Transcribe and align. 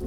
Ho, 0.00 0.06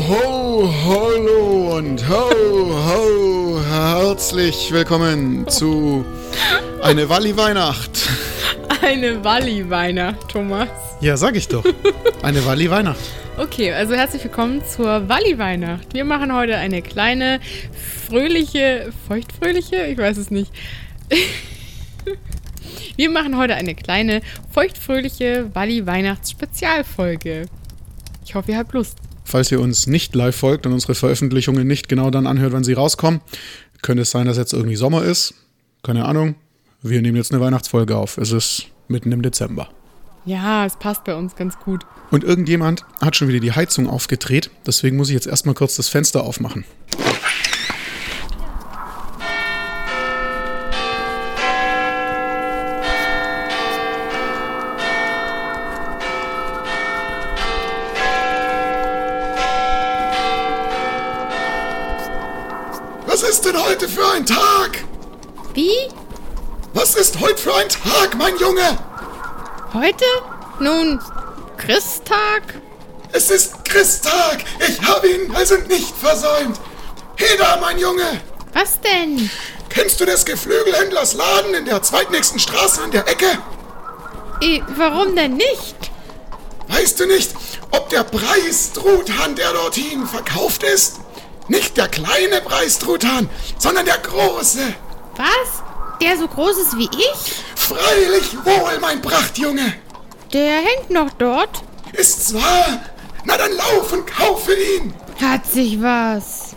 ho, 0.00 0.41
und 1.72 2.06
ho, 2.06 2.28
ho, 2.70 3.58
herzlich 3.66 4.70
willkommen 4.72 5.48
zu 5.48 6.04
eine 6.82 7.08
Walli-Weihnacht. 7.08 8.10
Eine 8.82 9.24
Walli-Weihnacht, 9.24 10.28
Thomas. 10.28 10.68
Ja, 11.00 11.16
sag 11.16 11.34
ich 11.34 11.48
doch. 11.48 11.64
Eine 12.22 12.44
Walli-Weihnacht. 12.44 13.00
Okay, 13.38 13.72
also 13.72 13.94
herzlich 13.94 14.22
willkommen 14.22 14.62
zur 14.66 15.08
Walli-Weihnacht. 15.08 15.94
Wir 15.94 16.04
machen 16.04 16.34
heute 16.34 16.56
eine 16.56 16.82
kleine, 16.82 17.40
fröhliche, 18.06 18.92
feuchtfröhliche, 19.08 19.86
ich 19.86 19.96
weiß 19.96 20.18
es 20.18 20.30
nicht. 20.30 20.52
Wir 22.96 23.08
machen 23.08 23.38
heute 23.38 23.54
eine 23.54 23.74
kleine, 23.74 24.20
feuchtfröhliche 24.50 25.48
Walli-Weihnachts-Spezialfolge. 25.54 27.46
Ich 28.26 28.34
hoffe, 28.34 28.52
ihr 28.52 28.58
habt 28.58 28.74
Lust. 28.74 29.01
Falls 29.32 29.50
ihr 29.50 29.62
uns 29.62 29.86
nicht 29.86 30.14
live 30.14 30.36
folgt 30.36 30.66
und 30.66 30.74
unsere 30.74 30.94
Veröffentlichungen 30.94 31.66
nicht 31.66 31.88
genau 31.88 32.10
dann 32.10 32.26
anhört, 32.26 32.52
wenn 32.52 32.64
sie 32.64 32.74
rauskommen, 32.74 33.22
könnte 33.80 34.02
es 34.02 34.10
sein, 34.10 34.26
dass 34.26 34.36
jetzt 34.36 34.52
irgendwie 34.52 34.76
Sommer 34.76 35.04
ist. 35.04 35.32
Keine 35.82 36.04
Ahnung. 36.04 36.34
Wir 36.82 37.00
nehmen 37.00 37.16
jetzt 37.16 37.32
eine 37.32 37.40
Weihnachtsfolge 37.40 37.96
auf. 37.96 38.18
Es 38.18 38.30
ist 38.30 38.66
mitten 38.88 39.10
im 39.10 39.22
Dezember. 39.22 39.70
Ja, 40.26 40.66
es 40.66 40.76
passt 40.76 41.04
bei 41.04 41.14
uns 41.14 41.34
ganz 41.34 41.58
gut. 41.58 41.86
Und 42.10 42.24
irgendjemand 42.24 42.84
hat 43.00 43.16
schon 43.16 43.28
wieder 43.28 43.40
die 43.40 43.52
Heizung 43.52 43.88
aufgedreht. 43.88 44.50
Deswegen 44.66 44.98
muss 44.98 45.08
ich 45.08 45.14
jetzt 45.14 45.26
erstmal 45.26 45.54
kurz 45.54 45.76
das 45.76 45.88
Fenster 45.88 46.24
aufmachen. 46.24 46.66
Für 64.02 64.12
ein 64.12 64.26
Tag? 64.26 64.84
Wie? 65.54 65.88
Was 66.74 66.96
ist 66.96 67.20
heute 67.20 67.36
für 67.36 67.54
ein 67.54 67.68
Tag, 67.68 68.16
mein 68.18 68.36
Junge? 68.36 68.76
Heute? 69.72 70.04
Nun, 70.58 71.00
Christtag? 71.56 72.42
Es 73.12 73.30
ist 73.30 73.64
Christtag. 73.64 74.44
Ich 74.66 74.82
habe 74.82 75.08
ihn 75.08 75.34
also 75.36 75.56
nicht 75.68 75.94
versäumt. 75.94 76.58
Heda, 77.16 77.58
mein 77.60 77.78
Junge. 77.78 78.20
Was 78.52 78.80
denn? 78.80 79.30
Kennst 79.68 80.00
du 80.00 80.04
des 80.04 80.24
Geflügelhändlers 80.24 81.14
Laden 81.14 81.54
in 81.54 81.64
der 81.64 81.82
zweitnächsten 81.82 82.40
Straße 82.40 82.82
an 82.82 82.90
der 82.90 83.06
Ecke? 83.06 83.38
Eh, 84.40 84.62
warum 84.76 85.14
denn 85.14 85.34
nicht? 85.34 85.76
Weißt 86.68 86.98
du 86.98 87.06
nicht, 87.06 87.32
ob 87.70 87.88
der 87.90 88.02
Preistruthahn, 88.02 89.36
der 89.36 89.52
dorthin 89.52 90.06
verkauft 90.06 90.64
ist, 90.64 91.01
nicht 91.48 91.76
der 91.76 91.88
kleine 91.88 92.40
Preistruthahn, 92.40 93.28
sondern 93.58 93.84
der 93.84 93.98
große? 93.98 94.74
Was? 95.16 95.62
Der 96.00 96.16
so 96.18 96.26
groß 96.26 96.58
ist 96.58 96.76
wie 96.76 96.90
ich? 96.90 97.34
Freilich 97.54 98.44
wohl, 98.44 98.78
mein 98.80 99.00
Prachtjunge. 99.02 99.74
Der 100.32 100.56
hängt 100.56 100.90
noch 100.90 101.10
dort. 101.18 101.62
Ist's 101.92 102.34
wahr? 102.34 102.80
Na 103.24 103.36
dann 103.36 103.52
lauf 103.52 103.92
und 103.92 104.06
kaufe 104.06 104.54
ihn. 104.54 104.94
Hat 105.20 105.46
sich 105.46 105.80
was. 105.80 106.56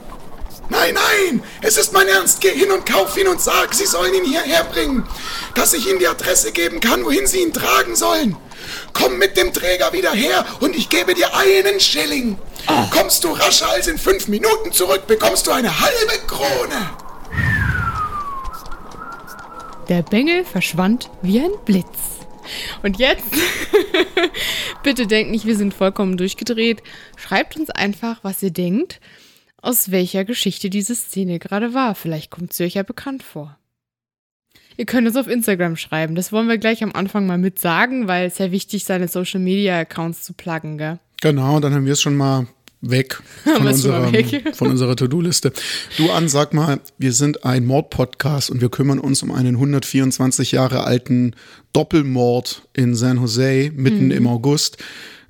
Nein, 0.70 0.96
nein, 0.96 1.44
es 1.62 1.78
ist 1.78 1.94
mein 1.94 2.08
Ernst. 2.08 2.42
Geh 2.42 2.52
hin 2.52 2.72
und 2.72 2.86
kauf 2.86 3.16
ihn 3.18 3.28
und 3.28 3.40
sag, 3.40 3.74
sie 3.76 3.86
sollen 3.86 4.14
ihn 4.16 4.26
hierher 4.26 4.64
bringen, 4.64 5.08
dass 5.54 5.74
ich 5.74 5.88
ihnen 5.88 6.00
die 6.00 6.08
Adresse 6.08 6.52
geben 6.52 6.80
kann, 6.80 7.06
wohin 7.06 7.28
sie 7.28 7.42
ihn 7.42 7.54
tragen 7.54 7.96
sollen. 7.96 8.36
Komm 8.96 9.20
mit 9.20 9.36
dem 9.36 9.54
Träger 9.54 9.92
wieder 9.94 10.14
her 10.14 10.46
und 10.62 10.76
ich 10.76 10.90
gebe 10.90 11.14
dir 11.14 11.36
einen 11.36 11.80
Schilling. 11.80 12.38
Kommst 12.92 13.26
du 13.26 13.34
rascher 13.34 13.70
als 13.70 13.88
in 13.88 13.98
fünf 13.98 14.28
Minuten 14.30 14.72
zurück, 14.72 15.06
bekommst 15.06 15.46
du 15.46 15.52
eine 15.52 15.82
halbe 15.82 16.18
Krone. 16.26 16.90
Der 19.90 20.02
Bengel 20.02 20.46
verschwand 20.46 21.12
wie 21.22 21.42
ein 21.42 21.52
Blitz. 21.66 21.86
Und 22.84 22.98
jetzt, 22.98 23.26
bitte 24.84 25.08
denkt 25.08 25.32
nicht, 25.32 25.46
wir 25.46 25.58
sind 25.58 25.74
vollkommen 25.74 26.16
durchgedreht. 26.16 26.82
Schreibt 27.18 27.58
uns 27.58 27.70
einfach, 27.70 28.24
was 28.24 28.42
ihr 28.42 28.52
denkt, 28.52 29.02
aus 29.62 29.92
welcher 29.92 30.24
Geschichte 30.24 30.70
diese 30.70 30.96
Szene 30.96 31.38
gerade 31.40 31.74
war. 31.74 31.96
Vielleicht 31.96 32.32
kommt 32.32 32.54
sie 32.54 32.64
euch 32.64 32.76
ja 32.76 32.84
bekannt 32.84 33.24
vor. 33.24 33.58
Ihr 34.78 34.86
könnt 34.86 35.08
uns 35.08 35.16
auf 35.16 35.28
Instagram 35.28 35.76
schreiben. 35.78 36.16
Das 36.16 36.32
wollen 36.32 36.48
wir 36.48 36.58
gleich 36.58 36.84
am 36.84 36.92
Anfang 36.94 37.26
mal 37.28 37.38
mit 37.38 37.60
sagen, 37.60 38.08
weil 38.08 38.28
es 38.28 38.38
ja 38.38 38.52
wichtig 38.52 38.82
ist, 38.82 38.88
seine 38.88 39.08
Social 39.08 39.40
Media 39.40 39.80
Accounts 39.80 40.24
zu 40.24 40.34
pluggen, 40.34 40.78
gell? 40.78 41.00
Genau, 41.22 41.60
dann 41.60 41.74
haben 41.74 41.86
wir 41.86 41.94
es 41.94 42.02
schon 42.02 42.16
mal 42.18 42.48
weg 42.82 43.22
von 43.44 43.66
unserer, 43.68 44.12
weg. 44.12 44.44
von 44.56 44.70
unserer 44.70 44.96
To-Do-Liste. 44.96 45.54
Du 45.98 46.12
an, 46.12 46.28
sag 46.28 46.54
mal, 46.54 46.80
wir 46.98 47.14
sind 47.14 47.46
ein 47.46 47.66
Mord-Podcast 47.66 48.50
und 48.52 48.62
wir 48.62 48.70
kümmern 48.70 49.00
uns 49.00 49.24
um 49.24 49.32
einen 49.32 49.56
124 49.56 50.52
Jahre 50.52 50.84
alten 50.84 51.34
Doppelmord 51.74 52.68
in 52.74 52.96
San 52.96 53.18
Jose 53.18 53.72
mitten 53.76 54.06
Mhm. 54.06 54.12
im 54.12 54.28
August. 54.28 54.78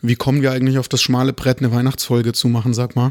Wie 0.01 0.16
kommen 0.16 0.41
wir 0.41 0.51
eigentlich 0.51 0.77
auf 0.79 0.88
das 0.89 1.01
schmale 1.01 1.33
Brett, 1.33 1.59
eine 1.59 1.72
Weihnachtsfolge 1.72 2.33
zu 2.33 2.47
machen, 2.47 2.73
sag 2.73 2.95
mal? 2.95 3.09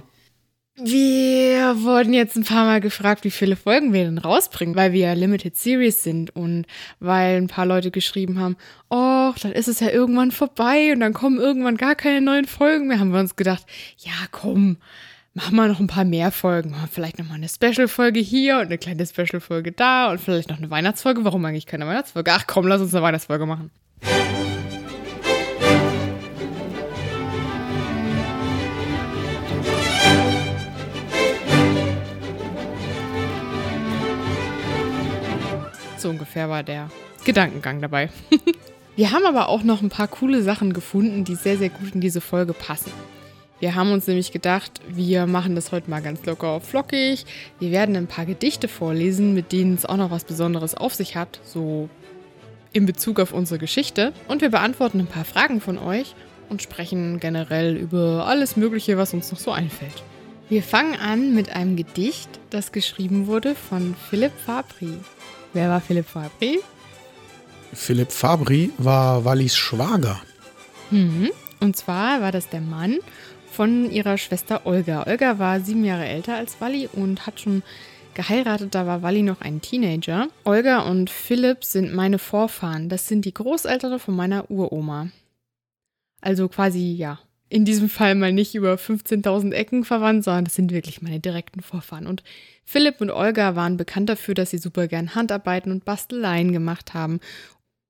Wir 0.76 1.84
wurden 1.84 2.12
jetzt 2.12 2.34
ein 2.36 2.42
paar 2.42 2.64
Mal 2.64 2.80
gefragt, 2.80 3.22
wie 3.22 3.30
viele 3.30 3.54
Folgen 3.54 3.92
wir 3.92 4.04
denn 4.04 4.18
rausbringen, 4.18 4.74
weil 4.74 4.92
wir 4.92 5.06
ja 5.06 5.12
Limited 5.12 5.56
Series 5.56 6.02
sind 6.02 6.34
und 6.34 6.66
weil 6.98 7.36
ein 7.36 7.46
paar 7.46 7.64
Leute 7.64 7.92
geschrieben 7.92 8.40
haben, 8.40 8.56
oh, 8.90 9.32
dann 9.40 9.52
ist 9.52 9.68
es 9.68 9.78
ja 9.78 9.90
irgendwann 9.90 10.32
vorbei 10.32 10.92
und 10.92 10.98
dann 10.98 11.12
kommen 11.12 11.38
irgendwann 11.38 11.76
gar 11.76 11.94
keine 11.94 12.20
neuen 12.20 12.46
Folgen 12.46 12.88
mehr, 12.88 12.98
haben 12.98 13.12
wir 13.12 13.20
uns 13.20 13.36
gedacht, 13.36 13.64
ja, 13.98 14.10
komm, 14.32 14.78
machen 15.32 15.54
wir 15.54 15.68
noch 15.68 15.78
ein 15.78 15.86
paar 15.86 16.04
mehr 16.04 16.32
Folgen, 16.32 16.74
vielleicht 16.90 17.20
noch 17.20 17.28
mal 17.28 17.36
eine 17.36 17.48
Special-Folge 17.48 18.18
hier 18.18 18.56
und 18.56 18.66
eine 18.66 18.78
kleine 18.78 19.06
Special-Folge 19.06 19.70
da 19.70 20.10
und 20.10 20.20
vielleicht 20.20 20.50
noch 20.50 20.58
eine 20.58 20.70
Weihnachtsfolge. 20.70 21.24
Warum 21.24 21.44
eigentlich 21.44 21.66
keine 21.66 21.86
Weihnachtsfolge? 21.86 22.32
Ach 22.32 22.48
komm, 22.48 22.66
lass 22.66 22.80
uns 22.80 22.92
eine 22.92 23.04
Weihnachtsfolge 23.04 23.46
machen. 23.46 23.70
So 36.04 36.10
ungefähr 36.10 36.50
war 36.50 36.62
der 36.62 36.90
Gedankengang 37.24 37.80
dabei. 37.80 38.10
Wir 38.94 39.10
haben 39.10 39.24
aber 39.24 39.48
auch 39.48 39.62
noch 39.62 39.80
ein 39.80 39.88
paar 39.88 40.06
coole 40.06 40.42
Sachen 40.42 40.74
gefunden, 40.74 41.24
die 41.24 41.34
sehr, 41.34 41.56
sehr 41.56 41.70
gut 41.70 41.94
in 41.94 42.02
diese 42.02 42.20
Folge 42.20 42.52
passen. 42.52 42.92
Wir 43.58 43.74
haben 43.74 43.90
uns 43.90 44.06
nämlich 44.06 44.30
gedacht, 44.30 44.82
wir 44.86 45.26
machen 45.26 45.54
das 45.54 45.72
heute 45.72 45.88
mal 45.88 46.02
ganz 46.02 46.26
locker 46.26 46.60
flockig. 46.60 47.24
Wir 47.58 47.70
werden 47.70 47.96
ein 47.96 48.06
paar 48.06 48.26
Gedichte 48.26 48.68
vorlesen, 48.68 49.32
mit 49.32 49.50
denen 49.50 49.76
es 49.76 49.86
auch 49.86 49.96
noch 49.96 50.10
was 50.10 50.24
Besonderes 50.24 50.74
auf 50.74 50.92
sich 50.92 51.16
hat, 51.16 51.40
so 51.42 51.88
in 52.74 52.84
Bezug 52.84 53.18
auf 53.18 53.32
unsere 53.32 53.58
Geschichte. 53.58 54.12
Und 54.28 54.42
wir 54.42 54.50
beantworten 54.50 55.00
ein 55.00 55.06
paar 55.06 55.24
Fragen 55.24 55.62
von 55.62 55.78
euch 55.78 56.14
und 56.50 56.60
sprechen 56.60 57.18
generell 57.18 57.76
über 57.78 58.26
alles 58.26 58.58
Mögliche, 58.58 58.98
was 58.98 59.14
uns 59.14 59.32
noch 59.32 59.38
so 59.38 59.52
einfällt. 59.52 60.02
Wir 60.50 60.62
fangen 60.62 60.96
an 60.96 61.34
mit 61.34 61.48
einem 61.56 61.76
Gedicht, 61.76 62.28
das 62.50 62.72
geschrieben 62.72 63.26
wurde 63.26 63.54
von 63.54 63.96
Philipp 64.10 64.32
Fabri. 64.44 64.98
Wer 65.54 65.68
war 65.68 65.80
Philipp 65.80 66.06
Fabri? 66.06 66.58
Philipp 67.72 68.10
Fabri 68.10 68.72
war 68.76 69.24
Wallis 69.24 69.56
Schwager. 69.56 70.20
Mhm. 70.90 71.30
Und 71.60 71.76
zwar 71.76 72.20
war 72.20 72.32
das 72.32 72.48
der 72.48 72.60
Mann 72.60 72.98
von 73.52 73.88
ihrer 73.90 74.18
Schwester 74.18 74.66
Olga. 74.66 75.06
Olga 75.06 75.38
war 75.38 75.60
sieben 75.60 75.84
Jahre 75.84 76.06
älter 76.06 76.34
als 76.34 76.60
Walli 76.60 76.88
und 76.92 77.26
hat 77.26 77.40
schon 77.40 77.62
geheiratet. 78.14 78.74
Da 78.74 78.84
war 78.86 79.02
Walli 79.02 79.22
noch 79.22 79.40
ein 79.40 79.60
Teenager. 79.60 80.26
Olga 80.42 80.80
und 80.80 81.08
Philipp 81.08 81.64
sind 81.64 81.94
meine 81.94 82.18
Vorfahren. 82.18 82.88
Das 82.88 83.06
sind 83.06 83.24
die 83.24 83.34
Großeltern 83.34 84.00
von 84.00 84.16
meiner 84.16 84.50
Uroma. 84.50 85.08
Also 86.20 86.48
quasi, 86.48 86.94
ja, 86.94 87.20
in 87.54 87.64
diesem 87.64 87.88
Fall 87.88 88.16
mal 88.16 88.32
nicht 88.32 88.56
über 88.56 88.74
15.000 88.74 89.52
Ecken 89.52 89.84
verwandt, 89.84 90.24
sondern 90.24 90.44
das 90.44 90.56
sind 90.56 90.72
wirklich 90.72 91.02
meine 91.02 91.20
direkten 91.20 91.60
Vorfahren. 91.60 92.08
Und 92.08 92.24
Philipp 92.64 93.00
und 93.00 93.12
Olga 93.12 93.54
waren 93.54 93.76
bekannt 93.76 94.08
dafür, 94.08 94.34
dass 94.34 94.50
sie 94.50 94.58
super 94.58 94.88
gern 94.88 95.14
Handarbeiten 95.14 95.70
und 95.70 95.84
Basteleien 95.84 96.50
gemacht 96.50 96.94
haben. 96.94 97.20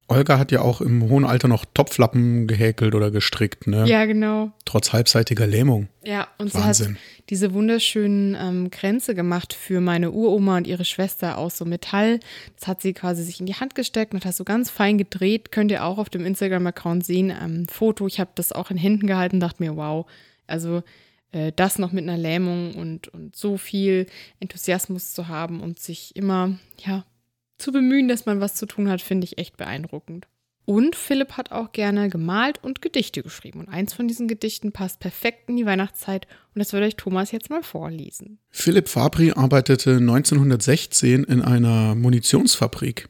Olga 0.07 0.39
hat 0.39 0.53
ja 0.53 0.61
auch 0.61 0.83
im 0.83 1.09
hohen 1.09 1.25
Alter 1.25 1.49
noch 1.49 1.65
Topflappen 1.65 2.47
gehäkelt 2.47 2.95
oder 2.95 3.11
gestrickt, 3.11 3.67
ne? 3.67 3.87
Ja, 3.87 4.05
genau. 4.05 4.53
Trotz 4.67 4.93
halbseitiger 4.93 5.47
Lähmung. 5.47 5.89
Ja, 6.05 6.29
und 6.37 6.53
Wahnsinn. 6.53 6.87
sie 6.87 6.93
hat 6.95 7.31
diese 7.31 7.55
wunderschönen 7.55 8.37
ähm, 8.39 8.71
Kränze 8.71 9.15
gemacht 9.15 9.55
für 9.55 9.81
meine 9.81 10.11
Uroma 10.11 10.59
und 10.59 10.67
ihre 10.67 10.85
Schwester 10.85 11.39
aus 11.39 11.57
so 11.57 11.65
Metall. 11.65 12.21
Das 12.59 12.69
hat 12.69 12.83
sie 12.83 12.93
quasi 12.93 13.23
sich 13.23 13.41
in 13.41 13.47
die 13.47 13.55
Hand 13.55 13.75
gesteckt 13.75 14.13
und 14.13 14.25
hat 14.27 14.35
so 14.35 14.45
ganz 14.45 14.69
fein 14.69 14.99
gedreht. 14.99 15.53
Könnt 15.53 15.71
ihr 15.71 15.85
auch 15.85 15.97
auf 15.97 16.11
dem 16.11 16.27
Instagram-Account 16.27 17.05
sehen. 17.05 17.31
Ähm, 17.31 17.67
Foto, 17.69 18.07
ich 18.07 18.21
habe 18.21 18.31
das 18.35 18.53
auch 18.53 18.71
in 18.71 18.77
Händen 18.77 19.07
gehalten, 19.07 19.41
dachte 19.41 19.63
mir, 19.63 19.77
wow. 19.77 20.05
Also 20.47 20.83
äh, 21.33 21.53
das 21.57 21.79
noch 21.79 21.93
mit 21.93 22.05
einer 22.05 22.19
Lähmung 22.19 22.75
und, 22.75 23.09
und 23.09 23.35
so 23.37 23.57
viel 23.57 24.07
Enthusiasmus 24.39 25.15
zu 25.15 25.29
haben 25.29 25.61
und 25.61 25.79
sich 25.79 26.15
immer, 26.15 26.59
ja, 26.85 27.05
zu 27.65 27.73
bemühen, 27.73 28.09
dass 28.09 28.27
man 28.27 28.41
was 28.41 28.55
zu 28.55 28.67
tun 28.67 28.89
hat, 28.89 29.01
finde 29.01 29.25
ich 29.25 29.39
echt 29.39 29.57
beeindruckend. 29.57 30.27
Und 30.67 30.97
Philipp 30.97 31.33
hat 31.33 31.53
auch 31.53 31.73
gerne 31.73 32.09
gemalt 32.09 32.63
und 32.63 32.81
Gedichte 32.81 33.23
geschrieben. 33.23 33.61
Und 33.61 33.69
eins 33.69 33.93
von 33.93 34.09
diesen 34.09 34.29
Gedichten 34.29 34.73
passt 34.73 34.99
perfekt 34.99 35.49
in 35.51 35.57
die 35.57 35.67
Weihnachtszeit 35.67 36.27
und 36.55 36.59
das 36.59 36.73
würde 36.73 36.87
euch 36.87 36.97
Thomas 36.97 37.33
jetzt 37.33 37.51
mal 37.51 37.63
vorlesen. 37.63 38.39
Philipp 38.51 38.89
Fabri 38.89 39.33
arbeitete 39.33 39.97
1916 39.97 41.25
in 41.25 41.43
einer 41.43 41.95
Munitionsfabrik. 41.95 43.09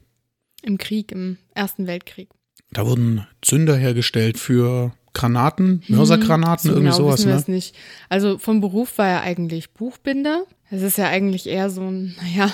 Im 0.63 0.77
Krieg, 0.77 1.11
im 1.11 1.37
Ersten 1.53 1.87
Weltkrieg. 1.87 2.29
Da 2.71 2.85
wurden 2.85 3.25
Zünder 3.41 3.77
hergestellt 3.77 4.37
für 4.37 4.93
Granaten, 5.13 5.81
Mörsergranaten, 5.87 6.63
So 6.63 6.69
irgendwie 6.75 6.91
genau 6.91 6.97
sowas, 6.97 7.19
wissen 7.19 7.29
ne? 7.29 7.37
es 7.37 7.47
nicht. 7.47 7.75
Also 8.09 8.37
vom 8.37 8.59
Beruf 8.59 8.97
war 8.97 9.07
er 9.07 9.21
eigentlich 9.21 9.73
Buchbinder. 9.73 10.43
Es 10.69 10.81
ist 10.81 10.97
ja 10.97 11.07
eigentlich 11.07 11.47
eher 11.47 11.69
so 11.69 11.81
ein, 11.81 12.15
naja, 12.21 12.53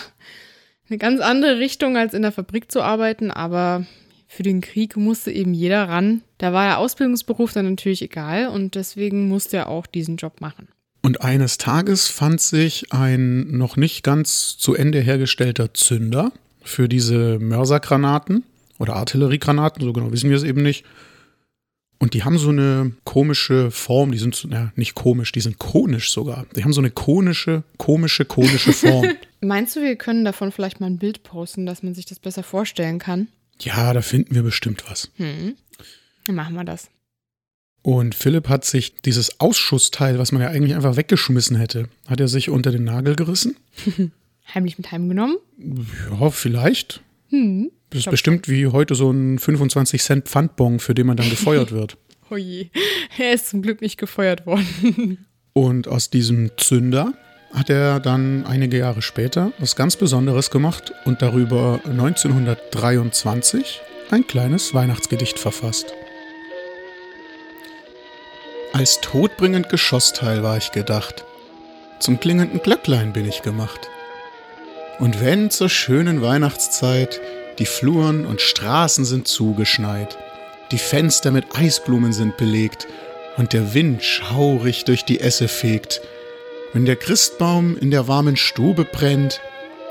eine 0.92 0.98
ganz 0.98 1.22
andere 1.22 1.58
Richtung, 1.58 1.98
als 1.98 2.14
in 2.14 2.22
der 2.22 2.34
Fabrik 2.34 2.72
zu 2.72 2.82
arbeiten, 2.82 3.32
aber 3.32 3.86
für 4.28 4.44
den 4.44 4.62
Krieg 4.62 4.98
musste 4.98 5.32
eben 5.32 5.54
jeder 5.54 5.88
ran. 5.88 6.22
Da 6.38 6.54
war 6.54 6.68
der 6.68 6.78
Ausbildungsberuf 6.80 7.54
dann 7.54 7.70
natürlich 7.70 8.02
egal 8.02 8.48
und 8.48 8.76
deswegen 8.76 9.28
musste 9.28 9.58
er 9.58 9.70
auch 9.70 9.88
diesen 9.88 10.18
Job 10.18 10.42
machen. 10.42 10.68
Und 11.02 11.22
eines 11.22 11.58
Tages 11.58 12.08
fand 12.08 12.42
sich 12.42 12.94
ein 12.94 13.58
noch 13.58 13.76
nicht 13.76 14.04
ganz 14.04 14.58
zu 14.58 14.76
Ende 14.76 15.00
hergestellter 15.00 15.74
Zünder 15.74 16.32
für 16.62 16.88
diese 16.88 17.40
Mörsergranaten 17.40 18.44
oder 18.78 18.96
Artilleriegranaten, 18.96 19.84
so 19.84 19.94
genau 19.94 20.12
wissen 20.12 20.30
wir 20.30 20.38
es 20.38 20.44
eben 20.44 20.62
nicht. 20.62 20.86
Und 22.00 22.14
die 22.14 22.24
haben 22.24 22.38
so 22.38 22.50
eine 22.50 22.94
komische 23.04 23.72
Form, 23.72 24.12
die 24.12 24.18
sind, 24.18 24.48
ja, 24.52 24.72
nicht 24.76 24.96
komisch, 24.96 25.32
die 25.32 25.42
sind 25.42 25.60
konisch 25.60 26.12
sogar. 26.12 26.46
Die 26.56 26.64
haben 26.64 26.74
so 26.74 26.82
eine 26.82 26.90
konische, 26.90 27.64
komische, 27.78 28.26
konische 28.26 28.74
Form. 28.74 29.08
Meinst 29.42 29.76
du, 29.76 29.82
wir 29.82 29.96
können 29.96 30.24
davon 30.24 30.52
vielleicht 30.52 30.80
mal 30.80 30.88
ein 30.88 31.00
Bild 31.00 31.24
posten, 31.24 31.66
dass 31.66 31.84
man 31.84 31.94
sich 31.94 32.06
das 32.06 32.20
besser 32.20 32.44
vorstellen 32.44 33.00
kann? 33.00 33.28
ja, 33.66 33.94
da 33.94 34.02
finden 34.02 34.36
wir 34.36 34.44
bestimmt 34.44 34.84
was. 34.90 35.12
Hm. 35.16 35.56
Dann 36.26 36.36
machen 36.36 36.56
wir 36.56 36.64
das. 36.64 36.90
Und 37.84 38.14
Philipp 38.14 38.48
hat 38.48 38.64
sich 38.64 38.96
dieses 39.02 39.40
Ausschussteil, 39.40 40.20
was 40.20 40.32
man 40.32 40.42
ja 40.42 40.50
eigentlich 40.50 40.76
einfach 40.76 40.98
weggeschmissen 40.98 41.56
hätte, 41.56 41.90
hat 42.08 42.20
er 42.20 42.28
sich 42.28 42.50
unter 42.50 42.72
den 42.72 42.84
Nagel 42.84 43.16
gerissen. 43.16 43.58
Heimlich 44.54 44.78
mit 44.78 44.92
heimgenommen? 44.92 45.38
Ja, 45.58 46.30
vielleicht. 46.30 47.02
Hm. 47.30 47.72
Das 47.90 48.02
ist 48.02 48.10
bestimmt 48.10 48.48
wie 48.50 48.68
heute 48.68 48.96
so 48.96 49.10
ein 49.10 49.40
25 49.40 50.02
Cent 50.02 50.28
Pfandbon, 50.28 50.80
für 50.80 50.94
den 50.94 51.08
man 51.08 51.18
dann 51.18 51.30
gefeuert 51.30 51.72
wird. 51.72 51.98
Oh 52.30 52.38
je. 52.38 52.70
Er 53.18 53.34
ist 53.34 53.50
zum 53.50 53.62
Glück 53.62 53.82
nicht 53.82 53.98
gefeuert 53.98 54.46
worden. 54.46 55.26
Und 55.54 55.88
aus 55.88 56.10
diesem 56.10 56.52
Zünder 56.58 57.14
hat 57.53 57.69
er 57.69 58.00
dann 58.00 58.45
einige 58.45 58.77
Jahre 58.77 59.01
später 59.01 59.51
was 59.57 59.75
ganz 59.75 59.95
Besonderes 59.95 60.51
gemacht 60.51 60.94
und 61.06 61.21
darüber 61.21 61.80
1923 61.86 63.81
ein 64.09 64.27
kleines 64.27 64.74
Weihnachtsgedicht 64.74 65.39
verfasst. 65.39 65.94
Als 68.74 69.01
todbringend 69.01 69.69
Geschossteil 69.69 70.44
war 70.44 70.57
ich 70.57 70.71
gedacht, 70.71 71.25
zum 72.00 72.19
klingenden 72.19 72.62
Glöcklein 72.62 73.13
bin 73.13 73.27
ich 73.27 73.42
gemacht. 73.42 73.89
Und 75.00 75.21
wenn 75.21 75.50
zur 75.51 75.69
schönen 75.69 76.21
Weihnachtszeit 76.21 77.19
die 77.59 77.65
Fluren 77.65 78.25
und 78.25 78.39
Straßen 78.39 79.03
sind 79.03 79.27
zugeschneit, 79.27 80.18
die 80.71 80.77
Fenster 80.77 81.31
mit 81.31 81.56
Eisblumen 81.56 82.13
sind 82.13 82.38
belegt 82.38 82.88
und 83.38 83.53
der 83.53 83.74
Wind 83.74 84.03
schaurig 84.03 84.86
durch 84.86 85.03
die 85.03 85.19
Esse 85.19 85.48
fegt, 85.48 86.01
wenn 86.74 86.86
der 86.86 86.96
Christbaum 86.96 87.78
in 87.78 87.92
der 87.92 88.08
warmen 88.08 88.36
Stube 88.38 88.86
brennt 88.86 89.42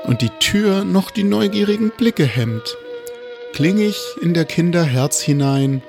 und 0.03 0.21
die 0.21 0.31
Tür 0.39 0.83
noch 0.83 1.11
die 1.11 1.23
neugierigen 1.23 1.91
Blicke 1.95 2.25
hemmt, 2.25 2.75
kling 3.53 3.77
ich 3.77 3.99
in 4.21 4.33
der 4.33 4.45
Kinder 4.45 4.83
Herz 4.83 5.21
hinein 5.21 5.81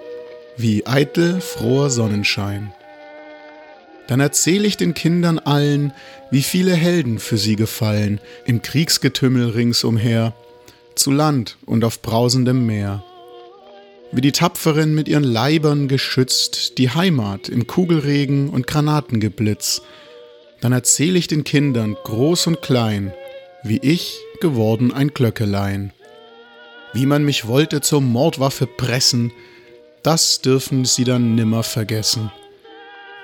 wie 0.56 0.86
eitel 0.86 1.40
froher 1.40 1.90
Sonnenschein. 1.90 2.72
Dann 4.08 4.20
erzähl 4.20 4.64
ich 4.64 4.76
den 4.76 4.94
Kindern 4.94 5.38
allen, 5.38 5.92
wie 6.30 6.42
viele 6.42 6.74
Helden 6.74 7.18
für 7.18 7.38
sie 7.38 7.56
gefallen 7.56 8.20
im 8.44 8.60
Kriegsgetümmel 8.60 9.50
ringsumher, 9.50 10.34
zu 10.94 11.10
Land 11.10 11.56
und 11.64 11.84
auf 11.84 12.02
brausendem 12.02 12.66
Meer. 12.66 13.02
Wie 14.10 14.20
die 14.20 14.32
Tapferen 14.32 14.94
mit 14.94 15.08
ihren 15.08 15.24
Leibern 15.24 15.88
geschützt 15.88 16.76
die 16.76 16.90
Heimat 16.90 17.48
im 17.48 17.66
Kugelregen 17.66 18.50
und 18.50 18.66
Granatengeblitz, 18.66 19.80
dann 20.62 20.72
erzähl 20.72 21.16
ich 21.16 21.26
den 21.26 21.42
Kindern, 21.42 21.96
groß 22.04 22.46
und 22.46 22.62
klein, 22.62 23.12
wie 23.64 23.80
ich 23.82 24.18
geworden 24.40 24.92
ein 24.92 25.08
Glöckelein. 25.08 25.92
Wie 26.92 27.04
man 27.04 27.24
mich 27.24 27.48
wollte 27.48 27.80
zur 27.80 28.00
Mordwaffe 28.00 28.68
pressen, 28.68 29.32
das 30.04 30.40
dürfen 30.40 30.84
sie 30.84 31.04
dann 31.04 31.34
nimmer 31.34 31.64
vergessen. 31.64 32.30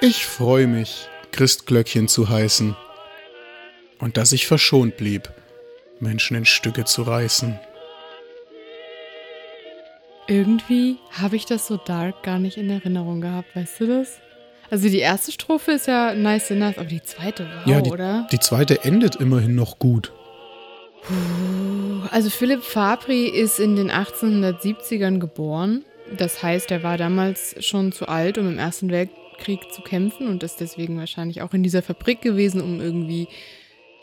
Ich 0.01 0.27
freu 0.27 0.67
mich, 0.67 1.09
Christglöckchen 1.31 2.09
zu 2.09 2.29
heißen, 2.29 2.77
und 4.01 4.17
dass 4.17 4.33
ich 4.33 4.47
verschont 4.47 4.97
blieb, 4.97 5.31
Menschen 6.01 6.37
in 6.37 6.45
Stücke 6.45 6.85
zu 6.85 7.03
reißen. 7.03 7.59
Irgendwie 10.27 10.99
habe 11.13 11.37
ich 11.37 11.47
das 11.47 11.69
so 11.69 11.77
dark 11.77 12.23
gar 12.25 12.39
nicht 12.41 12.57
in 12.57 12.69
Erinnerung 12.69 13.21
gehabt, 13.21 13.55
weißt 13.55 13.81
du 13.81 13.87
das? 13.87 14.19
Also 14.71 14.89
die 14.89 14.99
erste 14.99 15.33
Strophe 15.33 15.73
ist 15.73 15.87
ja 15.87 16.15
nice 16.15 16.51
enough, 16.51 16.79
aber 16.79 16.89
die 16.89 17.03
zweite, 17.03 17.47
wow, 17.65 17.67
ja, 17.67 17.81
die, 17.81 17.91
oder? 17.91 18.27
die 18.31 18.39
zweite 18.39 18.85
endet 18.85 19.17
immerhin 19.17 19.55
noch 19.55 19.79
gut. 19.79 20.13
Also 22.11 22.29
Philipp 22.29 22.63
Fabri 22.63 23.27
ist 23.27 23.61
in 23.61 23.77
den 23.77 23.91
1870ern 23.91 25.19
geboren. 25.19 25.85
Das 26.17 26.43
heißt, 26.43 26.71
er 26.71 26.83
war 26.83 26.99
damals 26.99 27.57
schon 27.65 27.93
zu 27.93 28.09
alt, 28.09 28.39
um 28.39 28.49
im 28.49 28.59
Ersten 28.59 28.91
Weltkrieg 28.91 29.73
zu 29.73 29.83
kämpfen 29.83 30.27
und 30.29 30.43
ist 30.43 30.61
deswegen 30.61 30.99
wahrscheinlich 30.99 31.43
auch 31.43 31.53
in 31.55 31.63
dieser 31.63 31.83
Fabrik 31.83 32.21
gewesen, 32.21 32.61
um 32.61 32.81
irgendwie, 32.81 33.29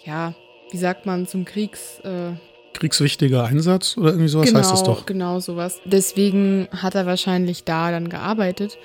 ja, 0.03 0.33
wie 0.71 0.77
sagt 0.77 1.05
man, 1.05 1.27
zum 1.27 1.45
Kriegs... 1.45 1.99
Äh, 2.03 2.33
Kriegswichtiger 2.73 3.45
Einsatz 3.45 3.97
oder 3.97 4.09
irgendwie 4.09 4.27
sowas 4.27 4.47
genau, 4.47 4.59
heißt 4.59 4.73
es 4.73 4.83
doch. 4.83 5.05
Genau, 5.05 5.39
sowas. 5.39 5.79
Deswegen 5.85 6.67
hat 6.71 6.95
er 6.95 7.05
wahrscheinlich 7.05 7.63
da 7.63 7.89
dann 7.91 8.09
gearbeitet. 8.09 8.77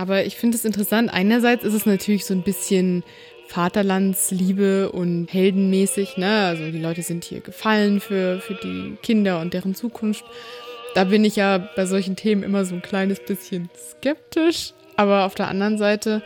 Aber 0.00 0.24
ich 0.24 0.36
finde 0.36 0.56
es 0.56 0.64
interessant. 0.64 1.12
Einerseits 1.12 1.62
ist 1.62 1.74
es 1.74 1.84
natürlich 1.84 2.24
so 2.24 2.32
ein 2.32 2.42
bisschen 2.42 3.04
Vaterlandsliebe 3.48 4.90
und 4.90 5.30
heldenmäßig. 5.30 6.16
Ne? 6.16 6.46
Also 6.46 6.70
die 6.70 6.80
Leute 6.80 7.02
sind 7.02 7.22
hier 7.22 7.40
gefallen 7.40 8.00
für, 8.00 8.40
für 8.40 8.54
die 8.54 8.96
Kinder 9.02 9.42
und 9.42 9.52
deren 9.52 9.74
Zukunft. 9.74 10.24
Da 10.94 11.04
bin 11.04 11.22
ich 11.22 11.36
ja 11.36 11.58
bei 11.76 11.84
solchen 11.84 12.16
Themen 12.16 12.42
immer 12.42 12.64
so 12.64 12.76
ein 12.76 12.80
kleines 12.80 13.20
bisschen 13.20 13.68
skeptisch. 13.76 14.72
Aber 14.96 15.26
auf 15.26 15.34
der 15.34 15.48
anderen 15.48 15.76
Seite, 15.76 16.22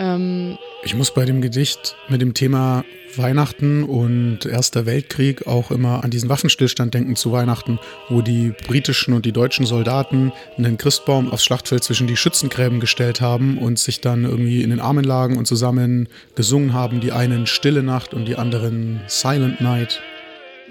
ähm, 0.00 0.58
Ich 0.82 0.94
muss 0.96 1.12
bei 1.12 1.24
dem 1.24 1.40
Gedicht 1.40 1.94
mit 2.08 2.20
dem 2.20 2.34
Thema 2.34 2.84
Weihnachten 3.16 3.84
und 3.84 4.46
Erster 4.46 4.86
Weltkrieg 4.86 5.46
auch 5.46 5.70
immer 5.70 6.04
an 6.04 6.10
diesen 6.10 6.28
Waffenstillstand 6.28 6.94
denken 6.94 7.16
zu 7.16 7.32
Weihnachten, 7.32 7.78
wo 8.08 8.22
die 8.22 8.54
britischen 8.66 9.14
und 9.14 9.26
die 9.26 9.32
deutschen 9.32 9.66
Soldaten 9.66 10.32
einen 10.56 10.78
Christbaum 10.78 11.30
aufs 11.30 11.44
Schlachtfeld 11.44 11.84
zwischen 11.84 12.06
die 12.06 12.16
Schützengräben 12.16 12.80
gestellt 12.80 13.20
haben 13.20 13.58
und 13.58 13.78
sich 13.78 14.00
dann 14.00 14.24
irgendwie 14.24 14.62
in 14.62 14.70
den 14.70 14.80
Armen 14.80 15.04
lagen 15.04 15.36
und 15.36 15.46
zusammen 15.46 16.08
gesungen 16.34 16.72
haben, 16.72 17.00
die 17.00 17.12
einen 17.12 17.46
Stille 17.46 17.82
Nacht 17.82 18.14
und 18.14 18.26
die 18.26 18.36
anderen 18.36 19.00
Silent 19.06 19.60
Night. 19.60 20.00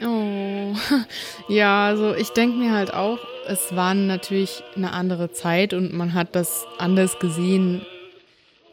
Oh, 0.01 0.73
ja, 1.49 1.87
also 1.87 2.15
ich 2.15 2.29
denke 2.29 2.57
mir 2.57 2.71
halt 2.71 2.93
auch, 2.93 3.19
es 3.47 3.75
war 3.75 3.93
natürlich 3.93 4.63
eine 4.75 4.93
andere 4.93 5.31
Zeit 5.31 5.73
und 5.73 5.93
man 5.93 6.13
hat 6.13 6.35
das 6.35 6.65
anders 6.77 7.19
gesehen. 7.19 7.81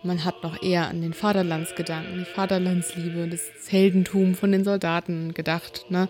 Man 0.07 0.25
hat 0.25 0.43
noch 0.43 0.63
eher 0.63 0.89
an 0.89 1.01
den 1.03 1.13
Vaterlandsgedanken, 1.13 2.19
die 2.19 2.25
Vaterlandsliebe, 2.25 3.29
das 3.29 3.43
Heldentum 3.69 4.35
von 4.35 4.53
den 4.53 4.65
Soldaten 4.65 5.35
gedacht. 5.35 5.87
Ne? 5.89 6.09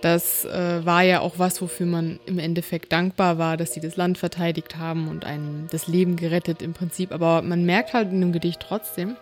Das 0.00 0.44
äh, 0.44 0.84
war 0.84 1.02
ja 1.02 1.20
auch 1.20 1.38
was, 1.38 1.62
wofür 1.62 1.86
man 1.86 2.20
im 2.26 2.38
Endeffekt 2.38 2.92
dankbar 2.92 3.38
war, 3.38 3.56
dass 3.56 3.74
sie 3.74 3.80
das 3.80 3.96
Land 3.96 4.18
verteidigt 4.18 4.76
haben 4.76 5.08
und 5.08 5.24
einem 5.24 5.66
das 5.70 5.86
Leben 5.88 6.16
gerettet 6.16 6.62
im 6.62 6.74
Prinzip. 6.74 7.12
Aber 7.12 7.42
man 7.42 7.64
merkt 7.64 7.94
halt 7.94 8.10
in 8.10 8.20
dem 8.20 8.32
Gedicht 8.32 8.60
trotzdem, 8.60 9.16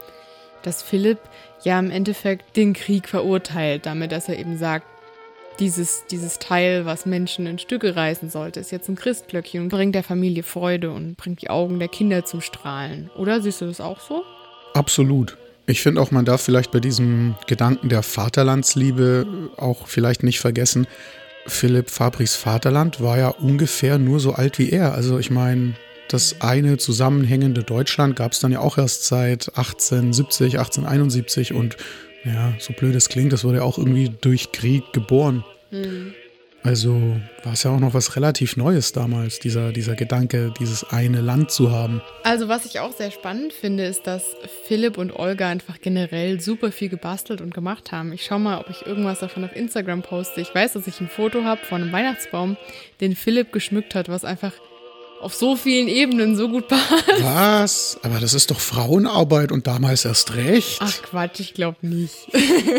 dass 0.62 0.82
Philipp 0.82 1.18
ja 1.64 1.78
im 1.78 1.90
Endeffekt 1.90 2.56
den 2.56 2.72
Krieg 2.72 3.08
verurteilt, 3.08 3.86
damit 3.86 4.12
dass 4.12 4.28
er 4.28 4.38
eben 4.38 4.56
sagt, 4.56 4.86
dieses, 5.58 6.04
dieses 6.10 6.38
Teil, 6.38 6.84
was 6.86 7.06
Menschen 7.06 7.46
in 7.46 7.58
Stücke 7.58 7.94
reißen 7.96 8.30
sollte, 8.30 8.60
ist 8.60 8.72
jetzt 8.72 8.88
ein 8.88 8.96
Christglöckchen 8.96 9.62
und 9.62 9.68
bringt 9.68 9.94
der 9.94 10.02
Familie 10.02 10.42
Freude 10.42 10.90
und 10.90 11.16
bringt 11.16 11.42
die 11.42 11.50
Augen 11.50 11.78
der 11.78 11.88
Kinder 11.88 12.24
zum 12.24 12.40
Strahlen. 12.40 13.10
Oder 13.16 13.40
siehst 13.40 13.60
du 13.60 13.66
das 13.66 13.80
auch 13.80 14.00
so? 14.00 14.22
Absolut. 14.74 15.36
Ich 15.66 15.80
finde 15.80 16.00
auch, 16.00 16.10
man 16.10 16.24
darf 16.24 16.42
vielleicht 16.42 16.72
bei 16.72 16.80
diesem 16.80 17.36
Gedanken 17.46 17.88
der 17.88 18.02
Vaterlandsliebe 18.02 19.50
auch 19.56 19.86
vielleicht 19.86 20.22
nicht 20.22 20.40
vergessen, 20.40 20.86
Philipp 21.46 21.90
Fabriks 21.90 22.36
Vaterland 22.36 23.00
war 23.00 23.18
ja 23.18 23.28
ungefähr 23.28 23.98
nur 23.98 24.20
so 24.20 24.32
alt 24.32 24.58
wie 24.58 24.70
er. 24.70 24.94
Also 24.94 25.18
ich 25.18 25.30
meine, 25.30 25.74
das 26.08 26.40
eine 26.40 26.78
zusammenhängende 26.78 27.62
Deutschland 27.62 28.16
gab 28.16 28.32
es 28.32 28.40
dann 28.40 28.52
ja 28.52 28.60
auch 28.60 28.78
erst 28.78 29.04
seit 29.06 29.48
1870, 29.48 30.58
1871 30.58 31.52
und 31.52 31.76
ja, 32.24 32.52
so 32.58 32.72
blöd 32.72 32.94
es 32.94 33.08
klingt, 33.08 33.32
das 33.32 33.44
wurde 33.44 33.58
ja 33.58 33.64
auch 33.64 33.78
irgendwie 33.78 34.10
durch 34.20 34.52
Krieg 34.52 34.92
geboren. 34.92 35.44
Mhm. 35.70 36.14
Also 36.64 37.16
war 37.42 37.54
es 37.54 37.64
ja 37.64 37.72
auch 37.72 37.80
noch 37.80 37.92
was 37.92 38.14
relativ 38.14 38.56
Neues 38.56 38.92
damals, 38.92 39.40
dieser, 39.40 39.72
dieser 39.72 39.96
Gedanke, 39.96 40.54
dieses 40.60 40.84
eine 40.84 41.20
Land 41.20 41.50
zu 41.50 41.72
haben. 41.72 42.00
Also 42.22 42.46
was 42.46 42.64
ich 42.66 42.78
auch 42.78 42.92
sehr 42.92 43.10
spannend 43.10 43.52
finde, 43.52 43.84
ist, 43.84 44.06
dass 44.06 44.22
Philipp 44.68 44.96
und 44.96 45.10
Olga 45.12 45.48
einfach 45.48 45.80
generell 45.80 46.40
super 46.40 46.70
viel 46.70 46.88
gebastelt 46.88 47.40
und 47.40 47.52
gemacht 47.52 47.90
haben. 47.90 48.12
Ich 48.12 48.24
schaue 48.24 48.38
mal, 48.38 48.60
ob 48.60 48.70
ich 48.70 48.86
irgendwas 48.86 49.18
davon 49.18 49.44
auf 49.44 49.56
Instagram 49.56 50.02
poste. 50.02 50.40
Ich 50.40 50.54
weiß, 50.54 50.74
dass 50.74 50.86
ich 50.86 51.00
ein 51.00 51.08
Foto 51.08 51.42
habe 51.42 51.64
von 51.64 51.82
einem 51.82 51.92
Weihnachtsbaum, 51.92 52.56
den 53.00 53.16
Philipp 53.16 53.50
geschmückt 53.50 53.96
hat, 53.96 54.08
was 54.08 54.24
einfach 54.24 54.52
auf 55.22 55.34
so 55.34 55.56
vielen 55.56 55.88
Ebenen 55.88 56.36
so 56.36 56.48
gut 56.48 56.68
passt. 56.68 57.04
Was? 57.20 58.00
Aber 58.02 58.18
das 58.18 58.34
ist 58.34 58.50
doch 58.50 58.60
Frauenarbeit 58.60 59.52
und 59.52 59.66
damals 59.66 60.04
erst 60.04 60.34
recht. 60.34 60.78
Ach 60.80 61.02
Quatsch, 61.02 61.40
ich 61.40 61.54
glaube 61.54 61.78
nicht. 61.82 62.28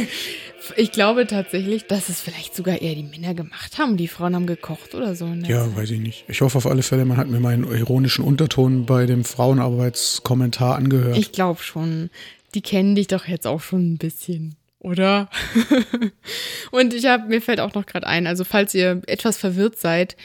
ich 0.75 0.91
glaube 0.91 1.25
tatsächlich, 1.27 1.88
dass 1.88 2.09
es 2.09 2.21
vielleicht 2.21 2.55
sogar 2.55 2.81
eher 2.81 2.95
die 2.95 3.03
Männer 3.03 3.33
gemacht 3.33 3.77
haben. 3.77 3.97
Die 3.97 4.07
Frauen 4.07 4.35
haben 4.35 4.47
gekocht 4.47 4.93
oder 4.93 5.15
so. 5.15 5.25
Ne? 5.25 5.47
Ja, 5.47 5.75
weiß 5.75 5.91
ich 5.91 6.00
nicht. 6.00 6.25
Ich 6.27 6.41
hoffe 6.41 6.57
auf 6.57 6.67
alle 6.67 6.83
Fälle, 6.83 7.05
man 7.05 7.17
hat 7.17 7.27
mir 7.27 7.39
meinen 7.39 7.63
ironischen 7.63 8.25
Unterton 8.25 8.85
bei 8.85 9.05
dem 9.05 9.23
Frauenarbeitskommentar 9.23 10.75
angehört. 10.75 11.17
Ich 11.17 11.31
glaube 11.31 11.63
schon. 11.63 12.09
Die 12.53 12.62
kennen 12.62 12.93
dich 12.93 13.07
doch 13.07 13.27
jetzt 13.27 13.47
auch 13.47 13.62
schon 13.62 13.93
ein 13.93 13.97
bisschen 13.97 14.55
oder? 14.83 15.29
und 16.71 16.93
ich 16.93 17.05
habe, 17.05 17.27
mir 17.27 17.41
fällt 17.41 17.59
auch 17.59 17.73
noch 17.73 17.85
gerade 17.85 18.05
ein, 18.05 18.27
also 18.27 18.43
falls 18.43 18.75
ihr 18.75 19.01
etwas 19.07 19.38
verwirrt 19.38 19.79
seid, 19.79 20.17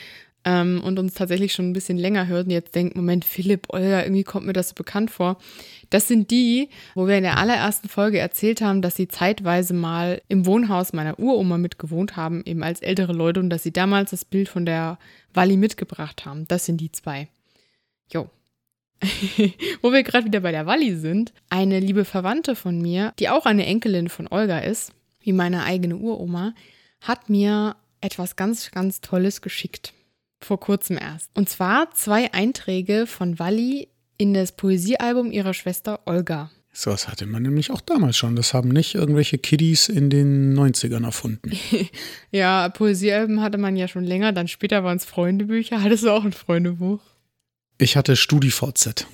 ähm, 0.49 0.83
und 0.83 0.99
uns 0.99 1.13
tatsächlich 1.13 1.53
schon 1.53 1.69
ein 1.69 1.73
bisschen 1.75 1.99
länger 1.99 2.27
hört 2.27 2.47
und 2.47 2.53
jetzt 2.53 2.75
denkt, 2.75 2.97
Moment, 2.97 3.27
Philipp, 3.27 3.67
Olga, 3.69 4.03
irgendwie 4.03 4.25
kommt 4.25 4.47
mir 4.47 4.55
das 4.55 4.71
so 4.71 4.75
bekannt 4.75 5.11
vor. 5.11 5.37
Das 5.91 6.09
sind 6.09 6.31
die, 6.31 6.71
wo 6.95 7.07
wir 7.07 7.19
in 7.19 7.25
der 7.25 7.37
allerersten 7.37 7.89
Folge 7.89 8.19
erzählt 8.19 8.63
haben, 8.63 8.81
dass 8.81 8.97
sie 8.97 9.09
zeitweise 9.09 9.75
mal 9.75 10.23
im 10.29 10.47
Wohnhaus 10.47 10.95
meiner 10.95 11.19
Uroma 11.19 11.59
mitgewohnt 11.59 12.17
haben, 12.17 12.43
eben 12.47 12.63
als 12.63 12.81
ältere 12.81 13.13
Leute 13.13 13.41
und 13.41 13.51
dass 13.51 13.63
sie 13.63 13.73
damals 13.73 14.11
das 14.11 14.25
Bild 14.25 14.49
von 14.49 14.65
der 14.65 14.99
Walli 15.35 15.59
mitgebracht 15.59 16.25
haben. 16.25 16.49
Das 16.49 16.65
sind 16.65 16.81
die 16.81 16.93
zwei. 16.93 17.29
Jo. 18.11 18.31
wo 19.83 19.93
wir 19.93 20.03
gerade 20.03 20.25
wieder 20.25 20.41
bei 20.41 20.51
der 20.51 20.67
Walli 20.67 20.97
sind, 20.97 21.35
eine 21.51 21.79
liebe 21.79 22.07
Verwandte 22.07 22.57
von 22.57 22.81
mir, 22.81 23.13
die 23.19 23.29
auch 23.29 23.45
eine 23.45 23.67
Enkelin 23.67 24.09
von 24.09 24.29
Olga 24.29 24.61
ist, 24.61 24.93
wie 25.21 25.33
meine 25.33 25.65
eigene 25.65 25.97
Uroma, 25.97 26.55
hat 27.03 27.29
mir 27.29 27.77
etwas 28.01 28.35
ganz, 28.35 28.71
ganz 28.71 29.01
Tolles 29.01 29.43
geschickt. 29.43 29.93
Vor 30.41 30.61
kurzem 30.61 30.99
erst. 30.99 31.31
Und 31.35 31.49
zwar 31.49 31.91
zwei 31.93 32.33
Einträge 32.33 33.07
von 33.07 33.39
Walli 33.39 33.89
in 34.19 34.35
das 34.35 34.53
Poesiealbum 34.53 35.33
ihrer 35.33 35.55
Schwester 35.55 36.01
Olga. 36.07 36.51
So 36.73 36.93
was 36.93 37.09
hatte 37.09 37.27
man 37.27 37.43
nämlich 37.43 37.71
auch 37.73 37.81
damals 37.81 38.17
schon. 38.17 38.37
Das 38.37 38.55
haben 38.55 38.69
nicht 38.69 38.95
irgendwelche 38.95 39.39
Kiddies 39.39 39.89
in 39.89 40.11
den 40.11 40.57
90ern 40.57 41.05
erfunden. 41.05 41.51
ja, 42.31 42.69
Poesiealben 42.69 43.41
hatte 43.41 43.59
man 43.59 43.77
ja 43.77 43.89
schon 43.89 44.05
länger. 44.05 44.33
Dann 44.33 44.47
später 44.47 44.85
waren 44.85 44.97
es 44.97 45.05
Freundebücher. 45.05 45.83
Hattest 45.83 46.05
du 46.05 46.11
auch 46.11 46.25
ein 46.25 46.33
Freundebuch? 46.33 47.01
Ich 47.79 47.97
hatte 47.97 48.15
StudiVZ. 48.15 49.07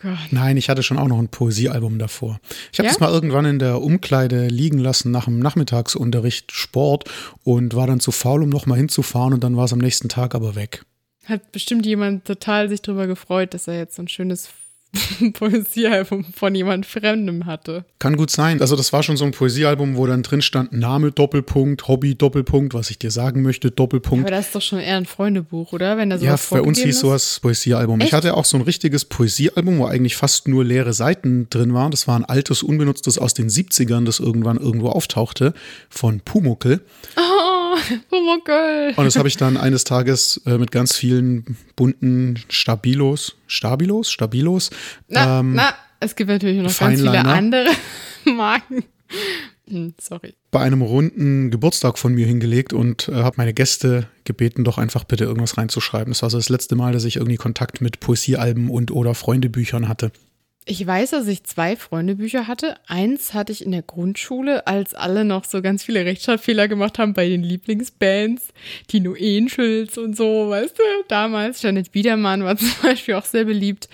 Gott. 0.00 0.18
Nein, 0.30 0.58
ich 0.58 0.68
hatte 0.68 0.82
schon 0.82 0.98
auch 0.98 1.08
noch 1.08 1.18
ein 1.18 1.28
Poesiealbum 1.28 1.98
davor. 1.98 2.38
Ich 2.70 2.78
habe 2.78 2.86
ja? 2.86 2.92
das 2.92 3.00
mal 3.00 3.10
irgendwann 3.10 3.46
in 3.46 3.58
der 3.58 3.80
Umkleide 3.80 4.48
liegen 4.48 4.78
lassen 4.78 5.10
nach 5.10 5.24
dem 5.24 5.38
Nachmittagsunterricht 5.38 6.52
Sport 6.52 7.10
und 7.44 7.74
war 7.74 7.86
dann 7.86 8.00
zu 8.00 8.12
faul, 8.12 8.42
um 8.42 8.50
nochmal 8.50 8.78
hinzufahren 8.78 9.32
und 9.32 9.42
dann 9.42 9.56
war 9.56 9.64
es 9.64 9.72
am 9.72 9.78
nächsten 9.78 10.08
Tag 10.08 10.34
aber 10.34 10.54
weg. 10.54 10.84
Hat 11.24 11.50
bestimmt 11.50 11.86
jemand 11.86 12.26
total 12.26 12.68
sich 12.68 12.82
darüber 12.82 13.06
gefreut, 13.06 13.54
dass 13.54 13.68
er 13.68 13.78
jetzt 13.78 13.96
so 13.96 14.02
ein 14.02 14.08
schönes 14.08 14.48
Poesiealbum 15.32 16.24
von 16.24 16.54
jemand 16.54 16.86
Fremdem 16.86 17.46
hatte. 17.46 17.84
Kann 17.98 18.16
gut 18.16 18.30
sein. 18.30 18.60
Also 18.60 18.76
das 18.76 18.92
war 18.92 19.02
schon 19.02 19.16
so 19.16 19.24
ein 19.24 19.32
Poesiealbum, 19.32 19.96
wo 19.96 20.06
dann 20.06 20.22
drin 20.22 20.42
stand 20.42 20.72
Name 20.72 21.12
Doppelpunkt, 21.12 21.88
Hobby 21.88 22.14
Doppelpunkt, 22.14 22.74
was 22.74 22.90
ich 22.90 22.98
dir 22.98 23.10
sagen 23.10 23.42
möchte 23.42 23.70
Doppelpunkt. 23.70 24.26
Aber 24.26 24.36
das 24.36 24.46
ist 24.46 24.54
doch 24.54 24.62
schon 24.62 24.78
eher 24.78 24.96
ein 24.96 25.06
Freundebuch, 25.06 25.72
oder? 25.72 25.96
Wenn 25.96 26.10
da 26.10 26.16
ja, 26.16 26.36
bei 26.50 26.60
uns 26.60 26.78
hieß 26.78 26.96
ist? 26.96 27.00
sowas 27.00 27.40
Poesiealbum. 27.40 28.00
Echt? 28.00 28.08
Ich 28.08 28.14
hatte 28.14 28.34
auch 28.34 28.44
so 28.44 28.56
ein 28.56 28.62
richtiges 28.62 29.04
Poesiealbum, 29.04 29.78
wo 29.78 29.86
eigentlich 29.86 30.16
fast 30.16 30.48
nur 30.48 30.64
leere 30.64 30.92
Seiten 30.92 31.48
drin 31.50 31.74
waren. 31.74 31.90
Das 31.90 32.08
war 32.08 32.18
ein 32.18 32.24
altes, 32.24 32.62
unbenutztes 32.62 33.18
aus 33.18 33.34
den 33.34 33.48
70ern, 33.48 34.04
das 34.04 34.20
irgendwann 34.20 34.56
irgendwo 34.58 34.88
auftauchte, 34.88 35.54
von 35.88 36.20
Pumuckel. 36.20 36.80
Oh, 37.16 37.45
Pumuckel. 38.10 38.94
Und 38.96 39.04
das 39.04 39.16
habe 39.16 39.28
ich 39.28 39.36
dann 39.36 39.56
eines 39.56 39.84
Tages 39.84 40.40
äh, 40.46 40.58
mit 40.58 40.70
ganz 40.70 40.94
vielen 40.94 41.56
bunten 41.76 42.38
Stabilos, 42.48 43.36
Stabilos, 43.46 44.10
Stabilos. 44.10 44.70
Na, 45.08 45.40
ähm, 45.40 45.54
na 45.54 45.74
es 46.00 46.14
gibt 46.14 46.30
natürlich 46.30 46.62
noch 46.62 46.76
ganz 46.76 47.00
viele 47.00 47.24
andere 47.24 47.68
Marken. 48.24 48.84
Hm, 49.68 49.94
sorry. 50.00 50.34
Bei 50.50 50.60
einem 50.60 50.82
runden 50.82 51.50
Geburtstag 51.50 51.98
von 51.98 52.14
mir 52.14 52.26
hingelegt 52.26 52.72
und 52.72 53.08
äh, 53.08 53.14
habe 53.14 53.36
meine 53.38 53.52
Gäste 53.52 54.08
gebeten, 54.24 54.64
doch 54.64 54.78
einfach 54.78 55.04
bitte 55.04 55.24
irgendwas 55.24 55.58
reinzuschreiben. 55.58 56.12
Das 56.12 56.22
war 56.22 56.30
so 56.30 56.38
das 56.38 56.48
letzte 56.48 56.76
Mal, 56.76 56.92
dass 56.92 57.04
ich 57.04 57.16
irgendwie 57.16 57.36
Kontakt 57.36 57.80
mit 57.80 58.00
Poesiealben 58.00 58.70
und 58.70 58.90
oder 58.90 59.14
Freundebüchern 59.14 59.88
hatte. 59.88 60.12
Ich 60.68 60.84
weiß, 60.84 61.10
dass 61.10 61.28
ich 61.28 61.44
zwei 61.44 61.76
Freundebücher 61.76 62.48
hatte. 62.48 62.74
Eins 62.88 63.34
hatte 63.34 63.52
ich 63.52 63.64
in 63.64 63.70
der 63.70 63.82
Grundschule, 63.82 64.66
als 64.66 64.94
alle 64.94 65.24
noch 65.24 65.44
so 65.44 65.62
ganz 65.62 65.84
viele 65.84 66.04
Rechtschreibfehler 66.04 66.66
gemacht 66.66 66.98
haben 66.98 67.14
bei 67.14 67.28
den 67.28 67.44
Lieblingsbands. 67.44 68.48
Tino 68.88 69.12
Angels 69.12 69.96
und 69.96 70.16
so, 70.16 70.50
weißt 70.50 70.76
du, 70.76 70.82
damals. 71.06 71.62
Janet 71.62 71.92
Biedermann 71.92 72.42
war 72.42 72.56
zum 72.56 72.72
Beispiel 72.82 73.14
auch 73.14 73.24
sehr 73.24 73.44
beliebt. 73.44 73.88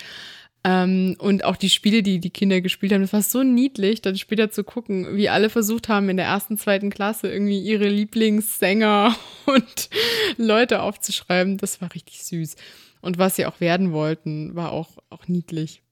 Ähm, 0.63 1.15
und 1.19 1.43
auch 1.43 1.57
die 1.57 1.69
Spiele, 1.69 2.01
die 2.01 2.17
die 2.17 2.31
Kinder 2.31 2.59
gespielt 2.59 2.91
haben, 2.91 3.01
das 3.01 3.13
war 3.13 3.21
so 3.21 3.43
niedlich, 3.43 4.01
dann 4.01 4.17
später 4.17 4.49
zu 4.49 4.63
gucken, 4.63 5.15
wie 5.15 5.29
alle 5.29 5.51
versucht 5.51 5.89
haben, 5.89 6.09
in 6.09 6.17
der 6.17 6.25
ersten, 6.25 6.57
zweiten 6.57 6.89
Klasse 6.89 7.31
irgendwie 7.31 7.59
ihre 7.59 7.87
Lieblingssänger 7.87 9.15
und 9.45 9.89
Leute 10.37 10.81
aufzuschreiben. 10.81 11.57
Das 11.59 11.81
war 11.81 11.93
richtig 11.93 12.23
süß. 12.23 12.55
Und 13.01 13.19
was 13.19 13.35
sie 13.35 13.45
auch 13.45 13.59
werden 13.59 13.91
wollten, 13.91 14.55
war 14.55 14.71
auch, 14.71 14.97
auch 15.11 15.27
niedlich 15.27 15.82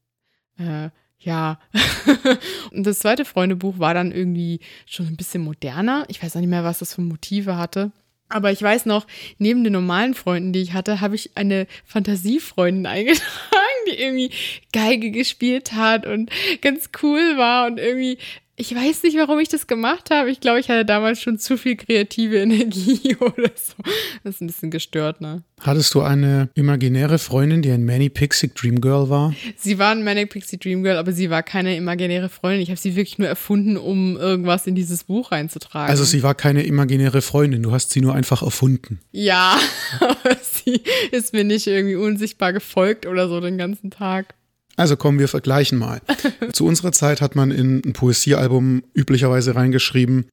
äh, 0.62 0.90
ja. 1.20 1.60
und 2.72 2.86
das 2.86 3.00
zweite 3.00 3.26
Freundebuch 3.26 3.80
war 3.80 3.94
dann 3.94 4.12
irgendwie 4.12 4.60
schon 4.86 5.08
ein 5.08 5.18
bisschen 5.18 5.44
moderner. 5.44 6.06
Ich 6.08 6.22
weiß 6.22 6.36
auch 6.36 6.40
nicht 6.40 6.50
mehr, 6.50 6.64
was 6.64 6.80
das 6.80 6.96
für 6.96 7.02
Motive 7.02 7.58
hatte. 7.58 7.92
Aber 8.30 8.52
ich 8.52 8.62
weiß 8.62 8.86
noch, 8.86 9.06
neben 9.38 9.64
den 9.64 9.74
normalen 9.74 10.14
Freunden, 10.14 10.54
die 10.54 10.62
ich 10.62 10.74
hatte, 10.74 11.02
habe 11.02 11.16
ich 11.16 11.32
eine 11.36 11.68
Fantasiefreundin 11.86 12.86
eingetragen, 12.88 13.28
die 13.88 14.00
irgendwie 14.02 14.32
Geige 14.72 15.12
gespielt 15.12 15.74
hat 15.74 16.06
und 16.06 16.32
ganz 16.62 16.90
cool 17.04 17.38
war 17.38 17.68
und 17.68 17.78
irgendwie 17.78 18.18
ich 18.62 18.76
weiß 18.76 19.02
nicht, 19.02 19.18
warum 19.18 19.40
ich 19.40 19.50
das 19.50 19.66
gemacht 19.66 20.12
habe. 20.12 20.30
Ich 20.30 20.40
glaube, 20.40 20.60
ich 20.60 20.70
hatte 20.70 20.86
damals 20.86 21.20
schon 21.20 21.40
zu 21.40 21.58
viel 21.58 21.76
kreative 21.76 22.38
Energie 22.42 23.16
oder 23.20 23.50
so. 23.56 23.74
Das 24.24 24.36
ist 24.36 24.42
ein 24.42 24.48
bisschen 24.48 24.70
gestört, 24.70 25.20
ne? 25.20 25.44
Hattest 25.60 25.94
du 25.96 26.02
eine 26.02 26.50
imaginäre 26.54 27.18
Freundin, 27.18 27.64
die 27.64 27.72
ein 27.72 27.86
Manic 27.86 28.14
Pixie 28.14 28.52
Dream 28.54 28.80
Girl 28.80 29.10
war? 29.10 29.34
Sie 29.58 29.80
war 29.80 29.92
ein 29.92 30.04
Manic 30.04 30.30
Pixie 30.30 30.60
Dream 30.60 30.84
Girl, 30.84 30.98
aber 30.98 31.12
sie 31.12 31.32
war 31.32 31.42
keine 31.42 31.76
imaginäre 31.76 32.30
Freundin. 32.30 32.62
Ich 32.62 32.70
habe 32.70 32.80
sie 32.80 32.96
wirklich 32.96 33.18
nur 33.18 33.28
erfunden, 33.28 33.78
um 33.78 34.16
irgendwas 34.16 34.68
in 34.68 34.76
dieses 34.76 35.06
Buch 35.06 35.32
reinzutragen. 35.32 35.90
Also 35.90 36.04
sie 36.04 36.22
war 36.22 36.36
keine 36.36 36.64
imaginäre 36.64 37.22
Freundin, 37.22 37.64
du 37.64 37.72
hast 37.72 37.90
sie 37.92 38.02
nur 38.02 38.14
einfach 38.14 38.44
erfunden. 38.44 39.00
Ja, 39.12 39.58
aber 40.00 40.38
sie 40.42 40.82
ist 41.12 41.34
mir 41.34 41.44
nicht 41.44 41.66
irgendwie 41.66 41.96
unsichtbar 41.96 42.54
gefolgt 42.54 43.08
oder 43.08 43.28
so 43.28 43.40
den 43.40 43.58
ganzen 43.58 43.90
Tag. 43.90 44.36
Also 44.78 44.96
kommen 44.96 45.20
wir 45.20 45.28
vergleichen 45.28 45.78
mal. 45.78 46.02
Zu 46.54 46.66
unserer 46.66 46.92
Zeit 46.92 47.22
hat 47.22 47.36
man 47.36 47.52
in 47.52 47.82
ein 47.86 47.94
Poesiealbum 47.94 48.84
üblicherweise 48.94 49.56
reingeschrieben, 49.56 50.30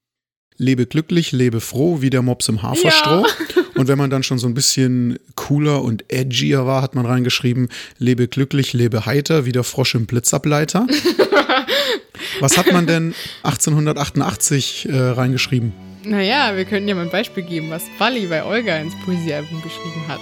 lebe 0.57 0.87
glücklich, 0.87 1.33
lebe 1.33 1.61
froh, 1.61 2.00
wie 2.00 2.11
der 2.11 2.23
Mops 2.23 2.49
im 2.49 2.62
Haferstroh. 2.62 3.25
Ja. 3.26 3.62
Und 3.76 3.88
wenn 3.88 3.99
man 3.99 4.11
dann 4.11 4.23
schon 4.23 4.38
so 4.38 4.47
ein 4.49 4.54
bisschen 4.54 5.18
cooler 5.37 5.83
und 5.83 6.04
edgier 6.12 6.66
war, 6.66 6.83
hat 6.83 6.95
man 6.95 7.07
reingeschrieben, 7.07 7.68
lebe 7.99 8.26
glücklich, 8.26 8.73
lebe 8.73 9.07
heiter, 9.07 9.45
wie 9.45 9.52
der 9.52 9.64
Frosch 9.64 9.95
im 9.95 10.07
Blitzableiter. 10.07 10.87
Was 12.40 12.59
hat 12.59 12.73
man 12.73 12.87
denn 12.87 13.14
1888 13.42 14.88
äh, 14.88 14.97
reingeschrieben? 14.97 15.73
Naja, 16.04 16.57
wir 16.57 16.64
könnten 16.64 16.88
ja 16.88 16.95
mal 16.95 17.02
ein 17.02 17.11
Beispiel 17.11 17.42
geben, 17.42 17.71
was 17.71 17.83
Wally 17.99 18.26
bei 18.26 18.45
Olga 18.45 18.78
ins 18.78 18.95
Poesiealbum 19.04 19.61
geschrieben 19.62 20.07
hat. 20.07 20.21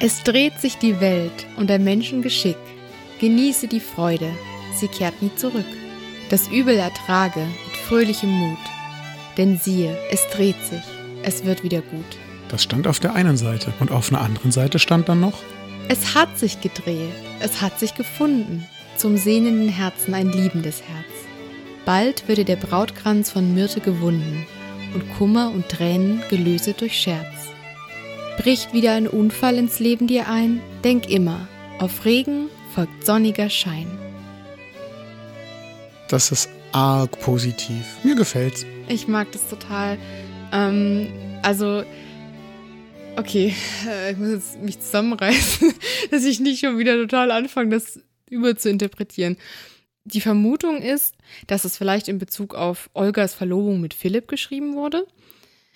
Es 0.00 0.22
dreht 0.24 0.60
sich 0.60 0.76
die 0.76 1.00
Welt 1.00 1.46
und 1.56 1.70
der 1.70 1.78
Menschen 1.78 2.22
Geschick 2.22 2.56
Genieße 3.18 3.66
die 3.66 3.80
Freude, 3.80 4.30
sie 4.74 4.88
kehrt 4.88 5.22
nie 5.22 5.34
zurück. 5.36 5.64
Das 6.28 6.48
Übel 6.48 6.76
ertrage 6.76 7.40
mit 7.40 7.76
fröhlichem 7.76 8.30
Mut. 8.30 8.58
Denn 9.38 9.58
siehe, 9.58 9.96
es 10.10 10.26
dreht 10.28 10.62
sich, 10.64 10.82
es 11.22 11.44
wird 11.44 11.62
wieder 11.62 11.80
gut. 11.80 12.18
Das 12.48 12.62
stand 12.62 12.86
auf 12.86 13.00
der 13.00 13.14
einen 13.14 13.36
Seite. 13.36 13.72
Und 13.80 13.90
auf 13.90 14.12
einer 14.12 14.20
anderen 14.20 14.52
Seite 14.52 14.78
stand 14.78 15.08
dann 15.08 15.20
noch, 15.20 15.42
Es 15.88 16.14
hat 16.14 16.38
sich 16.38 16.60
gedreht, 16.60 17.12
es 17.40 17.62
hat 17.62 17.78
sich 17.78 17.94
gefunden. 17.94 18.66
Zum 18.96 19.16
sehnenden 19.16 19.68
Herzen 19.68 20.14
ein 20.14 20.30
liebendes 20.30 20.82
Herz. 20.82 21.06
Bald 21.84 22.28
würde 22.28 22.44
der 22.44 22.56
Brautkranz 22.56 23.30
von 23.30 23.54
Myrte 23.54 23.80
gewunden 23.80 24.46
und 24.94 25.08
Kummer 25.16 25.52
und 25.54 25.68
Tränen 25.68 26.22
gelöset 26.28 26.80
durch 26.80 26.98
Scherz. 26.98 27.50
Bricht 28.38 28.72
wieder 28.72 28.92
ein 28.92 29.06
Unfall 29.06 29.56
ins 29.56 29.78
Leben 29.78 30.06
dir 30.06 30.28
ein, 30.28 30.60
denk 30.82 31.08
immer, 31.08 31.46
auf 31.78 32.04
Regen 32.04 32.48
folgt 32.76 33.06
sonniger 33.06 33.48
Schein. 33.48 33.86
das 36.10 36.30
ist 36.30 36.50
arg 36.72 37.18
positiv. 37.20 37.86
Mir 38.04 38.14
gefällt's. 38.14 38.66
Ich 38.86 39.08
mag 39.08 39.32
das 39.32 39.48
total. 39.48 39.96
Ähm, 40.52 41.08
also, 41.42 41.84
okay, 43.16 43.54
ich 44.10 44.18
muss 44.18 44.28
jetzt 44.28 44.60
mich 44.60 44.78
zusammenreißen, 44.78 45.72
dass 46.10 46.24
ich 46.26 46.38
nicht 46.38 46.60
schon 46.60 46.78
wieder 46.78 46.96
total 46.96 47.30
anfange, 47.30 47.70
das 47.70 47.98
über 48.28 48.54
zu 48.56 48.68
interpretieren. 48.68 49.38
Die 50.04 50.20
Vermutung 50.20 50.82
ist, 50.82 51.14
dass 51.46 51.64
es 51.64 51.78
vielleicht 51.78 52.08
in 52.08 52.18
Bezug 52.18 52.54
auf 52.54 52.90
Olgas 52.92 53.32
Verlobung 53.32 53.80
mit 53.80 53.94
Philipp 53.94 54.28
geschrieben 54.28 54.74
wurde. 54.74 55.06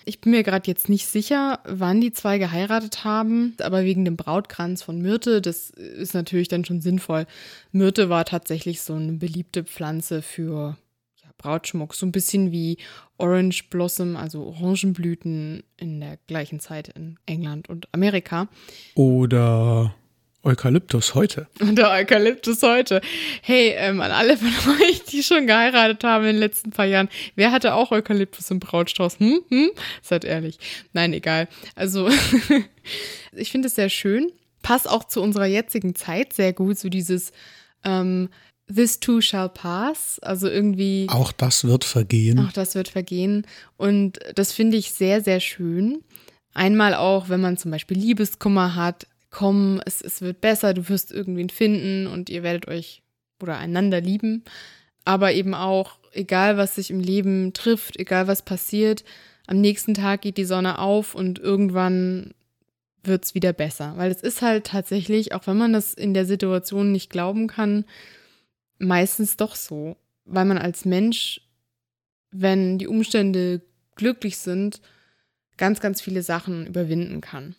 Ich 0.05 0.21
bin 0.21 0.31
mir 0.31 0.43
gerade 0.43 0.67
jetzt 0.67 0.89
nicht 0.89 1.07
sicher, 1.07 1.59
wann 1.65 2.01
die 2.01 2.11
zwei 2.11 2.37
geheiratet 2.37 3.03
haben, 3.03 3.55
aber 3.61 3.83
wegen 3.83 4.05
dem 4.05 4.17
Brautkranz 4.17 4.81
von 4.81 5.01
Myrte, 5.01 5.41
das 5.41 5.69
ist 5.69 6.13
natürlich 6.13 6.47
dann 6.47 6.65
schon 6.65 6.81
sinnvoll. 6.81 7.25
Myrte 7.71 8.09
war 8.09 8.25
tatsächlich 8.25 8.81
so 8.81 8.93
eine 8.93 9.13
beliebte 9.13 9.63
Pflanze 9.63 10.21
für 10.21 10.77
ja, 11.23 11.29
Brautschmuck, 11.37 11.93
so 11.93 12.05
ein 12.05 12.11
bisschen 12.11 12.51
wie 12.51 12.77
Orange 13.17 13.69
Blossom, 13.69 14.17
also 14.17 14.43
Orangenblüten 14.43 15.63
in 15.77 15.99
der 15.99 16.17
gleichen 16.27 16.59
Zeit 16.59 16.89
in 16.89 17.17
England 17.25 17.69
und 17.69 17.87
Amerika. 17.93 18.47
Oder 18.95 19.93
Eukalyptus 20.43 21.13
heute. 21.13 21.47
Und 21.59 21.75
der 21.77 21.91
Eukalyptus 21.91 22.63
heute. 22.63 23.01
Hey, 23.41 23.73
ähm, 23.77 24.01
an 24.01 24.11
alle 24.11 24.37
von 24.37 24.49
euch, 24.81 25.03
die 25.03 25.21
schon 25.21 25.45
geheiratet 25.45 26.03
haben 26.03 26.25
in 26.25 26.33
den 26.33 26.39
letzten 26.39 26.71
paar 26.71 26.85
Jahren, 26.85 27.09
wer 27.35 27.51
hatte 27.51 27.75
auch 27.75 27.91
Eukalyptus 27.91 28.49
im 28.49 28.59
Brautstrauß? 28.59 29.19
Hm? 29.19 29.41
Hm? 29.49 29.71
Seid 30.01 30.25
ehrlich. 30.25 30.57
Nein, 30.93 31.13
egal. 31.13 31.47
Also, 31.75 32.09
ich 33.33 33.51
finde 33.51 33.67
es 33.67 33.75
sehr 33.75 33.89
schön. 33.89 34.31
Passt 34.63 34.89
auch 34.89 35.03
zu 35.03 35.21
unserer 35.21 35.45
jetzigen 35.45 35.95
Zeit 35.95 36.33
sehr 36.33 36.53
gut, 36.53 36.77
so 36.77 36.89
dieses 36.89 37.31
ähm, 37.83 38.29
This 38.73 38.99
too 38.99 39.21
shall 39.21 39.49
pass. 39.49 40.19
Also 40.19 40.47
irgendwie. 40.47 41.07
Auch 41.09 41.31
das 41.31 41.65
wird 41.65 41.83
vergehen. 41.83 42.39
Auch 42.39 42.51
das 42.51 42.75
wird 42.75 42.87
vergehen. 42.87 43.45
Und 43.77 44.19
das 44.35 44.53
finde 44.53 44.77
ich 44.77 44.91
sehr, 44.91 45.21
sehr 45.21 45.39
schön. 45.39 46.03
Einmal 46.53 46.95
auch, 46.95 47.29
wenn 47.29 47.41
man 47.41 47.57
zum 47.57 47.71
Beispiel 47.71 47.97
Liebeskummer 47.97 48.75
hat, 48.75 49.07
komm, 49.31 49.81
es, 49.85 50.01
es 50.01 50.21
wird 50.21 50.41
besser, 50.41 50.73
du 50.73 50.87
wirst 50.89 51.11
irgendwen 51.11 51.49
finden 51.49 52.05
und 52.05 52.29
ihr 52.29 52.43
werdet 52.43 52.67
euch 52.67 53.01
oder 53.41 53.57
einander 53.57 54.01
lieben. 54.01 54.43
Aber 55.03 55.33
eben 55.33 55.55
auch, 55.55 55.97
egal 56.11 56.57
was 56.57 56.75
sich 56.75 56.91
im 56.91 56.99
Leben 56.99 57.53
trifft, 57.53 57.97
egal 57.97 58.27
was 58.27 58.43
passiert, 58.43 59.03
am 59.47 59.59
nächsten 59.59 59.95
Tag 59.95 60.21
geht 60.21 60.37
die 60.37 60.45
Sonne 60.45 60.77
auf 60.77 61.15
und 61.15 61.39
irgendwann 61.39 62.33
wird 63.03 63.25
es 63.25 63.33
wieder 63.33 63.53
besser. 63.53 63.93
Weil 63.97 64.11
es 64.11 64.21
ist 64.21 64.41
halt 64.41 64.67
tatsächlich, 64.67 65.33
auch 65.33 65.47
wenn 65.47 65.57
man 65.57 65.73
das 65.73 65.93
in 65.93 66.13
der 66.13 66.25
Situation 66.25 66.91
nicht 66.91 67.09
glauben 67.09 67.47
kann, 67.47 67.85
meistens 68.77 69.37
doch 69.37 69.55
so. 69.55 69.97
Weil 70.25 70.45
man 70.45 70.59
als 70.59 70.85
Mensch, 70.85 71.41
wenn 72.29 72.77
die 72.77 72.87
Umstände 72.87 73.61
glücklich 73.95 74.37
sind, 74.37 74.81
ganz, 75.57 75.79
ganz 75.79 76.01
viele 76.01 76.21
Sachen 76.21 76.67
überwinden 76.67 77.21
kann. 77.21 77.55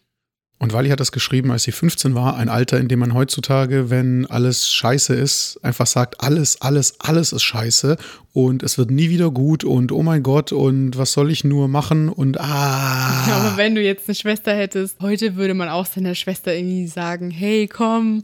Und 0.62 0.72
Wally 0.72 0.90
hat 0.90 1.00
das 1.00 1.10
geschrieben, 1.10 1.50
als 1.50 1.64
sie 1.64 1.72
15 1.72 2.14
war, 2.14 2.36
ein 2.36 2.48
Alter, 2.48 2.78
in 2.78 2.86
dem 2.86 3.00
man 3.00 3.14
heutzutage, 3.14 3.90
wenn 3.90 4.26
alles 4.26 4.70
scheiße 4.70 5.12
ist, 5.12 5.58
einfach 5.64 5.88
sagt, 5.88 6.20
alles, 6.20 6.60
alles, 6.60 7.00
alles 7.00 7.32
ist 7.32 7.42
scheiße 7.42 7.96
und 8.32 8.62
es 8.62 8.78
wird 8.78 8.92
nie 8.92 9.10
wieder 9.10 9.32
gut 9.32 9.64
und 9.64 9.90
oh 9.90 10.04
mein 10.04 10.22
Gott 10.22 10.52
und 10.52 10.96
was 10.96 11.14
soll 11.14 11.32
ich 11.32 11.42
nur 11.42 11.66
machen 11.66 12.08
und 12.08 12.38
ah. 12.38 13.24
Ja, 13.26 13.36
aber 13.38 13.56
wenn 13.56 13.74
du 13.74 13.82
jetzt 13.82 14.08
eine 14.08 14.14
Schwester 14.14 14.54
hättest, 14.54 15.00
heute 15.00 15.34
würde 15.34 15.54
man 15.54 15.68
auch 15.68 15.84
seiner 15.84 16.14
Schwester 16.14 16.54
irgendwie 16.54 16.86
sagen, 16.86 17.32
hey, 17.32 17.66
komm, 17.66 18.22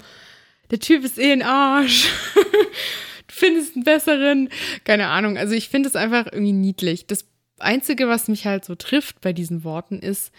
der 0.71 0.79
Typ 0.79 1.03
ist 1.03 1.19
eh 1.19 1.33
ein 1.33 1.43
Arsch. 1.43 2.09
du 2.37 3.35
findest 3.35 3.75
einen 3.75 3.83
besseren. 3.83 4.49
Keine 4.85 5.09
Ahnung. 5.09 5.39
Also 5.39 5.55
ich 5.55 5.71
finde 5.71 5.89
es 5.89 5.97
einfach 5.97 6.27
irgendwie 6.27 6.53
niedlich. 6.53 7.09
Das 7.09 7.25
Einzige, 7.59 8.07
was 8.07 8.29
mich 8.29 8.47
halt 8.47 8.65
so 8.65 8.77
trifft 8.77 9.21
bei 9.23 9.33
diesen 9.33 9.65
Worten 9.65 9.99
ist, 9.99 10.31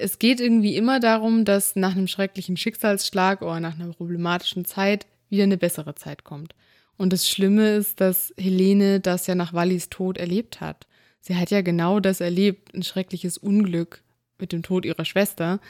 es 0.00 0.18
geht 0.18 0.40
irgendwie 0.40 0.76
immer 0.76 1.00
darum, 1.00 1.44
dass 1.44 1.76
nach 1.76 1.92
einem 1.92 2.06
schrecklichen 2.06 2.56
Schicksalsschlag 2.56 3.42
oder 3.42 3.60
nach 3.60 3.74
einer 3.78 3.92
problematischen 3.92 4.64
Zeit 4.64 5.06
wieder 5.28 5.44
eine 5.44 5.56
bessere 5.56 5.94
Zeit 5.94 6.24
kommt. 6.24 6.54
Und 6.96 7.12
das 7.12 7.28
Schlimme 7.28 7.74
ist, 7.74 8.00
dass 8.00 8.32
Helene 8.36 9.00
das 9.00 9.26
ja 9.26 9.34
nach 9.34 9.52
Wallis 9.52 9.90
Tod 9.90 10.18
erlebt 10.18 10.60
hat. 10.60 10.86
Sie 11.20 11.36
hat 11.36 11.50
ja 11.50 11.62
genau 11.62 12.00
das 12.00 12.20
erlebt, 12.20 12.74
ein 12.74 12.82
schreckliches 12.82 13.38
Unglück 13.38 14.02
mit 14.38 14.52
dem 14.52 14.62
Tod 14.62 14.84
ihrer 14.84 15.04
Schwester. 15.04 15.60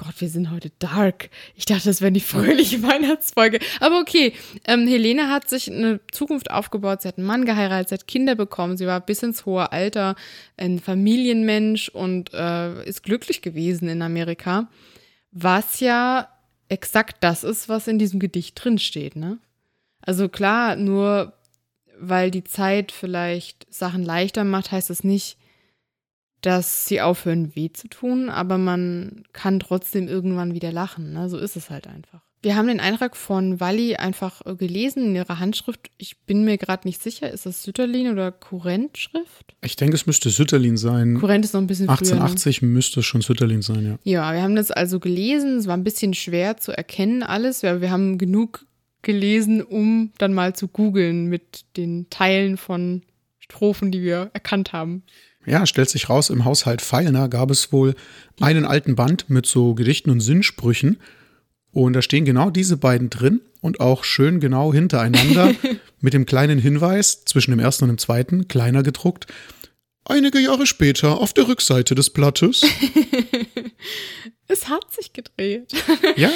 Gott, 0.00 0.18
wir 0.22 0.30
sind 0.30 0.50
heute 0.50 0.70
dark. 0.78 1.28
Ich 1.54 1.66
dachte, 1.66 1.84
das 1.84 2.00
wäre 2.00 2.10
die 2.10 2.20
fröhliche 2.32 2.82
Weihnachtsfolge. 2.82 3.58
Aber 3.80 4.00
okay, 4.00 4.32
ähm, 4.64 4.88
Helene 4.88 5.28
hat 5.28 5.50
sich 5.50 5.70
eine 5.70 6.00
Zukunft 6.10 6.50
aufgebaut. 6.50 7.02
Sie 7.02 7.08
hat 7.08 7.18
einen 7.18 7.26
Mann 7.26 7.44
geheiratet, 7.44 7.90
sie 7.90 7.94
hat 7.96 8.06
Kinder 8.06 8.34
bekommen. 8.34 8.78
Sie 8.78 8.86
war 8.86 9.02
bis 9.02 9.22
ins 9.22 9.44
hohe 9.44 9.72
Alter 9.72 10.14
ein 10.56 10.78
Familienmensch 10.78 11.90
und 11.90 12.32
äh, 12.32 12.82
ist 12.84 13.02
glücklich 13.02 13.42
gewesen 13.42 13.90
in 13.90 14.00
Amerika. 14.00 14.70
Was 15.32 15.80
ja 15.80 16.30
exakt 16.70 17.18
das 17.20 17.44
ist, 17.44 17.68
was 17.68 17.86
in 17.86 17.98
diesem 17.98 18.20
Gedicht 18.20 18.64
drinsteht, 18.64 19.16
ne? 19.16 19.36
Also 20.00 20.30
klar, 20.30 20.76
nur 20.76 21.34
weil 21.98 22.30
die 22.30 22.44
Zeit 22.44 22.90
vielleicht 22.90 23.66
Sachen 23.70 24.02
leichter 24.02 24.44
macht, 24.44 24.72
heißt 24.72 24.88
das 24.88 25.04
nicht, 25.04 25.36
dass 26.40 26.86
sie 26.86 27.00
aufhören 27.00 27.54
weh 27.54 27.70
zu 27.72 27.88
tun, 27.88 28.30
aber 28.30 28.58
man 28.58 29.24
kann 29.32 29.60
trotzdem 29.60 30.08
irgendwann 30.08 30.54
wieder 30.54 30.72
lachen. 30.72 31.12
Ne? 31.12 31.28
So 31.28 31.38
ist 31.38 31.56
es 31.56 31.70
halt 31.70 31.86
einfach. 31.86 32.20
Wir 32.42 32.56
haben 32.56 32.68
den 32.68 32.80
Eintrag 32.80 33.16
von 33.16 33.60
Walli 33.60 33.96
einfach 33.96 34.40
äh, 34.46 34.54
gelesen 34.54 35.08
in 35.08 35.16
ihrer 35.16 35.38
Handschrift. 35.38 35.90
Ich 35.98 36.16
bin 36.20 36.44
mir 36.46 36.56
gerade 36.56 36.88
nicht 36.88 37.02
sicher, 37.02 37.30
ist 37.30 37.44
das 37.44 37.62
Sütterlin 37.62 38.10
oder 38.10 38.32
Kurrentschrift? 38.32 39.54
Ich 39.60 39.76
denke, 39.76 39.94
es 39.94 40.06
müsste 40.06 40.30
Sütterlin 40.30 40.78
sein. 40.78 41.18
Kurrent 41.20 41.44
ist 41.44 41.52
noch 41.52 41.60
ein 41.60 41.66
bisschen 41.66 41.86
früher. 41.86 41.98
ne? 41.98 42.22
1880 42.22 42.62
müsste 42.62 43.02
schon 43.02 43.20
Sütterlin 43.20 43.60
sein, 43.60 43.84
ja. 43.84 43.98
Ja, 44.04 44.32
wir 44.32 44.42
haben 44.42 44.56
das 44.56 44.70
also 44.70 45.00
gelesen. 45.00 45.58
Es 45.58 45.66
war 45.66 45.76
ein 45.76 45.84
bisschen 45.84 46.14
schwer 46.14 46.56
zu 46.56 46.72
erkennen 46.72 47.22
alles. 47.22 47.62
Wir, 47.62 47.82
wir 47.82 47.90
haben 47.90 48.16
genug 48.16 48.64
gelesen, 49.02 49.62
um 49.62 50.12
dann 50.16 50.32
mal 50.32 50.54
zu 50.54 50.68
googeln 50.68 51.26
mit 51.26 51.64
den 51.76 52.08
Teilen 52.08 52.56
von 52.56 53.02
Strophen, 53.50 53.90
die 53.90 54.02
wir 54.02 54.30
erkannt 54.32 54.72
haben. 54.72 55.02
Ja, 55.46 55.66
stellt 55.66 55.88
sich 55.88 56.08
raus, 56.08 56.30
im 56.30 56.44
Haushalt 56.44 56.82
Feilner 56.82 57.28
gab 57.28 57.50
es 57.50 57.72
wohl 57.72 57.94
einen 58.40 58.64
alten 58.64 58.94
Band 58.94 59.28
mit 59.30 59.46
so 59.46 59.74
Gedichten 59.74 60.10
und 60.10 60.20
Sinnsprüchen. 60.20 60.98
Und 61.72 61.94
da 61.94 62.02
stehen 62.02 62.24
genau 62.24 62.50
diese 62.50 62.76
beiden 62.76 63.10
drin 63.10 63.40
und 63.60 63.80
auch 63.80 64.04
schön 64.04 64.40
genau 64.40 64.72
hintereinander 64.72 65.52
mit 66.00 66.14
dem 66.14 66.26
kleinen 66.26 66.58
Hinweis 66.58 67.24
zwischen 67.24 67.52
dem 67.52 67.60
ersten 67.60 67.84
und 67.84 67.88
dem 67.88 67.98
zweiten, 67.98 68.48
kleiner 68.48 68.82
gedruckt. 68.82 69.26
Einige 70.04 70.40
Jahre 70.40 70.66
später 70.66 71.18
auf 71.18 71.32
der 71.32 71.48
Rückseite 71.48 71.94
des 71.94 72.10
Blattes. 72.10 72.62
Es 74.52 74.68
hat 74.68 74.92
sich 74.92 75.12
gedreht. 75.12 75.72
Ja, 76.16 76.28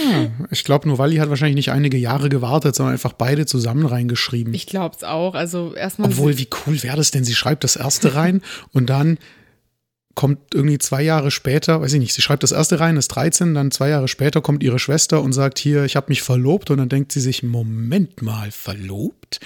ich 0.53 0.62
glaube, 0.62 0.87
nur 0.87 0.98
Walli 0.98 1.16
hat 1.16 1.31
wahrscheinlich 1.31 1.57
nicht 1.57 1.72
einige 1.72 1.96
Jahre 1.96 2.29
gewartet, 2.29 2.77
sondern 2.77 2.92
einfach 2.92 3.12
beide 3.12 3.44
zusammen 3.44 3.87
reingeschrieben. 3.87 4.55
Ich 4.55 4.66
glaube 4.66 4.94
es 4.96 5.03
auch. 5.03 5.35
Also 5.35 5.74
erstmal. 5.74 6.11
Obwohl, 6.11 6.38
wie 6.38 6.46
cool 6.64 6.81
wäre 6.85 6.96
das 6.96 7.11
denn? 7.11 7.24
Sie 7.24 7.35
schreibt 7.35 7.64
das 7.64 7.74
erste 7.74 8.14
rein 8.14 8.40
und 8.72 8.88
dann 8.88 9.18
kommt 10.14 10.55
irgendwie 10.55 10.79
zwei 10.79 11.03
Jahre 11.03 11.33
später, 11.33 11.81
weiß 11.81 11.92
ich 11.94 11.98
nicht, 11.98 12.14
sie 12.14 12.22
schreibt 12.22 12.44
das 12.44 12.53
erste 12.53 12.79
rein, 12.79 12.96
ist 12.96 13.09
13, 13.09 13.53
dann 13.53 13.72
zwei 13.72 13.88
Jahre 13.88 14.07
später 14.07 14.40
kommt 14.40 14.62
ihre 14.62 14.79
Schwester 14.79 15.20
und 15.20 15.33
sagt 15.33 15.59
hier, 15.59 15.85
ich 15.85 15.96
habe 15.96 16.07
mich 16.09 16.22
verlobt 16.22 16.70
und 16.70 16.79
dann 16.79 16.88
denkt 16.88 17.11
sie 17.11 17.20
sich, 17.20 17.42
Moment 17.42 18.22
mal, 18.22 18.53
verlobt? 18.53 19.40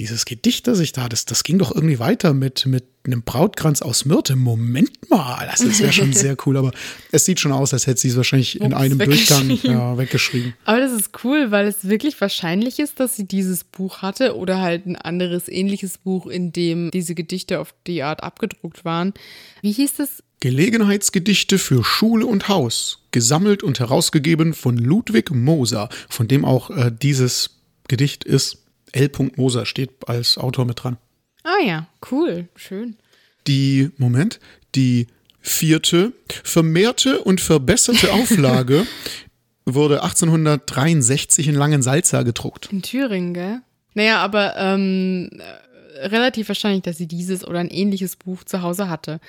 Dieses 0.00 0.24
Gedicht, 0.24 0.66
das 0.66 0.80
ich 0.80 0.92
da, 0.92 1.10
das, 1.10 1.26
das 1.26 1.44
ging 1.44 1.58
doch 1.58 1.74
irgendwie 1.74 1.98
weiter 1.98 2.32
mit, 2.32 2.64
mit 2.64 2.84
einem 3.04 3.20
Brautkranz 3.20 3.82
aus 3.82 4.06
Myrte. 4.06 4.34
Moment 4.34 5.10
mal, 5.10 5.46
das 5.46 5.60
ist 5.60 5.78
ja 5.78 5.92
schon 5.92 6.14
sehr 6.14 6.38
cool, 6.46 6.56
aber 6.56 6.72
es 7.12 7.26
sieht 7.26 7.38
schon 7.38 7.52
aus, 7.52 7.74
als 7.74 7.86
hätte 7.86 8.00
sie 8.00 8.08
es 8.08 8.16
wahrscheinlich 8.16 8.58
in 8.58 8.72
Ups, 8.72 8.80
einem 8.80 8.98
Durchgang 8.98 9.50
weggeschrieben. 9.50 9.76
ja, 9.76 9.98
weggeschrieben. 9.98 10.54
Aber 10.64 10.80
das 10.80 10.92
ist 10.92 11.10
cool, 11.22 11.50
weil 11.50 11.66
es 11.66 11.86
wirklich 11.86 12.18
wahrscheinlich 12.18 12.78
ist, 12.78 12.98
dass 12.98 13.14
sie 13.14 13.26
dieses 13.26 13.62
Buch 13.62 14.00
hatte 14.00 14.36
oder 14.36 14.62
halt 14.62 14.86
ein 14.86 14.96
anderes 14.96 15.48
ähnliches 15.48 15.98
Buch, 15.98 16.26
in 16.28 16.50
dem 16.50 16.90
diese 16.92 17.14
Gedichte 17.14 17.60
auf 17.60 17.74
die 17.86 18.02
Art 18.02 18.22
abgedruckt 18.22 18.86
waren. 18.86 19.12
Wie 19.60 19.72
hieß 19.72 19.96
das? 19.98 20.22
Gelegenheitsgedichte 20.40 21.58
für 21.58 21.84
Schule 21.84 22.24
und 22.24 22.48
Haus, 22.48 23.00
gesammelt 23.10 23.62
und 23.62 23.80
herausgegeben 23.80 24.54
von 24.54 24.78
Ludwig 24.78 25.30
Moser, 25.30 25.90
von 26.08 26.26
dem 26.26 26.46
auch 26.46 26.70
äh, 26.70 26.90
dieses 26.90 27.60
Gedicht 27.88 28.24
ist. 28.24 28.59
L. 28.92 29.10
Moser 29.36 29.66
steht 29.66 29.90
als 30.06 30.38
Autor 30.38 30.64
mit 30.64 30.82
dran. 30.82 30.96
Ah 31.42 31.64
ja, 31.64 31.88
cool, 32.10 32.48
schön. 32.54 32.96
Die, 33.46 33.90
Moment, 33.96 34.40
die 34.74 35.06
Vierte, 35.40 36.12
vermehrte 36.44 37.20
und 37.20 37.40
verbesserte 37.40 38.12
Auflage 38.12 38.86
wurde 39.64 40.02
1863 40.02 41.48
in 41.48 41.54
Langensalza 41.54 42.22
gedruckt. 42.22 42.68
In 42.70 42.82
Thüringen, 42.82 43.34
gell? 43.34 43.60
Naja, 43.94 44.18
aber 44.18 44.56
ähm, 44.56 45.30
äh, 45.38 46.06
relativ 46.06 46.48
wahrscheinlich, 46.48 46.82
dass 46.82 46.98
sie 46.98 47.06
dieses 47.06 47.44
oder 47.44 47.58
ein 47.58 47.70
ähnliches 47.70 48.16
Buch 48.16 48.44
zu 48.44 48.62
Hause 48.62 48.88
hatte. 48.88 49.20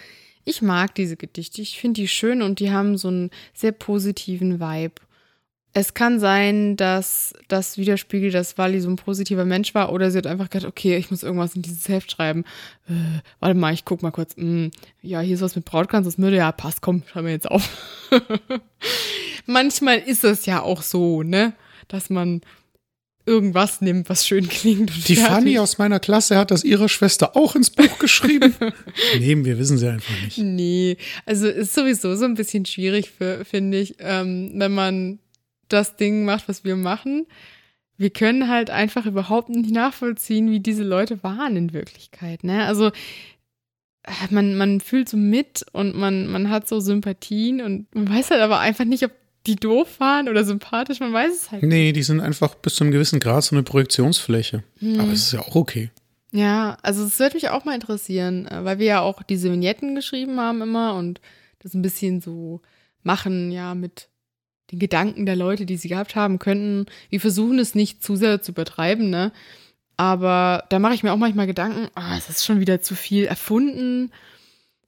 Ich 0.44 0.62
mag 0.62 0.96
diese 0.96 1.18
Gedichte. 1.18 1.62
Ich 1.62 1.80
finde 1.80 2.02
die 2.02 2.08
schön 2.08 2.42
und 2.42 2.60
die 2.60 2.72
haben 2.72 2.98
so 2.98 3.08
einen 3.08 3.30
sehr 3.54 3.72
positiven 3.72 4.60
Vibe. 4.60 4.96
Es 5.74 5.94
kann 5.94 6.20
sein, 6.20 6.76
dass 6.76 7.34
das 7.48 7.78
widerspiegelt, 7.78 8.34
dass 8.34 8.58
Wally 8.58 8.82
so 8.82 8.90
ein 8.90 8.98
positiver 8.98 9.46
Mensch 9.46 9.74
war 9.74 9.94
oder 9.94 10.12
sie 10.12 10.18
hat 10.18 10.28
einfach 10.28 10.50
gedacht, 10.50 10.68
okay, 10.68 10.98
ich 10.98 11.12
muss 11.12 11.24
irgendwas 11.24 11.56
in 11.56 11.62
dieses 11.62 11.88
Heft 11.88 12.12
schreiben. 12.12 12.44
Äh, 12.90 13.22
warte 13.40 13.56
mal, 13.56 13.74
ich 13.74 13.86
guck 13.86 14.04
mal 14.04 14.12
kurz. 14.12 14.36
Hm, 14.36 14.72
ja, 15.02 15.22
hier 15.22 15.36
ist 15.36 15.42
was 15.42 15.56
mit 15.56 15.64
Brautkranz, 15.64 16.06
das 16.06 16.18
Mürde. 16.18 16.38
Ja, 16.38 16.52
passt, 16.52 16.82
komm, 16.82 17.04
schreiben 17.10 17.28
wir 17.28 17.34
jetzt 17.34 17.50
auf. 17.50 17.70
Manchmal 19.46 20.00
ist 20.00 20.26
es 20.26 20.46
ja 20.46 20.62
auch 20.62 20.82
so, 20.82 21.24
ne, 21.24 21.54
dass 21.88 22.10
man 22.10 22.42
irgendwas 23.26 23.82
nimmt, 23.82 24.10
was 24.10 24.28
schön 24.28 24.48
klingt. 24.50 25.08
Die. 25.08 25.16
Fanny 25.16 25.60
aus 25.60 25.78
meiner 25.78 26.00
Klasse 26.00 26.38
hat 26.38 26.52
das 26.52 26.64
ihrer 26.64 26.90
Schwester 26.90 27.36
auch 27.36 27.56
ins 27.56 27.70
Buch 27.70 28.00
geschrieben. 28.00 28.56
Nehmen 29.20 29.46
wir 29.46 29.58
wissen 29.58 29.78
sie 29.78 29.88
einfach 29.88 30.14
nicht. 30.24 30.38
Nee, 30.38 30.98
also 31.26 31.48
ist 31.48 31.74
sowieso 31.74 32.16
so 32.16 32.26
ein 32.26 32.36
bisschen 32.36 32.66
schwierig, 32.66 33.12
finde 33.44 33.80
ich, 33.80 33.96
ähm, 34.00 34.52
wenn 34.56 34.74
man 34.74 35.20
das 35.74 35.96
Ding 35.96 36.26
macht, 36.26 36.48
was 36.48 36.64
wir 36.64 36.76
machen. 36.76 37.28
Wir 37.98 38.10
können 38.10 38.48
halt 38.48 38.70
einfach 38.70 39.06
überhaupt 39.06 39.50
nicht 39.50 39.72
nachvollziehen, 39.72 40.50
wie 40.50 40.60
diese 40.60 40.84
Leute 40.84 41.24
waren 41.24 41.56
in 41.56 41.74
Wirklichkeit. 41.74 42.44
Ne? 42.44 42.66
Also 42.66 42.92
man, 44.30 44.56
man 44.56 44.82
fühlt 44.82 45.10
so 45.10 45.18
mit 45.18 45.66
und 45.74 45.96
man, 45.96 46.28
man 46.28 46.50
hat 46.50 46.68
so 46.68 46.80
Sympathien 46.80 47.62
und 47.62 47.94
man 47.94 48.10
weiß 48.10 48.32
halt 48.32 48.42
aber 48.42 48.60
einfach 48.60 48.86
nicht, 48.86 49.04
ob 49.04 49.12
die 49.48 49.56
doof 49.56 50.00
waren 50.00 50.30
oder 50.30 50.44
sympathisch, 50.44 51.00
man 51.00 51.14
weiß 51.14 51.34
es 51.34 51.52
halt. 51.52 51.64
Nee, 51.64 51.94
die 51.94 52.04
sind 52.04 52.20
einfach 52.20 52.56
bis 52.56 52.76
zu 52.76 52.84
einem 52.84 52.92
gewissen 52.92 53.20
Grad 53.20 53.44
so 53.44 53.56
eine 53.56 53.64
Projektionsfläche. 53.64 54.64
Hm. 54.80 55.00
Aber 55.00 55.12
es 55.12 55.28
ist 55.28 55.34
ja 55.34 55.40
auch 55.40 55.56
okay. 55.56 55.90
Ja, 56.32 56.78
also 56.82 57.04
es 57.04 57.20
würde 57.20 57.36
mich 57.36 57.50
auch 57.50 57.66
mal 57.66 57.76
interessieren, 57.76 58.48
äh, 58.48 58.64
weil 58.64 58.80
wir 58.80 58.86
ja 58.86 59.02
auch 59.02 59.24
diese 59.24 59.52
Vignetten 59.52 59.96
geschrieben 59.96 60.40
haben 60.40 60.62
immer 60.62 60.96
und 60.96 61.20
das 61.60 61.74
ein 61.74 61.82
bisschen 61.82 62.22
so 62.22 62.62
machen, 63.04 63.52
ja, 63.52 63.76
mit 63.76 64.08
den 64.72 64.80
Gedanken 64.80 65.26
der 65.26 65.36
Leute, 65.36 65.66
die 65.66 65.78
sie 65.78 65.90
gehabt 65.90 66.16
haben 66.16 66.40
könnten. 66.40 66.86
Wir 67.10 67.20
versuchen 67.20 67.60
es 67.60 67.76
nicht 67.76 68.04
zu 68.04 68.16
sehr 68.16 68.42
zu 68.42 68.52
übertreiben, 68.52 69.10
ne? 69.10 69.32
Aber 69.98 70.64
da 70.70 70.80
mache 70.80 70.96
ich 70.96 71.04
mir 71.04 71.14
auch 71.14 71.18
manchmal 71.18 71.48
Gedanken, 71.48 71.88
oh, 71.96 72.16
es 72.18 72.30
ist 72.30 72.46
schon 72.46 72.60
wieder 72.60 72.82
zu 72.82 72.96
viel 72.96 73.26
erfunden. 73.26 74.12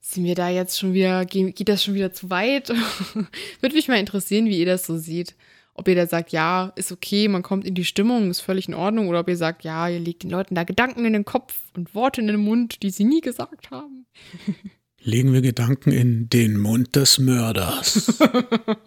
Sind 0.00 0.24
wir 0.24 0.34
da 0.34 0.48
jetzt 0.48 0.78
schon 0.78 0.92
wieder, 0.92 1.24
geht 1.24 1.68
das 1.68 1.84
schon 1.84 1.94
wieder 1.94 2.12
zu 2.12 2.30
weit? 2.30 2.68
Würde 3.60 3.76
mich 3.76 3.88
mal 3.88 4.00
interessieren, 4.00 4.46
wie 4.46 4.58
ihr 4.58 4.66
das 4.66 4.86
so 4.86 4.96
seht. 4.98 5.36
Ob 5.74 5.88
ihr 5.88 5.94
da 5.94 6.06
sagt, 6.06 6.30
ja, 6.30 6.72
ist 6.76 6.92
okay, 6.92 7.28
man 7.28 7.42
kommt 7.42 7.64
in 7.64 7.74
die 7.74 7.84
Stimmung, 7.84 8.30
ist 8.30 8.40
völlig 8.40 8.68
in 8.68 8.74
Ordnung. 8.74 9.08
Oder 9.08 9.20
ob 9.20 9.28
ihr 9.28 9.36
sagt, 9.36 9.64
ja, 9.64 9.88
ihr 9.88 10.00
legt 10.00 10.22
den 10.22 10.30
Leuten 10.30 10.54
da 10.54 10.64
Gedanken 10.64 11.04
in 11.04 11.12
den 11.12 11.24
Kopf 11.24 11.54
und 11.76 11.94
Worte 11.94 12.20
in 12.20 12.26
den 12.26 12.40
Mund, 12.40 12.82
die 12.82 12.90
sie 12.90 13.04
nie 13.04 13.20
gesagt 13.20 13.70
haben. 13.70 14.06
legen 15.04 15.32
wir 15.32 15.42
Gedanken 15.42 15.92
in 15.92 16.28
den 16.28 16.56
Mund 16.56 16.96
des 16.96 17.18
Mörders. 17.18 18.18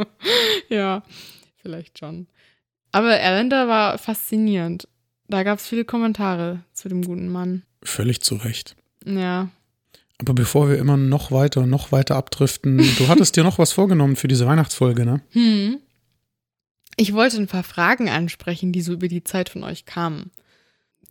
ja, 0.69 1.03
vielleicht 1.61 1.99
schon. 1.99 2.27
Aber 2.91 3.15
Erlander 3.15 3.67
war 3.67 3.97
faszinierend. 3.97 4.87
Da 5.27 5.43
gab 5.43 5.59
es 5.59 5.67
viele 5.67 5.85
Kommentare 5.85 6.63
zu 6.73 6.89
dem 6.89 7.03
guten 7.03 7.29
Mann. 7.29 7.63
Völlig 7.83 8.21
zu 8.21 8.35
Recht. 8.35 8.75
Ja. 9.05 9.49
Aber 10.19 10.33
bevor 10.33 10.69
wir 10.69 10.77
immer 10.77 10.97
noch 10.97 11.31
weiter 11.31 11.61
und 11.61 11.69
noch 11.69 11.91
weiter 11.91 12.15
abdriften, 12.15 12.77
du 12.77 13.07
hattest 13.07 13.35
dir 13.35 13.43
noch 13.43 13.59
was 13.59 13.71
vorgenommen 13.71 14.15
für 14.15 14.27
diese 14.27 14.47
Weihnachtsfolge, 14.47 15.05
ne? 15.05 15.21
Hm. 15.29 15.79
Ich 16.95 17.13
wollte 17.13 17.37
ein 17.37 17.47
paar 17.47 17.63
Fragen 17.63 18.09
ansprechen, 18.09 18.71
die 18.71 18.81
so 18.81 18.93
über 18.93 19.07
die 19.07 19.23
Zeit 19.23 19.49
von 19.49 19.63
euch 19.63 19.85
kamen. 19.85 20.31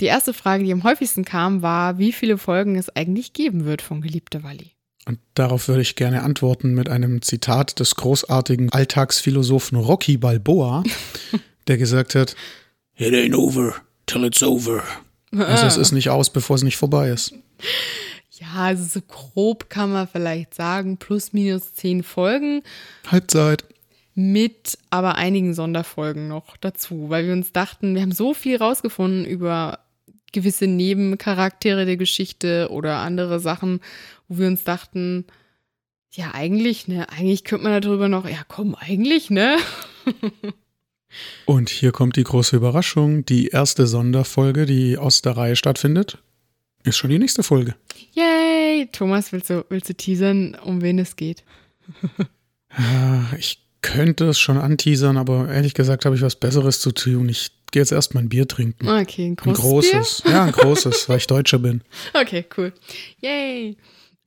Die 0.00 0.06
erste 0.06 0.34
Frage, 0.34 0.64
die 0.64 0.72
am 0.72 0.82
häufigsten 0.82 1.24
kam, 1.24 1.62
war, 1.62 1.98
wie 1.98 2.12
viele 2.12 2.38
Folgen 2.38 2.76
es 2.76 2.94
eigentlich 2.94 3.32
geben 3.32 3.64
wird 3.64 3.82
von 3.82 4.00
Geliebte 4.00 4.42
Walli. 4.42 4.75
Und 5.06 5.20
darauf 5.34 5.68
würde 5.68 5.82
ich 5.82 5.94
gerne 5.94 6.22
antworten 6.22 6.74
mit 6.74 6.88
einem 6.88 7.22
Zitat 7.22 7.78
des 7.78 7.94
großartigen 7.94 8.72
Alltagsphilosophen 8.72 9.78
Rocky 9.78 10.16
Balboa, 10.16 10.82
der 11.68 11.78
gesagt 11.78 12.14
hat, 12.14 12.34
It 12.96 13.14
ain't 13.14 13.34
over 13.34 13.74
till 14.06 14.24
it's 14.24 14.42
over. 14.42 14.82
Also 15.32 15.66
es 15.66 15.76
ist 15.76 15.92
nicht 15.92 16.10
aus, 16.10 16.30
bevor 16.30 16.56
es 16.56 16.62
nicht 16.62 16.76
vorbei 16.76 17.10
ist. 17.10 17.34
Ja, 18.32 18.48
also 18.56 18.84
so 18.84 19.00
grob 19.00 19.70
kann 19.70 19.92
man 19.92 20.08
vielleicht 20.08 20.54
sagen, 20.54 20.96
plus 20.96 21.32
minus 21.32 21.74
zehn 21.74 22.02
Folgen. 22.02 22.62
Halbzeit. 23.06 23.64
Mit 24.14 24.78
aber 24.90 25.16
einigen 25.16 25.54
Sonderfolgen 25.54 26.26
noch 26.28 26.56
dazu, 26.56 27.10
weil 27.10 27.26
wir 27.26 27.32
uns 27.32 27.52
dachten, 27.52 27.94
wir 27.94 28.02
haben 28.02 28.12
so 28.12 28.34
viel 28.34 28.56
rausgefunden 28.56 29.24
über 29.24 29.80
gewisse 30.32 30.66
Nebencharaktere 30.66 31.86
der 31.86 31.96
Geschichte 31.96 32.68
oder 32.70 32.98
andere 32.98 33.40
Sachen, 33.40 33.80
wo 34.28 34.38
wir 34.38 34.46
uns 34.46 34.64
dachten, 34.64 35.24
ja, 36.12 36.32
eigentlich, 36.34 36.88
ne, 36.88 37.08
eigentlich 37.10 37.44
könnte 37.44 37.64
man 37.64 37.80
darüber 37.80 38.08
noch, 38.08 38.28
ja, 38.28 38.42
komm, 38.48 38.74
eigentlich, 38.74 39.30
ne? 39.30 39.56
Und 41.44 41.70
hier 41.70 41.92
kommt 41.92 42.16
die 42.16 42.24
große 42.24 42.56
Überraschung. 42.56 43.24
Die 43.24 43.48
erste 43.48 43.86
Sonderfolge, 43.86 44.66
die 44.66 44.98
aus 44.98 45.22
der 45.22 45.36
Reihe 45.36 45.56
stattfindet, 45.56 46.18
ist 46.84 46.96
schon 46.96 47.10
die 47.10 47.18
nächste 47.18 47.42
Folge. 47.42 47.74
Yay! 48.12 48.88
Thomas, 48.92 49.32
willst 49.32 49.50
du, 49.50 49.64
willst 49.68 49.88
du 49.88 49.94
teasern, 49.94 50.56
um 50.62 50.82
wen 50.82 50.98
es 50.98 51.16
geht? 51.16 51.44
ich 53.38 53.60
könnte 53.82 54.26
es 54.26 54.38
schon 54.38 54.58
anteasern, 54.58 55.16
aber 55.16 55.50
ehrlich 55.50 55.74
gesagt 55.74 56.04
habe 56.04 56.16
ich 56.16 56.22
was 56.22 56.36
Besseres 56.36 56.80
zu 56.80 56.92
tun. 56.92 57.28
Ich 57.28 57.52
gehe 57.76 57.82
jetzt 57.82 57.92
erst 57.92 58.14
mein 58.14 58.30
Bier 58.30 58.48
trinken. 58.48 58.88
Okay, 58.88 59.26
ein 59.26 59.36
großes. 59.36 59.44
Ein 59.46 59.54
großes. 59.60 60.22
Bier? 60.22 60.32
Ja, 60.32 60.44
ein 60.44 60.52
großes, 60.52 61.10
weil 61.10 61.18
ich 61.18 61.26
Deutscher 61.26 61.58
bin. 61.58 61.82
Okay, 62.14 62.46
cool. 62.56 62.72
Yay. 63.20 63.76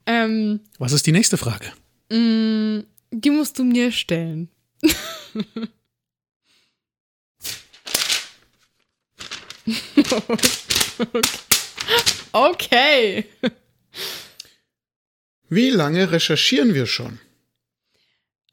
Ähm, 0.05 0.59
Was 0.77 0.91
ist 0.93 1.07
die 1.07 1.11
nächste 1.11 1.35
Frage? 1.37 1.65
Mm, 2.11 2.81
die 3.09 3.31
musst 3.31 3.57
du 3.57 3.63
mir 3.63 3.91
stellen. 3.91 4.49
okay. 12.31 13.25
Wie 15.49 15.71
lange 15.71 16.11
recherchieren 16.11 16.75
wir 16.75 16.85
schon? 16.85 17.17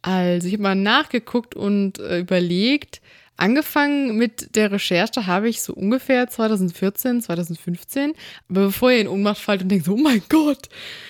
Also, 0.00 0.46
ich 0.46 0.54
habe 0.54 0.62
mal 0.62 0.74
nachgeguckt 0.74 1.54
und 1.54 1.98
äh, 1.98 2.20
überlegt, 2.20 3.02
Angefangen 3.36 4.16
mit 4.16 4.54
der 4.56 4.72
Recherche 4.72 5.26
habe 5.26 5.48
ich 5.48 5.60
so 5.60 5.74
ungefähr 5.74 6.28
2014, 6.28 7.20
2015. 7.22 8.14
Aber 8.48 8.66
bevor 8.66 8.90
ihr 8.90 9.00
in 9.00 9.08
Ohnmacht 9.08 9.38
fallt 9.38 9.62
und 9.62 9.68
denkt, 9.68 9.84
so, 9.84 9.94
oh 9.94 9.98
mein 9.98 10.22
Gott, 10.28 10.68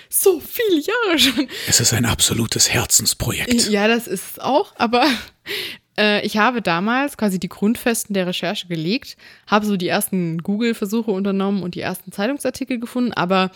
so 0.09 0.39
viele 0.39 0.81
Jahre 0.81 1.19
schon. 1.19 1.47
Es 1.67 1.79
ist 1.79 1.93
ein 1.93 2.05
absolutes 2.05 2.69
Herzensprojekt. 2.69 3.69
Ja, 3.69 3.87
das 3.87 4.07
ist 4.07 4.31
es 4.31 4.39
auch. 4.39 4.73
Aber 4.77 5.05
äh, 5.99 6.25
ich 6.25 6.37
habe 6.37 6.61
damals 6.61 7.17
quasi 7.17 7.39
die 7.39 7.49
Grundfesten 7.49 8.13
der 8.13 8.27
Recherche 8.27 8.67
gelegt, 8.67 9.17
habe 9.47 9.65
so 9.65 9.77
die 9.77 9.87
ersten 9.87 10.37
Google-Versuche 10.39 11.11
unternommen 11.11 11.63
und 11.63 11.75
die 11.75 11.81
ersten 11.81 12.11
Zeitungsartikel 12.11 12.79
gefunden, 12.79 13.13
aber 13.13 13.51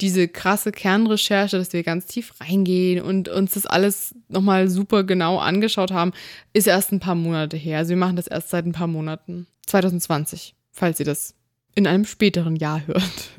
diese 0.00 0.28
krasse 0.28 0.72
Kernrecherche, 0.72 1.56
dass 1.58 1.72
wir 1.72 1.82
ganz 1.82 2.06
tief 2.06 2.34
reingehen 2.40 3.02
und 3.02 3.28
uns 3.28 3.52
das 3.52 3.66
alles 3.66 4.14
nochmal 4.28 4.68
super 4.68 5.04
genau 5.04 5.38
angeschaut 5.38 5.90
haben, 5.90 6.12
ist 6.52 6.66
erst 6.66 6.92
ein 6.92 7.00
paar 7.00 7.14
Monate 7.14 7.56
her. 7.56 7.78
Also 7.78 7.90
wir 7.90 7.96
machen 7.96 8.16
das 8.16 8.26
erst 8.26 8.50
seit 8.50 8.66
ein 8.66 8.72
paar 8.72 8.86
Monaten. 8.86 9.46
2020, 9.66 10.54
falls 10.70 11.00
ihr 11.00 11.06
das 11.06 11.34
in 11.74 11.86
einem 11.86 12.04
späteren 12.04 12.56
Jahr 12.56 12.86
hört. 12.86 13.30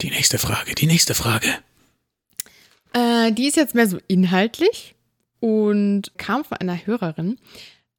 Die 0.00 0.10
nächste 0.10 0.38
Frage, 0.38 0.74
die 0.74 0.86
nächste 0.86 1.14
Frage. 1.14 1.48
Äh, 2.92 3.32
die 3.32 3.48
ist 3.48 3.56
jetzt 3.56 3.74
mehr 3.74 3.88
so 3.88 3.98
inhaltlich 4.06 4.94
und 5.40 6.12
kam 6.18 6.44
von 6.44 6.58
einer 6.58 6.86
Hörerin. 6.86 7.38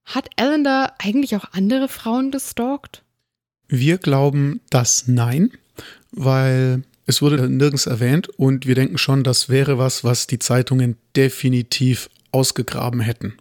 Hat 0.06 0.30
Ellender 0.38 0.94
eigentlich 0.98 1.36
auch 1.36 1.46
andere 1.52 1.88
Frauen 1.88 2.32
gestalkt? 2.32 3.04
Wir 3.68 3.98
glauben, 4.00 4.62
dass 4.70 5.08
nein, 5.08 5.52
weil 6.12 6.84
es 7.06 7.22
wurde 7.22 7.50
nirgends 7.50 7.86
erwähnt 7.86 8.30
und 8.30 8.66
wir 8.66 8.76
denken 8.76 8.98
schon, 8.98 9.24
das 9.24 9.50
wäre 9.50 9.78
was, 9.78 10.04
was 10.04 10.28
die 10.28 10.40
Zeitungen 10.40 10.98
definitiv 11.16 12.10
ausgegraben 12.32 13.00
hätten. 13.00 13.34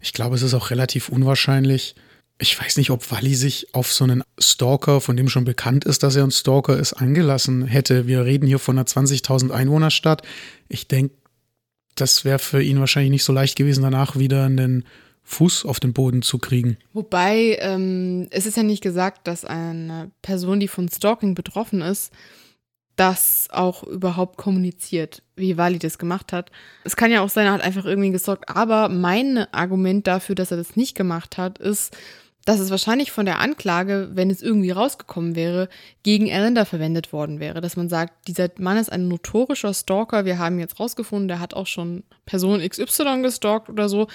Ich 0.00 0.12
glaube, 0.12 0.36
es 0.36 0.42
ist 0.42 0.54
auch 0.54 0.70
relativ 0.70 1.08
unwahrscheinlich. 1.08 1.94
Ich 2.38 2.60
weiß 2.60 2.76
nicht, 2.76 2.90
ob 2.90 3.10
Wally 3.12 3.34
sich 3.34 3.74
auf 3.74 3.92
so 3.92 4.04
einen 4.04 4.24
Stalker, 4.38 5.00
von 5.00 5.16
dem 5.16 5.28
schon 5.28 5.44
bekannt 5.44 5.84
ist, 5.84 6.02
dass 6.02 6.16
er 6.16 6.24
ein 6.24 6.32
Stalker 6.32 6.76
ist, 6.76 6.94
eingelassen 6.94 7.66
hätte. 7.66 8.06
Wir 8.06 8.24
reden 8.24 8.46
hier 8.46 8.58
von 8.58 8.76
einer 8.76 8.86
20.000 8.86 9.50
Einwohnerstadt. 9.50 10.22
Ich 10.68 10.88
denke, 10.88 11.14
das 11.94 12.24
wäre 12.24 12.38
für 12.38 12.62
ihn 12.62 12.80
wahrscheinlich 12.80 13.10
nicht 13.10 13.24
so 13.24 13.32
leicht 13.32 13.56
gewesen, 13.56 13.82
danach 13.82 14.16
wieder 14.16 14.44
einen 14.44 14.84
Fuß 15.24 15.64
auf 15.64 15.80
den 15.80 15.92
Boden 15.92 16.22
zu 16.22 16.38
kriegen. 16.38 16.78
Wobei, 16.92 17.56
ähm, 17.60 18.28
es 18.30 18.46
ist 18.46 18.56
ja 18.56 18.62
nicht 18.62 18.82
gesagt, 18.82 19.26
dass 19.28 19.44
eine 19.44 20.10
Person, 20.20 20.60
die 20.60 20.68
von 20.68 20.88
Stalking 20.88 21.34
betroffen 21.34 21.80
ist, 21.80 22.12
das 22.96 23.48
auch 23.50 23.84
überhaupt 23.84 24.36
kommuniziert, 24.36 25.22
wie 25.36 25.56
Wally 25.56 25.78
das 25.78 25.98
gemacht 25.98 26.32
hat. 26.32 26.50
Es 26.84 26.96
kann 26.96 27.10
ja 27.10 27.22
auch 27.22 27.30
sein, 27.30 27.46
er 27.46 27.52
hat 27.52 27.62
einfach 27.62 27.86
irgendwie 27.86 28.10
gesorgt, 28.10 28.48
aber 28.48 28.88
mein 28.88 29.46
Argument 29.52 30.06
dafür, 30.06 30.34
dass 30.34 30.50
er 30.50 30.58
das 30.58 30.76
nicht 30.76 30.94
gemacht 30.94 31.38
hat, 31.38 31.58
ist, 31.58 31.96
dass 32.44 32.58
es 32.58 32.70
wahrscheinlich 32.70 33.12
von 33.12 33.24
der 33.24 33.38
Anklage, 33.38 34.10
wenn 34.14 34.30
es 34.30 34.42
irgendwie 34.42 34.70
rausgekommen 34.70 35.36
wäre, 35.36 35.68
gegen 36.02 36.26
Ellender 36.26 36.66
verwendet 36.66 37.12
worden 37.12 37.38
wäre. 37.38 37.60
Dass 37.60 37.76
man 37.76 37.88
sagt, 37.88 38.26
dieser 38.26 38.48
Mann 38.58 38.76
ist 38.78 38.90
ein 38.90 39.08
notorischer 39.08 39.72
Stalker. 39.74 40.24
Wir 40.24 40.38
haben 40.38 40.58
jetzt 40.58 40.80
rausgefunden, 40.80 41.28
der 41.28 41.40
hat 41.40 41.54
auch 41.54 41.66
schon 41.66 42.02
Person 42.26 42.60
XY 42.60 43.22
gestalkt 43.22 43.68
oder 43.68 43.88
so. 43.88 44.08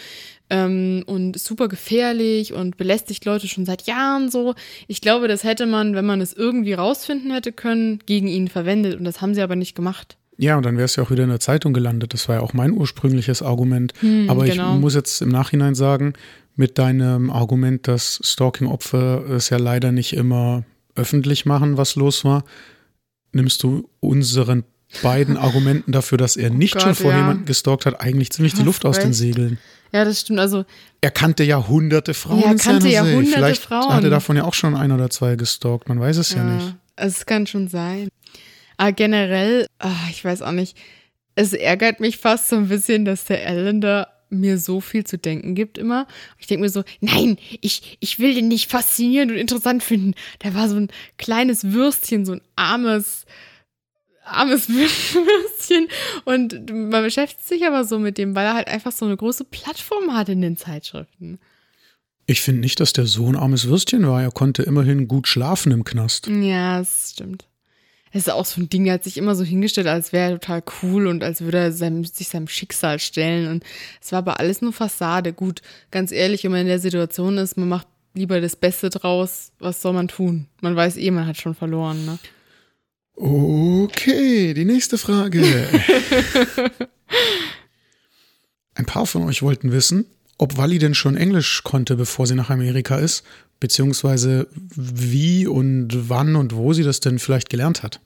Ähm, 0.50 1.04
und 1.06 1.36
ist 1.36 1.46
super 1.46 1.68
gefährlich 1.68 2.54
und 2.54 2.78
belästigt 2.78 3.24
Leute 3.26 3.48
schon 3.48 3.66
seit 3.66 3.84
Jahren 3.84 4.30
so. 4.30 4.56
Ich 4.88 5.02
glaube, 5.02 5.28
das 5.28 5.44
hätte 5.44 5.66
man, 5.66 5.96
wenn 5.96 6.06
man 6.06 6.20
es 6.20 6.34
irgendwie 6.34 6.74
rausfinden 6.74 7.32
hätte 7.32 7.52
können, 7.54 8.00
gegen 8.06 8.28
ihn 8.28 8.48
verwendet. 8.50 8.96
Und 8.96 9.06
das 9.06 9.22
haben 9.22 9.36
sie 9.36 9.42
aber 9.42 9.56
nicht 9.56 9.76
gemacht. 9.76 10.18
Ja, 10.38 10.56
und 10.56 10.66
dann 10.66 10.78
wäre 10.78 10.86
es 10.86 10.96
ja 10.96 11.04
auch 11.04 11.12
wieder 11.12 11.24
in 11.24 11.30
der 11.30 11.40
Zeitung 11.40 11.74
gelandet. 11.74 12.14
Das 12.14 12.30
war 12.30 12.36
ja 12.36 12.42
auch 12.42 12.54
mein 12.54 12.72
ursprüngliches 12.72 13.42
Argument. 13.42 13.94
Hm, 14.02 14.30
aber 14.30 14.46
genau. 14.46 14.76
ich 14.76 14.82
muss 14.82 14.94
jetzt 14.94 15.22
im 15.22 15.30
Nachhinein 15.30 15.74
sagen, 15.74 16.14
mit 16.58 16.78
deinem 16.78 17.30
Argument, 17.30 17.88
dass 17.88 18.20
Stalking-Opfer 18.24 19.30
es 19.30 19.50
ja 19.50 19.58
leider 19.58 19.92
nicht 19.92 20.14
immer 20.14 20.64
öffentlich 20.96 21.46
machen, 21.46 21.78
was 21.78 21.96
los 21.96 22.26
war, 22.26 22.44
nimmst 23.32 23.62
du 23.64 23.90
unseren 24.00 24.64
beiden 25.04 25.38
Argumenten 25.38 25.92
dafür, 25.92 26.18
dass 26.18 26.36
er 26.36 26.50
nicht 26.50 26.76
oh 26.76 26.80
Gott, 26.80 26.84
schon 26.84 26.96
vor 26.96 27.12
ja. 27.12 27.20
jemanden 27.20 27.46
gestalkt 27.46 27.86
hat, 27.86 28.02
eigentlich 28.02 28.32
ziemlich 28.32 28.56
die 28.56 28.64
Luft 28.64 28.86
aus 28.86 29.00
den 29.00 29.14
Segeln. 29.14 29.60
Ja, 29.94 30.04
das 30.04 30.22
stimmt. 30.22 30.40
Also 30.40 30.66
er 31.00 31.12
kannte 31.12 31.44
ja 31.44 31.66
hunderte 31.68 32.14
Frauen. 32.14 32.42
Ja, 32.42 32.48
er 32.48 32.56
kannte 32.56 32.90
ja 32.90 33.04
hunderte 33.04 33.32
Vielleicht 33.32 33.62
Frauen. 33.62 33.94
hat 33.94 34.04
er 34.04 34.10
davon 34.10 34.36
ja 34.36 34.44
auch 34.44 34.56
schon 34.56 34.76
ein 34.76 34.92
oder 34.92 35.10
zwei 35.10 35.36
gestalkt. 35.36 35.88
Man 35.88 36.00
weiß 36.00 36.18
es 36.18 36.32
ja, 36.32 36.38
ja 36.38 36.44
nicht. 36.44 36.76
Es 36.96 37.26
kann 37.26 37.48
schon 37.48 37.68
sein. 37.68 38.10
Aber 38.78 38.92
generell, 38.92 39.68
ach, 39.80 40.10
ich 40.10 40.26
weiß 40.26 40.42
auch 40.42 40.52
nicht. 40.52 40.76
Es 41.36 41.54
ärgert 41.54 42.00
mich 42.00 42.18
fast 42.18 42.50
so 42.50 42.56
ein 42.56 42.68
bisschen, 42.68 43.06
dass 43.06 43.26
der 43.26 43.46
Ellender 43.46 44.08
mir 44.30 44.58
so 44.58 44.82
viel 44.82 45.06
zu 45.06 45.18
denken 45.18 45.56
gibt 45.56 45.78
immer. 45.78 46.08
Ich 46.40 46.48
denke 46.48 46.64
mir 46.64 46.70
so, 46.70 46.84
nein, 47.00 47.38
ich, 47.62 47.98
ich 48.00 48.20
will 48.20 48.34
den 48.34 48.48
nicht 48.48 48.70
faszinierend 48.70 49.32
und 49.32 49.38
interessant 49.38 49.84
finden. 49.84 50.14
Der 50.44 50.54
war 50.56 50.70
so 50.70 50.76
ein 50.76 50.90
kleines 51.18 51.72
Würstchen, 51.72 52.26
so 52.26 52.34
ein 52.34 52.42
armes, 52.56 53.26
armes 54.24 54.70
Würstchen. 54.70 55.88
Und 56.26 56.70
man 56.72 57.04
beschäftigt 57.04 57.48
sich 57.48 57.66
aber 57.66 57.86
so 57.86 58.00
mit 58.00 58.18
dem, 58.18 58.36
weil 58.36 58.46
er 58.46 58.54
halt 58.54 58.68
einfach 58.68 58.92
so 58.92 59.06
eine 59.06 59.18
große 59.18 59.46
Plattform 59.46 60.14
hat 60.14 60.30
in 60.30 60.42
den 60.42 60.58
Zeitschriften. 60.58 61.40
Ich 62.26 62.42
finde 62.42 62.62
nicht, 62.62 62.80
dass 62.82 62.92
der 62.92 63.06
so 63.06 63.28
ein 63.28 63.38
armes 63.38 63.68
Würstchen 63.68 64.06
war. 64.06 64.22
Er 64.22 64.32
konnte 64.32 64.64
immerhin 64.64 65.08
gut 65.08 65.30
schlafen 65.30 65.72
im 65.72 65.86
Knast. 65.86 66.28
Ja, 66.28 66.80
das 66.80 67.12
stimmt. 67.14 67.48
Das 68.18 68.26
ist 68.26 68.34
auch 68.34 68.46
so 68.46 68.60
ein 68.60 68.68
Ding, 68.68 68.88
er 68.88 68.96
hat 68.96 69.04
sich 69.04 69.20
immer 69.20 69.36
so 69.36 69.44
hingestellt, 69.44 69.86
als 69.86 70.12
wäre 70.12 70.32
er 70.32 70.40
total 70.40 70.64
cool 70.82 71.06
und 71.06 71.24
als 71.24 71.42
würde 71.42 71.60
er 71.60 71.72
seinem, 71.72 72.04
sich 72.04 72.30
seinem 72.30 72.48
Schicksal 72.48 72.98
stellen. 72.98 73.48
Und 73.48 73.64
es 74.02 74.12
war 74.12 74.18
aber 74.18 74.40
alles 74.40 74.60
nur 74.60 74.74
Fassade. 74.74 75.34
Gut, 75.34 75.62
ganz 75.92 76.12
ehrlich, 76.12 76.44
wenn 76.44 76.50
man 76.50 76.62
in 76.62 76.68
der 76.68 76.80
Situation 76.80 77.38
ist, 77.38 77.58
man 77.58 77.70
macht 77.70 77.86
lieber 78.16 78.42
das 78.42 78.56
Beste 78.56 78.90
draus. 78.90 79.52
Was 79.60 79.84
soll 79.84 79.94
man 79.94 80.08
tun? 80.08 80.48
Man 80.62 80.76
weiß 80.76 80.98
eh, 80.98 81.12
man 81.12 81.28
hat 81.28 81.38
schon 81.38 81.54
verloren, 81.54 82.06
ne? 82.06 82.18
Okay, 83.14 84.56
die 84.56 84.66
nächste 84.66 84.98
Frage. 84.98 85.44
Ein 88.74 88.86
paar 88.88 89.06
von 89.06 89.26
euch 89.26 89.44
wollten 89.44 89.72
wissen, 89.72 90.08
ob 90.40 90.58
Wally 90.58 90.80
denn 90.80 90.96
schon 90.96 91.18
Englisch 91.18 91.62
konnte, 91.64 91.96
bevor 91.96 92.26
sie 92.26 92.34
nach 92.34 92.50
Amerika 92.50 92.98
ist, 92.98 93.24
beziehungsweise 93.60 94.48
wie 94.76 95.46
und 95.46 96.10
wann 96.10 96.36
und 96.36 96.56
wo 96.56 96.74
sie 96.74 96.84
das 96.84 97.00
denn 97.00 97.20
vielleicht 97.20 97.52
gelernt 97.52 97.84
hat. 97.84 98.02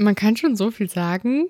Man 0.00 0.14
kann 0.14 0.36
schon 0.36 0.56
so 0.56 0.70
viel 0.70 0.88
sagen. 0.88 1.48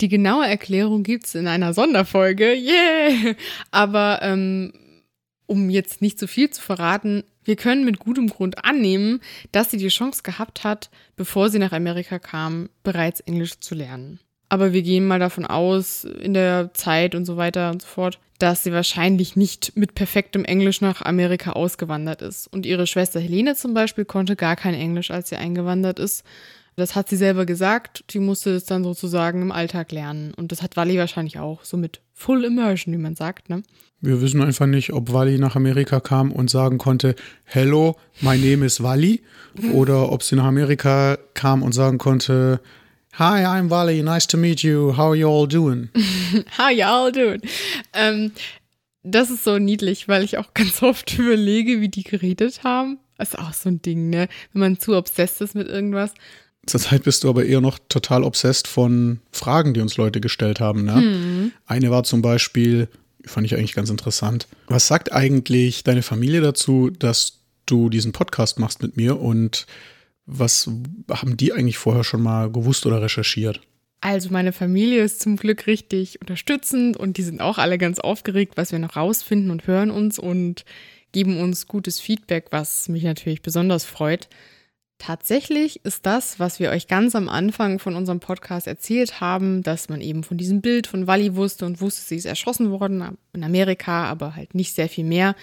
Die 0.00 0.08
genaue 0.08 0.46
Erklärung 0.46 1.02
gibt 1.02 1.26
es 1.26 1.34
in 1.34 1.46
einer 1.46 1.74
Sonderfolge. 1.74 2.54
Yeah! 2.54 3.34
Aber 3.70 4.20
ähm, 4.22 4.72
um 5.46 5.70
jetzt 5.70 6.02
nicht 6.02 6.18
zu 6.18 6.28
viel 6.28 6.50
zu 6.50 6.60
verraten, 6.60 7.24
wir 7.44 7.56
können 7.56 7.84
mit 7.84 7.98
gutem 7.98 8.28
Grund 8.28 8.64
annehmen, 8.64 9.20
dass 9.52 9.70
sie 9.70 9.76
die 9.76 9.88
Chance 9.88 10.22
gehabt 10.22 10.64
hat, 10.64 10.90
bevor 11.16 11.50
sie 11.50 11.58
nach 11.58 11.72
Amerika 11.72 12.18
kam, 12.18 12.68
bereits 12.82 13.20
Englisch 13.20 13.58
zu 13.60 13.74
lernen. 13.74 14.20
Aber 14.48 14.72
wir 14.74 14.82
gehen 14.82 15.06
mal 15.06 15.18
davon 15.18 15.46
aus, 15.46 16.04
in 16.04 16.34
der 16.34 16.74
Zeit 16.74 17.14
und 17.14 17.24
so 17.24 17.38
weiter 17.38 17.70
und 17.70 17.82
so 17.82 17.88
fort, 17.88 18.18
dass 18.38 18.64
sie 18.64 18.72
wahrscheinlich 18.72 19.34
nicht 19.34 19.76
mit 19.76 19.94
perfektem 19.94 20.44
Englisch 20.44 20.80
nach 20.82 21.00
Amerika 21.00 21.52
ausgewandert 21.52 22.22
ist. 22.22 22.48
Und 22.48 22.66
ihre 22.66 22.86
Schwester 22.86 23.18
Helene 23.18 23.54
zum 23.54 23.72
Beispiel 23.72 24.04
konnte 24.04 24.36
gar 24.36 24.56
kein 24.56 24.74
Englisch, 24.74 25.10
als 25.10 25.30
sie 25.30 25.36
eingewandert 25.36 25.98
ist. 25.98 26.22
Das 26.76 26.94
hat 26.94 27.08
sie 27.08 27.16
selber 27.16 27.44
gesagt. 27.46 28.04
Die 28.10 28.18
musste 28.18 28.50
es 28.50 28.64
dann 28.64 28.84
sozusagen 28.84 29.42
im 29.42 29.52
Alltag 29.52 29.92
lernen. 29.92 30.32
Und 30.34 30.52
das 30.52 30.62
hat 30.62 30.76
Wally 30.76 30.98
wahrscheinlich 30.98 31.38
auch, 31.38 31.64
so 31.64 31.76
mit 31.76 32.00
Full 32.14 32.44
Immersion, 32.44 32.94
wie 32.94 32.98
man 32.98 33.14
sagt, 33.14 33.50
ne? 33.50 33.62
Wir 34.00 34.20
wissen 34.20 34.42
einfach 34.42 34.66
nicht, 34.66 34.92
ob 34.92 35.12
Wally 35.12 35.38
nach 35.38 35.54
Amerika 35.54 36.00
kam 36.00 36.32
und 36.32 36.50
sagen 36.50 36.78
konnte, 36.78 37.14
Hello, 37.44 37.96
my 38.20 38.36
name 38.36 38.66
is 38.66 38.82
Wally. 38.82 39.22
Oder 39.72 40.10
ob 40.10 40.24
sie 40.24 40.34
nach 40.34 40.46
Amerika 40.46 41.18
kam 41.34 41.62
und 41.62 41.72
sagen 41.72 41.98
konnte, 41.98 42.60
Hi, 43.14 43.44
I'm 43.44 43.68
Wally. 43.68 44.02
Nice 44.02 44.26
to 44.28 44.38
meet 44.38 44.62
you. 44.62 44.96
How 44.96 45.10
are 45.10 45.14
you 45.14 45.28
all 45.28 45.46
doing? 45.46 45.90
How 46.58 46.70
you 46.70 46.84
all 46.84 47.12
doing? 47.12 47.42
Ähm, 47.92 48.32
das 49.02 49.30
ist 49.30 49.44
so 49.44 49.58
niedlich, 49.58 50.08
weil 50.08 50.24
ich 50.24 50.38
auch 50.38 50.54
ganz 50.54 50.82
oft 50.82 51.12
überlege, 51.18 51.80
wie 51.80 51.88
die 51.88 52.04
geredet 52.04 52.64
haben. 52.64 52.98
Das 53.18 53.34
ist 53.34 53.38
auch 53.38 53.52
so 53.52 53.68
ein 53.68 53.82
Ding, 53.82 54.10
ne? 54.10 54.28
Wenn 54.52 54.60
man 54.60 54.80
zu 54.80 54.96
obsessed 54.96 55.42
ist 55.42 55.54
mit 55.54 55.68
irgendwas. 55.68 56.14
Zurzeit 56.66 57.02
bist 57.02 57.24
du 57.24 57.28
aber 57.28 57.44
eher 57.44 57.60
noch 57.60 57.78
total 57.88 58.22
obsessed 58.22 58.68
von 58.68 59.18
Fragen, 59.32 59.74
die 59.74 59.80
uns 59.80 59.96
Leute 59.96 60.20
gestellt 60.20 60.60
haben. 60.60 60.84
Ne? 60.84 60.94
Hm. 60.94 61.52
Eine 61.66 61.90
war 61.90 62.04
zum 62.04 62.22
Beispiel, 62.22 62.88
fand 63.24 63.46
ich 63.46 63.56
eigentlich 63.56 63.74
ganz 63.74 63.90
interessant. 63.90 64.46
Was 64.68 64.86
sagt 64.86 65.12
eigentlich 65.12 65.82
deine 65.82 66.02
Familie 66.02 66.40
dazu, 66.40 66.90
dass 66.90 67.40
du 67.66 67.88
diesen 67.88 68.12
Podcast 68.12 68.58
machst 68.60 68.82
mit 68.82 68.96
mir 68.96 69.20
und 69.20 69.66
was 70.24 70.70
haben 71.10 71.36
die 71.36 71.52
eigentlich 71.52 71.78
vorher 71.78 72.04
schon 72.04 72.22
mal 72.22 72.50
gewusst 72.50 72.86
oder 72.86 73.02
recherchiert? 73.02 73.60
Also 74.00 74.30
meine 74.30 74.52
Familie 74.52 75.02
ist 75.02 75.20
zum 75.20 75.36
Glück 75.36 75.66
richtig 75.66 76.20
unterstützend 76.20 76.96
und 76.96 77.18
die 77.18 77.22
sind 77.22 77.40
auch 77.40 77.58
alle 77.58 77.78
ganz 77.78 77.98
aufgeregt, 77.98 78.54
was 78.56 78.72
wir 78.72 78.78
noch 78.78 78.96
rausfinden 78.96 79.50
und 79.50 79.66
hören 79.66 79.90
uns 79.90 80.18
und 80.18 80.64
geben 81.12 81.38
uns 81.38 81.66
gutes 81.66 82.00
Feedback, 82.00 82.46
was 82.50 82.88
mich 82.88 83.04
natürlich 83.04 83.42
besonders 83.42 83.84
freut. 83.84 84.28
Tatsächlich 85.04 85.84
ist 85.84 86.06
das, 86.06 86.38
was 86.38 86.60
wir 86.60 86.70
euch 86.70 86.86
ganz 86.86 87.16
am 87.16 87.28
Anfang 87.28 87.80
von 87.80 87.96
unserem 87.96 88.20
Podcast 88.20 88.68
erzählt 88.68 89.20
haben, 89.20 89.64
dass 89.64 89.88
man 89.88 90.00
eben 90.00 90.22
von 90.22 90.38
diesem 90.38 90.60
Bild 90.60 90.86
von 90.86 91.08
Wally 91.08 91.34
wusste 91.34 91.66
und 91.66 91.80
wusste, 91.80 92.02
sie 92.02 92.14
ist 92.14 92.24
erschossen 92.24 92.70
worden 92.70 93.18
in 93.32 93.42
Amerika, 93.42 94.04
aber 94.04 94.36
halt 94.36 94.54
nicht 94.54 94.76
sehr 94.76 94.88
viel 94.88 95.02
mehr. 95.02 95.34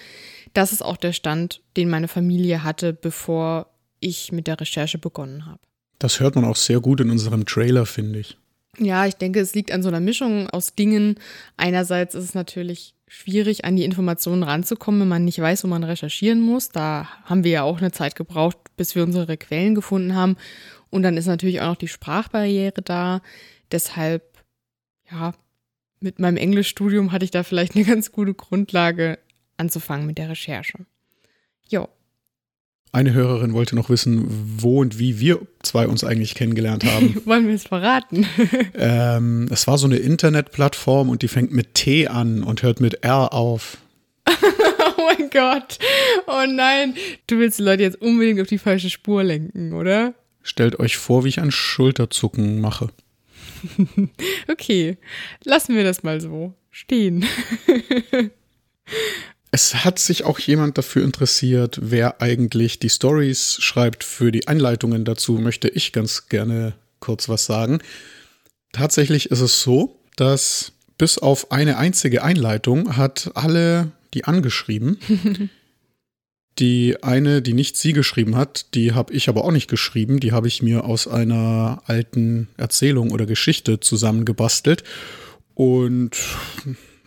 Das 0.54 0.72
ist 0.72 0.80
auch 0.80 0.96
der 0.96 1.12
Stand, 1.12 1.60
den 1.76 1.90
meine 1.90 2.08
Familie 2.08 2.64
hatte, 2.64 2.94
bevor 2.94 3.66
ich 4.00 4.32
mit 4.32 4.46
der 4.46 4.58
Recherche 4.58 4.96
begonnen 4.96 5.44
habe. 5.44 5.60
Das 5.98 6.20
hört 6.20 6.36
man 6.36 6.46
auch 6.46 6.56
sehr 6.56 6.80
gut 6.80 7.02
in 7.02 7.10
unserem 7.10 7.44
Trailer, 7.44 7.84
finde 7.84 8.20
ich. 8.20 8.38
Ja, 8.78 9.04
ich 9.04 9.16
denke, 9.16 9.40
es 9.40 9.54
liegt 9.54 9.72
an 9.72 9.82
so 9.82 9.90
einer 9.90 10.00
Mischung 10.00 10.48
aus 10.48 10.74
Dingen. 10.74 11.16
Einerseits 11.58 12.14
ist 12.14 12.24
es 12.24 12.34
natürlich 12.34 12.94
schwierig, 13.10 13.64
an 13.64 13.74
die 13.74 13.84
Informationen 13.84 14.44
ranzukommen, 14.44 15.00
wenn 15.00 15.08
man 15.08 15.24
nicht 15.24 15.40
weiß, 15.40 15.64
wo 15.64 15.68
man 15.68 15.82
recherchieren 15.82 16.40
muss. 16.40 16.68
Da 16.68 17.08
haben 17.24 17.42
wir 17.42 17.50
ja 17.50 17.62
auch 17.64 17.78
eine 17.78 17.90
Zeit 17.90 18.14
gebraucht, 18.14 18.56
bis 18.76 18.94
wir 18.94 19.02
unsere 19.02 19.36
Quellen 19.36 19.74
gefunden 19.74 20.14
haben. 20.14 20.36
Und 20.90 21.02
dann 21.02 21.16
ist 21.16 21.26
natürlich 21.26 21.60
auch 21.60 21.66
noch 21.66 21.76
die 21.76 21.88
Sprachbarriere 21.88 22.82
da. 22.82 23.20
Deshalb, 23.72 24.22
ja, 25.10 25.34
mit 25.98 26.20
meinem 26.20 26.36
Englischstudium 26.36 27.10
hatte 27.10 27.24
ich 27.24 27.32
da 27.32 27.42
vielleicht 27.42 27.74
eine 27.74 27.84
ganz 27.84 28.12
gute 28.12 28.32
Grundlage 28.32 29.18
anzufangen 29.56 30.06
mit 30.06 30.16
der 30.16 30.28
Recherche. 30.28 30.86
Jo, 31.68 31.88
eine 32.92 33.12
Hörerin 33.12 33.52
wollte 33.52 33.76
noch 33.76 33.88
wissen, 33.88 34.26
wo 34.58 34.80
und 34.80 34.98
wie 34.98 35.20
wir 35.20 35.40
zwei 35.62 35.86
uns 35.86 36.02
eigentlich 36.02 36.34
kennengelernt 36.34 36.84
haben. 36.84 37.20
Wollen 37.24 37.46
wir 37.46 37.54
es 37.54 37.64
verraten? 37.64 38.26
ähm, 38.74 39.48
es 39.50 39.66
war 39.66 39.78
so 39.78 39.86
eine 39.86 39.96
Internetplattform 39.96 41.08
und 41.08 41.22
die 41.22 41.28
fängt 41.28 41.52
mit 41.52 41.74
T 41.74 42.08
an 42.08 42.42
und 42.42 42.62
hört 42.62 42.80
mit 42.80 43.04
R 43.04 43.32
auf. 43.32 43.78
oh 44.28 45.02
mein 45.16 45.30
Gott. 45.30 45.78
Oh 46.26 46.44
nein. 46.48 46.94
Du 47.28 47.38
willst 47.38 47.60
die 47.60 47.62
Leute 47.62 47.84
jetzt 47.84 48.00
unbedingt 48.00 48.40
auf 48.40 48.48
die 48.48 48.58
falsche 48.58 48.90
Spur 48.90 49.22
lenken, 49.22 49.72
oder? 49.72 50.14
Stellt 50.42 50.80
euch 50.80 50.96
vor, 50.96 51.24
wie 51.24 51.28
ich 51.28 51.40
ein 51.40 51.52
Schulterzucken 51.52 52.60
mache. 52.60 52.88
okay. 54.48 54.98
Lassen 55.44 55.76
wir 55.76 55.84
das 55.84 56.02
mal 56.02 56.20
so 56.20 56.54
stehen. 56.70 57.24
Es 59.52 59.84
hat 59.84 59.98
sich 59.98 60.24
auch 60.24 60.38
jemand 60.38 60.78
dafür 60.78 61.02
interessiert, 61.02 61.78
wer 61.82 62.22
eigentlich 62.22 62.78
die 62.78 62.88
Stories 62.88 63.56
schreibt 63.60 64.04
für 64.04 64.30
die 64.30 64.46
Einleitungen 64.46 65.04
dazu, 65.04 65.32
möchte 65.34 65.68
ich 65.68 65.92
ganz 65.92 66.28
gerne 66.28 66.74
kurz 67.00 67.28
was 67.28 67.46
sagen. 67.46 67.80
Tatsächlich 68.72 69.30
ist 69.30 69.40
es 69.40 69.60
so, 69.62 69.98
dass 70.16 70.72
bis 70.98 71.18
auf 71.18 71.50
eine 71.50 71.78
einzige 71.78 72.22
Einleitung 72.22 72.96
hat 72.96 73.32
alle 73.34 73.90
die 74.14 74.24
angeschrieben. 74.24 74.98
Die 76.58 77.02
eine, 77.02 77.40
die 77.40 77.54
nicht 77.54 77.78
sie 77.78 77.94
geschrieben 77.94 78.36
hat, 78.36 78.74
die 78.74 78.92
habe 78.92 79.14
ich 79.14 79.30
aber 79.30 79.44
auch 79.44 79.52
nicht 79.52 79.68
geschrieben. 79.70 80.20
Die 80.20 80.32
habe 80.32 80.46
ich 80.46 80.62
mir 80.62 80.84
aus 80.84 81.08
einer 81.08 81.80
alten 81.86 82.48
Erzählung 82.58 83.12
oder 83.12 83.24
Geschichte 83.24 83.80
zusammengebastelt. 83.80 84.84
Und 85.54 86.18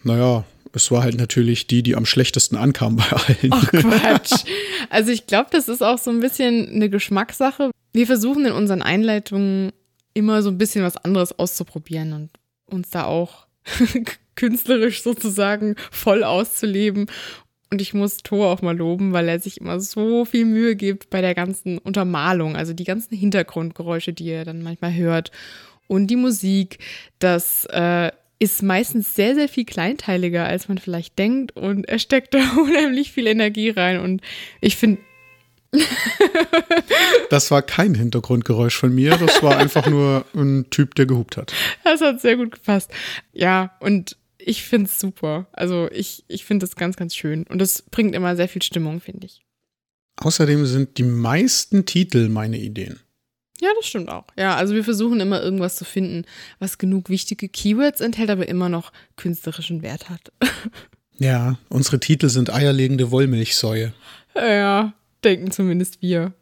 naja, 0.04 0.44
es 0.76 0.90
war 0.92 1.04
halt 1.04 1.18
natürlich 1.18 1.68
die, 1.68 1.84
die 1.84 1.96
am 1.96 2.06
schlechtesten 2.06 2.58
ankam 2.58 2.96
bei 2.98 3.06
allen. 3.06 3.52
Ach 3.52 3.68
Quatsch. 3.72 4.44
Also 4.90 5.12
ich 5.12 5.28
glaube, 5.28 5.50
das 5.52 5.70
ist 5.70 5.84
auch 5.84 6.00
so 6.00 6.10
ein 6.10 6.20
bisschen 6.20 6.68
eine 6.70 6.90
Geschmackssache. 6.90 7.72
Wir 7.94 8.08
versuchen 8.08 8.46
in 8.46 8.54
unseren 8.54 8.82
Einleitungen 8.82 9.72
immer 10.14 10.42
so 10.42 10.50
ein 10.50 10.58
bisschen 10.58 10.84
was 10.84 10.98
anderes 10.98 11.38
auszuprobieren 11.38 12.14
und 12.14 12.30
uns 12.66 12.90
da 12.90 13.06
auch 13.06 13.46
künstlerisch 14.36 15.04
sozusagen 15.04 15.76
voll 15.92 16.24
auszuleben. 16.24 17.08
Und 17.70 17.82
ich 17.82 17.94
muss 17.94 18.18
Thor 18.18 18.50
auch 18.50 18.62
mal 18.62 18.78
loben, 18.78 19.14
weil 19.14 19.28
er 19.28 19.40
sich 19.40 19.60
immer 19.60 19.80
so 19.80 20.26
viel 20.26 20.46
Mühe 20.46 20.76
gibt 20.76 21.10
bei 21.10 21.22
der 21.22 21.34
ganzen 21.34 21.80
Untermalung, 21.80 22.56
also 22.56 22.74
die 22.74 22.84
ganzen 22.84 23.16
Hintergrundgeräusche, 23.16 24.14
die 24.14 24.30
er 24.30 24.46
dann 24.46 24.62
manchmal 24.62 24.94
hört 24.94 25.32
und 25.88 26.08
die 26.08 26.16
Musik. 26.16 26.80
Das 27.20 27.66
äh, 27.66 28.12
ist 28.44 28.62
meistens 28.62 29.16
sehr, 29.16 29.36
sehr 29.36 29.48
viel 29.48 29.64
kleinteiliger, 29.64 30.46
als 30.46 30.68
man 30.68 30.78
vielleicht 30.78 31.18
denkt. 31.18 31.56
Und 31.56 31.86
er 31.86 31.98
steckt 31.98 32.34
da 32.34 32.40
unheimlich 32.62 33.12
viel 33.14 33.28
Energie 33.28 33.70
rein. 33.70 34.00
Und 34.00 34.22
ich 34.60 34.76
finde. 34.76 35.02
das 37.32 37.50
war 37.50 37.64
kein 37.64 37.96
Hintergrundgeräusch 37.96 38.76
von 38.76 38.94
mir. 38.94 39.18
Das 39.18 39.42
war 39.42 39.58
einfach 39.58 39.88
nur 39.88 40.26
ein 40.36 40.70
Typ, 40.70 40.94
der 40.96 41.08
gehupt 41.08 41.38
hat. 41.38 41.52
Das 41.84 42.02
hat 42.02 42.22
sehr 42.22 42.36
gut 42.36 42.52
gepasst. 42.52 42.92
Ja, 43.32 43.76
und 43.80 44.18
ich 44.38 44.64
finde 44.64 44.88
es 44.88 45.00
super. 45.00 45.48
Also 45.54 45.90
ich, 45.92 46.26
ich 46.28 46.46
finde 46.46 46.66
es 46.66 46.76
ganz, 46.76 46.98
ganz 46.98 47.16
schön. 47.16 47.46
Und 47.48 47.62
es 47.62 47.82
bringt 47.82 48.14
immer 48.14 48.36
sehr 48.36 48.50
viel 48.50 48.62
Stimmung, 48.62 49.00
finde 49.00 49.26
ich. 49.26 49.42
Außerdem 50.18 50.66
sind 50.66 50.98
die 51.00 51.04
meisten 51.04 51.86
Titel 51.86 52.30
meine 52.30 52.60
Ideen. 52.60 53.00
Ja, 53.62 53.70
das 53.78 53.86
stimmt 53.86 54.10
auch. 54.10 54.26
Ja, 54.38 54.56
also 54.56 54.74
wir 54.74 54.84
versuchen 54.84 55.20
immer 55.20 55.42
irgendwas 55.42 55.76
zu 55.76 55.86
finden, 55.86 56.26
was 56.60 56.78
genug 56.78 57.10
wichtige 57.10 57.48
Keywords 57.48 58.02
enthält, 58.02 58.30
aber 58.30 58.48
immer 58.48 58.70
noch 58.70 58.92
künstlerischen 59.16 59.82
Wert 59.82 60.10
hat. 60.10 60.32
ja, 61.18 61.58
unsere 61.70 62.00
Titel 62.00 62.30
sind 62.30 62.52
eierlegende 62.52 63.12
Wollmilchsäue. 63.12 63.94
Ja, 64.36 64.94
denken 65.24 65.52
zumindest 65.52 66.02
wir. 66.02 66.34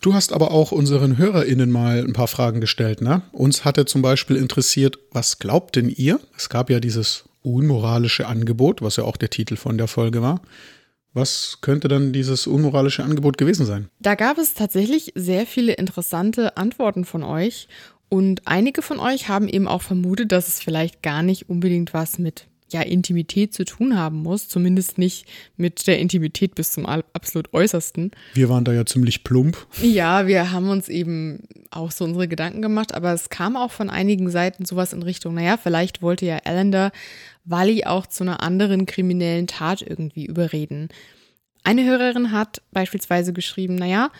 Du 0.00 0.14
hast 0.14 0.32
aber 0.32 0.50
auch 0.50 0.72
unseren 0.72 1.18
HörerInnen 1.18 1.70
mal 1.70 2.04
ein 2.04 2.12
paar 2.12 2.28
Fragen 2.28 2.60
gestellt, 2.60 3.00
ne? 3.00 3.22
Uns 3.32 3.64
hatte 3.64 3.86
zum 3.86 4.02
Beispiel 4.02 4.36
interessiert, 4.36 4.98
was 5.10 5.38
glaubt 5.38 5.76
denn 5.76 5.88
ihr? 5.88 6.20
Es 6.36 6.48
gab 6.48 6.70
ja 6.70 6.80
dieses 6.80 7.24
unmoralische 7.42 8.26
Angebot, 8.26 8.82
was 8.82 8.96
ja 8.96 9.04
auch 9.04 9.16
der 9.16 9.30
Titel 9.30 9.56
von 9.56 9.78
der 9.78 9.88
Folge 9.88 10.20
war. 10.22 10.42
Was 11.16 11.60
könnte 11.62 11.88
dann 11.88 12.12
dieses 12.12 12.46
unmoralische 12.46 13.02
Angebot 13.02 13.38
gewesen 13.38 13.64
sein? 13.64 13.88
Da 14.00 14.16
gab 14.16 14.36
es 14.36 14.52
tatsächlich 14.52 15.12
sehr 15.14 15.46
viele 15.46 15.72
interessante 15.72 16.58
Antworten 16.58 17.06
von 17.06 17.22
euch. 17.22 17.68
Und 18.10 18.42
einige 18.44 18.82
von 18.82 19.00
euch 19.00 19.26
haben 19.26 19.48
eben 19.48 19.66
auch 19.66 19.80
vermutet, 19.80 20.30
dass 20.30 20.46
es 20.46 20.60
vielleicht 20.60 21.02
gar 21.02 21.22
nicht 21.22 21.48
unbedingt 21.48 21.94
was 21.94 22.18
mit 22.18 22.48
ja, 22.68 22.82
Intimität 22.82 23.54
zu 23.54 23.64
tun 23.64 23.96
haben 23.96 24.18
muss, 24.18 24.48
zumindest 24.48 24.98
nicht 24.98 25.26
mit 25.56 25.86
der 25.86 26.00
Intimität 26.00 26.54
bis 26.54 26.72
zum 26.72 26.84
absolut 26.84 27.54
äußersten. 27.54 28.10
Wir 28.34 28.50
waren 28.50 28.64
da 28.64 28.74
ja 28.74 28.84
ziemlich 28.84 29.24
plump. 29.24 29.66
Ja, 29.80 30.26
wir 30.26 30.52
haben 30.52 30.68
uns 30.68 30.90
eben 30.90 31.44
auch 31.70 31.92
so 31.92 32.04
unsere 32.04 32.28
Gedanken 32.28 32.60
gemacht, 32.60 32.94
aber 32.94 33.14
es 33.14 33.30
kam 33.30 33.56
auch 33.56 33.70
von 33.70 33.88
einigen 33.88 34.30
Seiten 34.30 34.66
sowas 34.66 34.92
in 34.92 35.02
Richtung, 35.02 35.34
naja, 35.34 35.56
vielleicht 35.56 36.02
wollte 36.02 36.26
ja 36.26 36.38
Allender 36.44 36.90
Wally 37.46 37.84
auch 37.84 38.06
zu 38.06 38.24
einer 38.24 38.42
anderen 38.42 38.86
kriminellen 38.86 39.46
Tat 39.46 39.82
irgendwie 39.82 40.26
überreden. 40.26 40.88
Eine 41.64 41.84
Hörerin 41.84 42.30
hat 42.32 42.62
beispielsweise 42.72 43.32
geschrieben, 43.32 43.74
naja, 43.74 44.10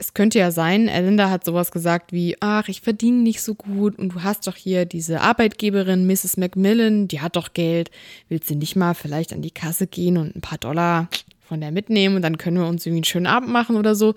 es 0.00 0.14
könnte 0.14 0.38
ja 0.38 0.50
sein, 0.50 0.88
Elinda 0.88 1.28
hat 1.28 1.44
sowas 1.44 1.72
gesagt 1.72 2.12
wie, 2.12 2.34
ach, 2.40 2.68
ich 2.68 2.80
verdiene 2.80 3.18
nicht 3.18 3.42
so 3.42 3.54
gut 3.54 3.98
und 3.98 4.14
du 4.14 4.22
hast 4.22 4.46
doch 4.46 4.56
hier 4.56 4.86
diese 4.86 5.20
Arbeitgeberin, 5.20 6.06
Mrs. 6.06 6.38
Macmillan, 6.38 7.06
die 7.06 7.20
hat 7.20 7.36
doch 7.36 7.52
Geld. 7.52 7.90
Willst 8.30 8.48
du 8.48 8.54
nicht 8.54 8.76
mal 8.76 8.94
vielleicht 8.94 9.34
an 9.34 9.42
die 9.42 9.50
Kasse 9.50 9.86
gehen 9.86 10.16
und 10.16 10.34
ein 10.34 10.40
paar 10.40 10.56
Dollar 10.56 11.10
von 11.42 11.60
der 11.60 11.70
mitnehmen 11.70 12.16
und 12.16 12.22
dann 12.22 12.38
können 12.38 12.56
wir 12.56 12.66
uns 12.66 12.86
irgendwie 12.86 13.00
einen 13.00 13.04
schönen 13.04 13.26
Abend 13.26 13.50
machen 13.50 13.76
oder 13.76 13.94
so? 13.94 14.14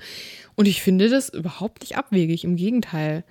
Und 0.56 0.70
ich 0.70 0.82
finde 0.82 1.10
das 1.10 1.28
überhaupt 1.28 1.82
nicht 1.82 1.98
abwegig, 1.98 2.46
im 2.46 2.56
Gegenteil. 2.56 3.26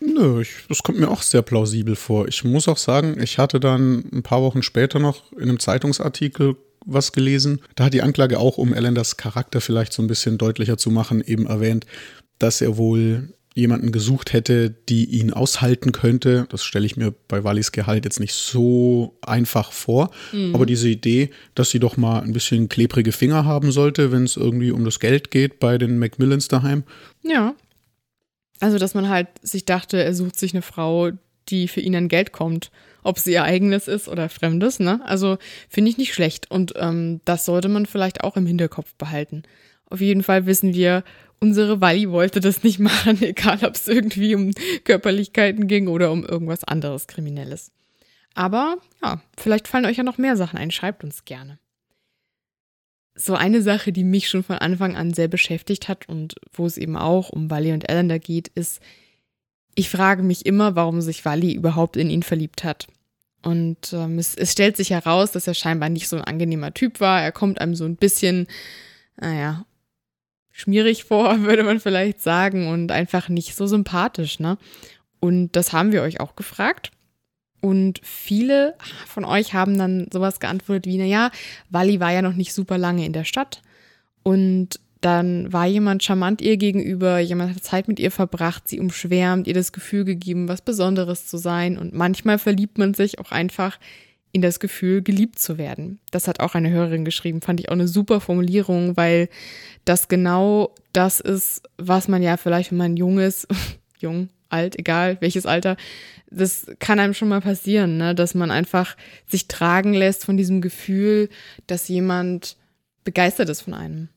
Nö, 0.00 0.40
ich, 0.42 0.50
das 0.68 0.82
kommt 0.82 0.98
mir 0.98 1.08
auch 1.08 1.22
sehr 1.22 1.42
plausibel 1.42 1.96
vor. 1.96 2.28
Ich 2.28 2.44
muss 2.44 2.68
auch 2.68 2.76
sagen, 2.76 3.20
ich 3.20 3.38
hatte 3.38 3.58
dann 3.58 4.04
ein 4.12 4.22
paar 4.22 4.42
Wochen 4.42 4.62
später 4.62 4.98
noch 4.98 5.32
in 5.32 5.42
einem 5.42 5.58
Zeitungsartikel 5.58 6.56
was 6.84 7.12
gelesen. 7.12 7.60
Da 7.74 7.84
hat 7.84 7.94
die 7.94 8.02
Anklage 8.02 8.38
auch, 8.38 8.58
um 8.58 8.72
Elenders 8.72 9.16
Charakter 9.16 9.60
vielleicht 9.60 9.92
so 9.92 10.02
ein 10.02 10.06
bisschen 10.06 10.38
deutlicher 10.38 10.78
zu 10.78 10.90
machen, 10.90 11.22
eben 11.22 11.46
erwähnt, 11.46 11.84
dass 12.38 12.60
er 12.60 12.76
wohl 12.76 13.34
jemanden 13.54 13.90
gesucht 13.90 14.32
hätte, 14.32 14.70
die 14.70 15.04
ihn 15.06 15.32
aushalten 15.32 15.90
könnte. 15.90 16.46
Das 16.48 16.62
stelle 16.62 16.86
ich 16.86 16.96
mir 16.96 17.12
bei 17.26 17.42
Wallis 17.42 17.72
Gehalt 17.72 18.04
jetzt 18.04 18.20
nicht 18.20 18.34
so 18.34 19.18
einfach 19.20 19.72
vor. 19.72 20.12
Mhm. 20.32 20.54
Aber 20.54 20.64
diese 20.64 20.88
Idee, 20.88 21.30
dass 21.56 21.70
sie 21.70 21.80
doch 21.80 21.96
mal 21.96 22.20
ein 22.20 22.32
bisschen 22.32 22.68
klebrige 22.68 23.10
Finger 23.10 23.44
haben 23.44 23.72
sollte, 23.72 24.12
wenn 24.12 24.24
es 24.24 24.36
irgendwie 24.36 24.70
um 24.70 24.84
das 24.84 25.00
Geld 25.00 25.32
geht 25.32 25.58
bei 25.58 25.76
den 25.76 25.98
Macmillans 25.98 26.46
daheim. 26.46 26.84
Ja, 27.24 27.56
also, 28.60 28.78
dass 28.78 28.94
man 28.94 29.08
halt 29.08 29.28
sich 29.42 29.64
dachte, 29.64 30.02
er 30.02 30.14
sucht 30.14 30.38
sich 30.38 30.52
eine 30.52 30.62
Frau, 30.62 31.10
die 31.48 31.68
für 31.68 31.80
ihn 31.80 31.96
an 31.96 32.08
Geld 32.08 32.32
kommt. 32.32 32.70
Ob 33.02 33.18
sie 33.18 33.32
ihr 33.32 33.44
eigenes 33.44 33.88
ist 33.88 34.08
oder 34.08 34.28
fremdes, 34.28 34.80
ne? 34.80 35.00
Also, 35.04 35.38
finde 35.68 35.90
ich 35.90 35.98
nicht 35.98 36.12
schlecht. 36.12 36.50
Und 36.50 36.74
ähm, 36.76 37.20
das 37.24 37.44
sollte 37.44 37.68
man 37.68 37.86
vielleicht 37.86 38.24
auch 38.24 38.36
im 38.36 38.46
Hinterkopf 38.46 38.94
behalten. 38.96 39.44
Auf 39.86 40.00
jeden 40.00 40.22
Fall 40.22 40.46
wissen 40.46 40.74
wir, 40.74 41.04
unsere 41.40 41.80
Wally 41.80 42.10
wollte 42.10 42.40
das 42.40 42.62
nicht 42.64 42.78
machen, 42.78 43.22
egal 43.22 43.64
ob 43.64 43.74
es 43.74 43.88
irgendwie 43.88 44.34
um 44.34 44.50
Körperlichkeiten 44.84 45.68
ging 45.68 45.88
oder 45.88 46.10
um 46.10 46.24
irgendwas 46.24 46.64
anderes 46.64 47.06
Kriminelles. 47.06 47.70
Aber 48.34 48.76
ja, 49.02 49.22
vielleicht 49.36 49.68
fallen 49.68 49.86
euch 49.86 49.96
ja 49.96 50.04
noch 50.04 50.18
mehr 50.18 50.36
Sachen 50.36 50.58
ein. 50.58 50.70
Schreibt 50.70 51.02
uns 51.04 51.24
gerne 51.24 51.58
so 53.20 53.34
eine 53.34 53.62
Sache, 53.62 53.92
die 53.92 54.04
mich 54.04 54.28
schon 54.28 54.44
von 54.44 54.56
Anfang 54.56 54.96
an 54.96 55.12
sehr 55.12 55.28
beschäftigt 55.28 55.88
hat 55.88 56.08
und 56.08 56.36
wo 56.52 56.66
es 56.66 56.76
eben 56.76 56.96
auch 56.96 57.30
um 57.30 57.50
Wally 57.50 57.72
und 57.72 57.88
Ellender 57.88 58.18
geht, 58.18 58.48
ist, 58.48 58.80
ich 59.74 59.90
frage 59.90 60.22
mich 60.22 60.46
immer, 60.46 60.76
warum 60.76 61.00
sich 61.00 61.24
Wally 61.24 61.52
überhaupt 61.52 61.96
in 61.96 62.10
ihn 62.10 62.22
verliebt 62.22 62.64
hat. 62.64 62.86
Und 63.42 63.92
ähm, 63.92 64.18
es, 64.18 64.34
es, 64.34 64.52
stellt 64.52 64.76
sich 64.76 64.90
heraus, 64.90 65.32
dass 65.32 65.46
er 65.46 65.54
scheinbar 65.54 65.88
nicht 65.88 66.08
so 66.08 66.16
ein 66.16 66.24
angenehmer 66.24 66.74
Typ 66.74 67.00
war. 67.00 67.22
Er 67.22 67.32
kommt 67.32 67.60
einem 67.60 67.74
so 67.74 67.84
ein 67.84 67.96
bisschen, 67.96 68.46
naja, 69.16 69.64
schmierig 70.50 71.04
vor, 71.04 71.40
würde 71.42 71.62
man 71.64 71.80
vielleicht 71.80 72.20
sagen, 72.20 72.68
und 72.68 72.92
einfach 72.92 73.28
nicht 73.28 73.54
so 73.54 73.66
sympathisch, 73.66 74.40
ne? 74.40 74.58
Und 75.20 75.52
das 75.52 75.72
haben 75.72 75.90
wir 75.90 76.02
euch 76.02 76.20
auch 76.20 76.36
gefragt. 76.36 76.92
Und 77.60 78.00
viele 78.04 78.74
von 79.06 79.24
euch 79.24 79.52
haben 79.52 79.76
dann 79.78 80.06
sowas 80.12 80.38
geantwortet 80.38 80.86
wie, 80.86 80.98
naja, 80.98 81.30
Wally 81.70 81.98
war 81.98 82.12
ja 82.12 82.22
noch 82.22 82.34
nicht 82.34 82.52
super 82.52 82.78
lange 82.78 83.04
in 83.04 83.12
der 83.12 83.24
Stadt 83.24 83.62
und 84.22 84.80
dann 85.00 85.52
war 85.52 85.66
jemand 85.66 86.02
charmant 86.02 86.40
ihr 86.40 86.56
gegenüber, 86.56 87.18
jemand 87.20 87.54
hat 87.54 87.62
Zeit 87.62 87.88
mit 87.88 88.00
ihr 88.00 88.10
verbracht, 88.10 88.68
sie 88.68 88.80
umschwärmt, 88.80 89.46
ihr 89.46 89.54
das 89.54 89.72
Gefühl 89.72 90.04
gegeben, 90.04 90.48
was 90.48 90.60
Besonderes 90.60 91.26
zu 91.26 91.36
sein 91.36 91.78
und 91.78 91.94
manchmal 91.94 92.38
verliebt 92.38 92.78
man 92.78 92.94
sich 92.94 93.18
auch 93.18 93.30
einfach 93.30 93.78
in 94.32 94.42
das 94.42 94.60
Gefühl, 94.60 95.02
geliebt 95.02 95.38
zu 95.38 95.56
werden. 95.56 96.00
Das 96.10 96.28
hat 96.28 96.40
auch 96.40 96.54
eine 96.54 96.70
Hörerin 96.70 97.04
geschrieben, 97.04 97.40
fand 97.40 97.60
ich 97.60 97.68
auch 97.68 97.74
eine 97.74 97.88
super 97.88 98.20
Formulierung, 98.20 98.96
weil 98.96 99.28
das 99.84 100.08
genau 100.08 100.74
das 100.92 101.20
ist, 101.20 101.62
was 101.78 102.08
man 102.08 102.22
ja 102.22 102.36
vielleicht, 102.36 102.70
wenn 102.70 102.78
man 102.78 102.96
jung 102.96 103.18
ist, 103.18 103.46
jung, 104.00 104.28
alt, 104.48 104.78
egal 104.78 105.16
welches 105.20 105.46
Alter, 105.46 105.76
das 106.30 106.66
kann 106.78 106.98
einem 106.98 107.14
schon 107.14 107.28
mal 107.28 107.40
passieren, 107.40 107.96
ne? 107.96 108.14
dass 108.14 108.34
man 108.34 108.50
einfach 108.50 108.96
sich 109.26 109.48
tragen 109.48 109.94
lässt 109.94 110.24
von 110.24 110.36
diesem 110.36 110.60
Gefühl, 110.60 111.28
dass 111.66 111.88
jemand 111.88 112.56
begeistert 113.04 113.48
ist 113.48 113.62
von 113.62 113.74
einem. 113.74 114.08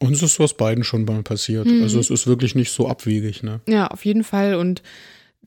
Uns 0.00 0.22
ist 0.22 0.38
was 0.38 0.54
beiden 0.54 0.84
schon 0.84 1.04
mal 1.04 1.22
passiert. 1.22 1.66
Mhm. 1.66 1.82
Also 1.82 1.98
es 1.98 2.08
ist 2.10 2.26
wirklich 2.26 2.54
nicht 2.54 2.70
so 2.70 2.88
abwegig, 2.88 3.42
ne? 3.42 3.60
Ja, 3.66 3.88
auf 3.88 4.04
jeden 4.04 4.22
Fall. 4.22 4.54
Und 4.54 4.82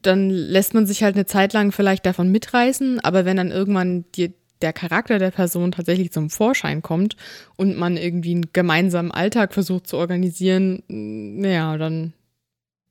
dann 0.01 0.29
lässt 0.29 0.73
man 0.73 0.85
sich 0.85 1.03
halt 1.03 1.15
eine 1.15 1.25
Zeit 1.25 1.53
lang 1.53 1.71
vielleicht 1.71 2.05
davon 2.05 2.31
mitreißen, 2.31 2.99
aber 2.99 3.23
wenn 3.23 3.37
dann 3.37 3.51
irgendwann 3.51 4.05
die, 4.15 4.33
der 4.61 4.73
Charakter 4.73 5.19
der 5.19 5.31
Person 5.31 5.71
tatsächlich 5.71 6.11
zum 6.11 6.29
Vorschein 6.29 6.81
kommt 6.81 7.15
und 7.55 7.77
man 7.77 7.97
irgendwie 7.97 8.31
einen 8.31 8.53
gemeinsamen 8.53 9.11
Alltag 9.11 9.53
versucht 9.53 9.87
zu 9.87 9.97
organisieren, 9.97 10.83
naja, 10.87 11.77
dann 11.77 12.13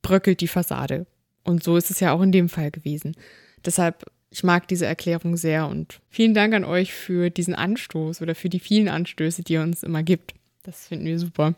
bröckelt 0.02 0.40
die 0.40 0.48
Fassade. 0.48 1.06
Und 1.44 1.62
so 1.62 1.76
ist 1.76 1.90
es 1.90 2.00
ja 2.00 2.12
auch 2.12 2.22
in 2.22 2.32
dem 2.32 2.48
Fall 2.48 2.70
gewesen. 2.70 3.16
Deshalb, 3.64 4.04
ich 4.30 4.42
mag 4.42 4.68
diese 4.68 4.86
Erklärung 4.86 5.36
sehr 5.36 5.66
und 5.66 6.00
vielen 6.08 6.34
Dank 6.34 6.54
an 6.54 6.64
euch 6.64 6.92
für 6.92 7.30
diesen 7.30 7.54
Anstoß 7.54 8.22
oder 8.22 8.34
für 8.34 8.48
die 8.48 8.60
vielen 8.60 8.88
Anstöße, 8.88 9.42
die 9.42 9.54
ihr 9.54 9.62
uns 9.62 9.82
immer 9.82 10.02
gibt. 10.02 10.34
Das 10.62 10.88
finden 10.88 11.06
wir 11.06 11.18
super. 11.18 11.54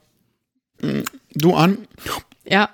Du 1.35 1.55
an. 1.55 1.79
Ja. 2.45 2.71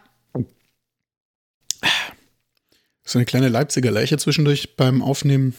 So 3.05 3.19
eine 3.19 3.25
kleine 3.25 3.49
Leipziger 3.49 3.91
Leiche 3.91 4.19
zwischendurch 4.19 4.77
beim 4.77 5.03
Aufnehmen. 5.03 5.55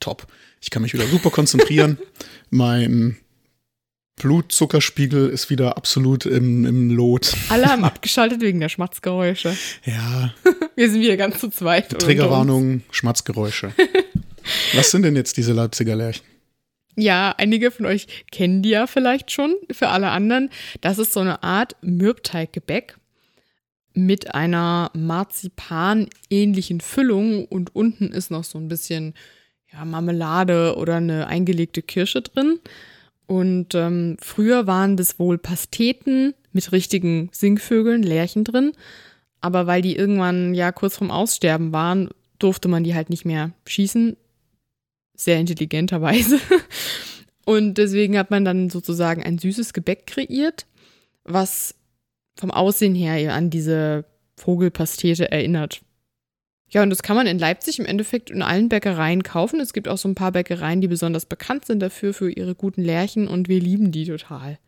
top. 0.00 0.26
Ich 0.66 0.70
kann 0.70 0.82
mich 0.82 0.92
wieder 0.94 1.06
super 1.06 1.30
konzentrieren. 1.30 1.96
mein 2.50 3.16
Blutzuckerspiegel 4.16 5.28
ist 5.28 5.48
wieder 5.48 5.76
absolut 5.76 6.26
im, 6.26 6.66
im 6.66 6.90
Lot. 6.90 7.36
Alle 7.50 7.66
haben 7.66 7.84
abgeschaltet 7.84 8.40
wegen 8.40 8.58
der 8.58 8.68
Schmatzgeräusche. 8.68 9.56
Ja, 9.84 10.34
Wir 10.74 10.90
sind 10.90 11.02
wieder 11.02 11.16
ganz 11.16 11.38
zu 11.38 11.50
zweit. 11.50 11.90
Triggerwarnung, 11.90 12.82
Schmatzgeräusche. 12.90 13.74
Was 14.74 14.90
sind 14.90 15.02
denn 15.02 15.14
jetzt 15.14 15.36
diese 15.36 15.52
Leipziger 15.52 15.94
Lärchen? 15.94 16.26
Ja, 16.96 17.32
einige 17.38 17.70
von 17.70 17.86
euch 17.86 18.08
kennen 18.32 18.62
die 18.62 18.70
ja 18.70 18.88
vielleicht 18.88 19.30
schon. 19.30 19.54
Für 19.70 19.90
alle 19.90 20.08
anderen, 20.08 20.50
das 20.80 20.98
ist 20.98 21.12
so 21.12 21.20
eine 21.20 21.44
Art 21.44 21.76
Mürbteiggebäck 21.80 22.96
mit 23.94 24.34
einer 24.34 24.90
Marzipan-ähnlichen 24.94 26.80
Füllung 26.80 27.44
und 27.44 27.76
unten 27.76 28.08
ist 28.08 28.32
noch 28.32 28.42
so 28.42 28.58
ein 28.58 28.66
bisschen 28.66 29.14
ja, 29.76 29.84
Marmelade 29.84 30.76
oder 30.76 30.96
eine 30.96 31.26
eingelegte 31.26 31.82
Kirsche 31.82 32.22
drin. 32.22 32.58
Und 33.26 33.74
ähm, 33.74 34.16
früher 34.20 34.66
waren 34.66 34.96
das 34.96 35.18
wohl 35.18 35.36
Pasteten 35.36 36.34
mit 36.52 36.72
richtigen 36.72 37.28
Singvögeln, 37.32 38.02
Lerchen 38.02 38.44
drin. 38.44 38.72
Aber 39.40 39.66
weil 39.66 39.82
die 39.82 39.96
irgendwann 39.96 40.54
ja 40.54 40.72
kurz 40.72 40.96
vorm 40.96 41.10
Aussterben 41.10 41.72
waren, 41.72 42.08
durfte 42.38 42.68
man 42.68 42.84
die 42.84 42.94
halt 42.94 43.10
nicht 43.10 43.24
mehr 43.24 43.52
schießen. 43.66 44.16
Sehr 45.16 45.38
intelligenterweise. 45.38 46.38
Und 47.44 47.78
deswegen 47.78 48.18
hat 48.18 48.30
man 48.30 48.44
dann 48.44 48.70
sozusagen 48.70 49.22
ein 49.22 49.38
süßes 49.38 49.72
Gebäck 49.72 50.06
kreiert, 50.06 50.66
was 51.24 51.74
vom 52.38 52.50
Aussehen 52.50 52.94
her 52.94 53.34
an 53.34 53.50
diese 53.50 54.04
Vogelpastete 54.36 55.30
erinnert. 55.30 55.80
Ja, 56.68 56.82
und 56.82 56.90
das 56.90 57.02
kann 57.02 57.16
man 57.16 57.26
in 57.26 57.38
Leipzig 57.38 57.78
im 57.78 57.86
Endeffekt 57.86 58.30
in 58.30 58.42
allen 58.42 58.68
Bäckereien 58.68 59.22
kaufen. 59.22 59.60
Es 59.60 59.72
gibt 59.72 59.86
auch 59.86 59.98
so 59.98 60.08
ein 60.08 60.16
paar 60.16 60.32
Bäckereien, 60.32 60.80
die 60.80 60.88
besonders 60.88 61.24
bekannt 61.24 61.64
sind 61.64 61.80
dafür, 61.80 62.12
für 62.12 62.30
ihre 62.30 62.54
guten 62.54 62.82
Lärchen 62.82 63.28
und 63.28 63.48
wir 63.48 63.60
lieben 63.60 63.92
die 63.92 64.06
total. 64.06 64.58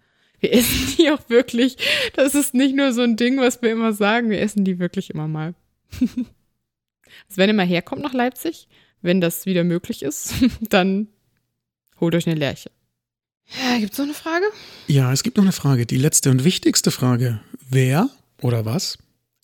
Wir 0.40 0.53
essen 0.55 0.96
die 0.96 1.11
auch 1.11 1.28
wirklich. 1.28 1.76
Das 2.14 2.34
ist 2.34 2.55
nicht 2.55 2.76
nur 2.76 2.92
so 2.92 3.03
ein 3.03 3.16
Ding, 3.16 3.38
was 3.38 3.62
wir 3.62 3.72
immer 3.72 3.92
sagen, 3.92 4.30
wir 4.30 4.40
essen 4.40 4.64
die 4.64 4.78
wirklich 4.78 5.11
immer 5.11 5.26
mal. 5.26 5.55
also 6.01 6.16
wenn 7.34 7.51
ihr 7.51 7.55
mal 7.55 7.66
herkommt 7.66 8.03
nach 8.03 8.14
Leipzig, 8.14 8.68
wenn 9.03 9.20
das 9.20 9.46
wieder 9.46 9.64
möglich 9.64 10.03
ist, 10.03 10.34
dann 10.68 11.09
holt 12.01 12.14
euch 12.14 12.28
eine 12.28 12.38
Lerche. 12.38 12.70
Ja, 13.61 13.78
gibt's 13.78 13.99
noch 13.99 14.05
eine 14.05 14.14
Frage? 14.14 14.44
Ja, 14.86 15.12
es 15.12 15.22
gibt 15.22 15.36
noch 15.36 15.44
eine 15.44 15.53
Frage. 15.53 15.86
Die 15.86 15.96
letzte 15.96 16.30
und 16.30 16.44
wichtigste 16.44 16.90
Frage. 16.90 17.40
Wer 17.70 18.11
oder 18.42 18.64
was 18.66 18.99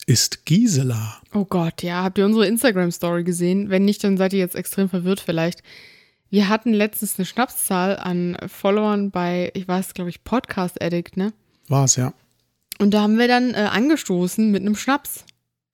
ist 0.07 0.45
Gisela? 0.45 1.21
Oh 1.33 1.45
Gott, 1.45 1.83
ja, 1.83 2.03
habt 2.03 2.19
ihr 2.19 2.27
unsere 2.27 2.47
Instagram-Story 2.47 3.25
gesehen? 3.25 3.71
Wenn 3.71 3.85
nicht, 3.85 4.05
dann 4.05 4.17
seid 4.17 4.33
ihr 4.33 4.39
jetzt 4.39 4.55
extrem 4.55 4.89
verwirrt 4.89 5.21
vielleicht. 5.21 5.63
Wir 6.31 6.49
hatten 6.49 6.73
letztens 6.73 7.19
eine 7.19 7.27
Schnapszahl 7.27 7.97
an 7.97 8.37
Followern 8.47 9.11
bei, 9.11 9.51
ich 9.55 9.69
weiß, 9.69 9.95
glaube 9.95 10.11
ich, 10.11 10.25
Podcast 10.25 10.83
Addict, 10.83 11.17
ne? 11.17 11.33
War 11.69 11.85
es, 11.85 11.97
ja. 11.97 12.13
Und 12.79 12.93
da 12.93 13.03
haben 13.03 13.19
wir 13.19 13.29
dann 13.29 13.55
äh, 13.55 13.69
angestoßen 13.71 14.51
mit 14.51 14.63
einem 14.63 14.77
Schnaps. 14.77 15.25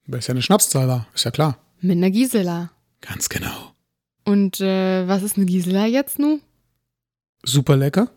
Weil 0.05 0.19
es 0.19 0.27
ja 0.27 0.33
eine 0.33 0.41
Schnapszahl 0.41 0.87
war, 0.87 1.07
ist 1.13 1.25
ja 1.25 1.31
klar. 1.31 1.57
Mit 1.81 1.97
einer 1.97 2.11
Gisela. 2.11 2.71
Ganz 3.01 3.27
genau. 3.29 3.73
Und 4.23 4.61
äh, 4.61 5.07
was 5.07 5.23
ist 5.23 5.37
eine 5.37 5.45
Gisela 5.45 5.87
jetzt 5.87 6.19
nun? 6.19 6.41
Super 7.43 7.75
lecker. 7.75 8.11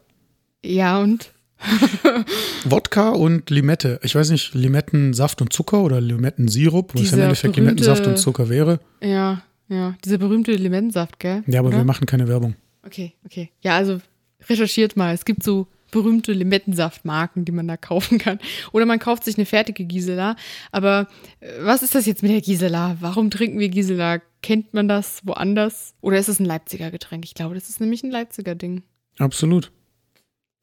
Ja, 0.63 1.01
und? 1.01 1.33
Wodka 2.65 3.11
und 3.11 3.51
Limette. 3.51 4.01
Ich 4.03 4.15
weiß 4.15 4.31
nicht, 4.31 4.55
Limettensaft 4.55 5.41
und 5.41 5.53
Zucker 5.53 5.83
oder 5.83 6.01
Limettensirup, 6.01 6.95
was 6.95 7.11
ja 7.11 7.17
im 7.17 7.23
Endeffekt 7.25 7.55
berühmte- 7.55 7.61
Limettensaft 7.61 8.07
und 8.07 8.19
Zucker 8.19 8.49
wäre. 8.49 8.81
Ja, 9.03 9.43
ja. 9.69 9.95
Dieser 10.05 10.19
berühmte 10.19 10.53
Limettensaft, 10.53 11.19
gell? 11.19 11.43
Ja, 11.47 11.61
aber 11.61 11.69
Oder? 11.69 11.79
wir 11.79 11.85
machen 11.85 12.07
keine 12.07 12.29
Werbung. 12.29 12.55
Okay, 12.85 13.13
okay. 13.25 13.51
Ja, 13.63 13.77
also 13.77 14.01
recherchiert 14.49 14.97
mal. 14.97 15.15
Es 15.15 15.25
gibt 15.25 15.43
so 15.43 15.67
berühmte 15.91 16.33
Limettensaftmarken, 16.33 17.45
die 17.45 17.53
man 17.53 17.69
da 17.69 17.77
kaufen 17.79 18.19
kann. 18.19 18.39
Oder 18.73 18.85
man 18.85 18.99
kauft 18.99 19.25
sich 19.25 19.37
eine 19.39 19.47
fertige 19.47 19.85
Gisela. 19.85 20.37
Aber 20.73 21.09
äh, 21.41 21.49
was 21.61 21.83
ist 21.83 21.95
das 21.95 22.05
jetzt 22.07 22.23
mit 22.23 22.33
der 22.33 22.41
Gisela? 22.41 22.97
Warum 23.01 23.31
trinken 23.31 23.59
wir 23.59 23.69
Gisela? 23.69 24.21
Kennt 24.43 24.75
man 24.75 24.89
das 24.89 25.21
woanders? 25.25 25.95
Oder 26.03 26.19
ist 26.19 26.29
es 26.29 26.41
ein 26.41 26.45
Leipziger 26.45 26.91
Getränk? 26.91 27.25
Ich 27.25 27.35
glaube, 27.35 27.55
das 27.55 27.69
ist 27.71 27.81
nämlich 27.81 28.03
ein 28.03 28.11
Leipziger 28.11 28.55
Ding. 28.55 28.83
Absolut. 29.19 29.71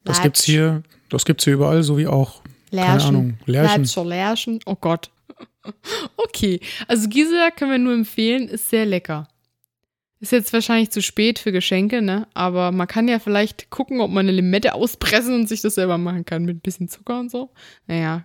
Das 0.04 0.16
Leipzig. 0.16 0.22
gibt's 0.22 0.44
hier, 0.44 0.82
das 1.08 1.24
gibt's 1.24 1.44
hier 1.44 1.54
überall, 1.54 1.82
so 1.82 1.98
wie 1.98 2.06
auch, 2.06 2.42
keine 2.70 3.02
Ahnung, 3.02 3.38
Lärchen. 3.46 3.82
Leipziger 3.82 4.04
Lärchen. 4.04 4.60
Oh 4.66 4.76
Gott. 4.76 5.10
Okay, 6.16 6.60
also 6.88 7.08
Gisela 7.08 7.52
können 7.52 7.70
wir 7.70 7.78
nur 7.78 7.94
empfehlen, 7.94 8.48
ist 8.48 8.68
sehr 8.68 8.84
lecker. 8.84 9.28
Ist 10.18 10.32
jetzt 10.32 10.52
wahrscheinlich 10.52 10.90
zu 10.90 11.02
spät 11.02 11.38
für 11.38 11.52
Geschenke, 11.52 12.02
ne? 12.02 12.26
Aber 12.34 12.72
man 12.72 12.88
kann 12.88 13.06
ja 13.06 13.18
vielleicht 13.20 13.70
gucken, 13.70 14.00
ob 14.00 14.10
man 14.10 14.26
eine 14.26 14.32
Limette 14.32 14.74
auspressen 14.74 15.34
und 15.34 15.48
sich 15.48 15.60
das 15.60 15.76
selber 15.76 15.98
machen 15.98 16.24
kann 16.24 16.44
mit 16.44 16.56
ein 16.56 16.60
bisschen 16.60 16.88
Zucker 16.88 17.20
und 17.20 17.30
so. 17.30 17.50
Naja, 17.86 18.24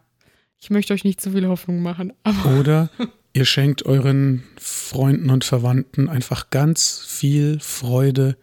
ich 0.59 0.69
möchte 0.69 0.93
euch 0.93 1.03
nicht 1.03 1.21
zu 1.21 1.31
viel 1.31 1.47
Hoffnung 1.47 1.81
machen, 1.81 2.13
Oder 2.59 2.89
ihr 3.33 3.45
schenkt 3.45 3.85
euren 3.85 4.43
Freunden 4.59 5.29
und 5.29 5.43
Verwandten 5.43 6.09
einfach 6.09 6.49
ganz 6.49 7.03
viel 7.07 7.59
Freude, 7.59 8.37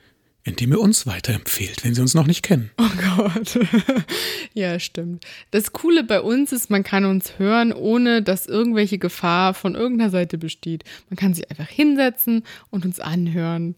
indem 0.44 0.72
ihr 0.72 0.80
uns 0.80 1.06
weiterempfehlt, 1.06 1.84
wenn 1.84 1.94
sie 1.94 2.00
uns 2.02 2.14
noch 2.14 2.26
nicht 2.26 2.42
kennen. 2.42 2.70
oh 2.78 3.16
Gott. 3.16 3.58
ja, 4.54 4.78
stimmt. 4.78 5.24
Das 5.50 5.72
Coole 5.72 6.04
bei 6.04 6.20
uns 6.20 6.52
ist, 6.52 6.70
man 6.70 6.82
kann 6.84 7.04
uns 7.06 7.38
hören, 7.38 7.72
ohne 7.72 8.22
dass 8.22 8.46
irgendwelche 8.46 8.98
Gefahr 8.98 9.54
von 9.54 9.74
irgendeiner 9.74 10.10
Seite 10.10 10.36
besteht. 10.38 10.84
Man 11.08 11.16
kann 11.16 11.34
sich 11.34 11.50
einfach 11.50 11.68
hinsetzen 11.68 12.42
und 12.70 12.84
uns 12.84 13.00
anhören. 13.00 13.74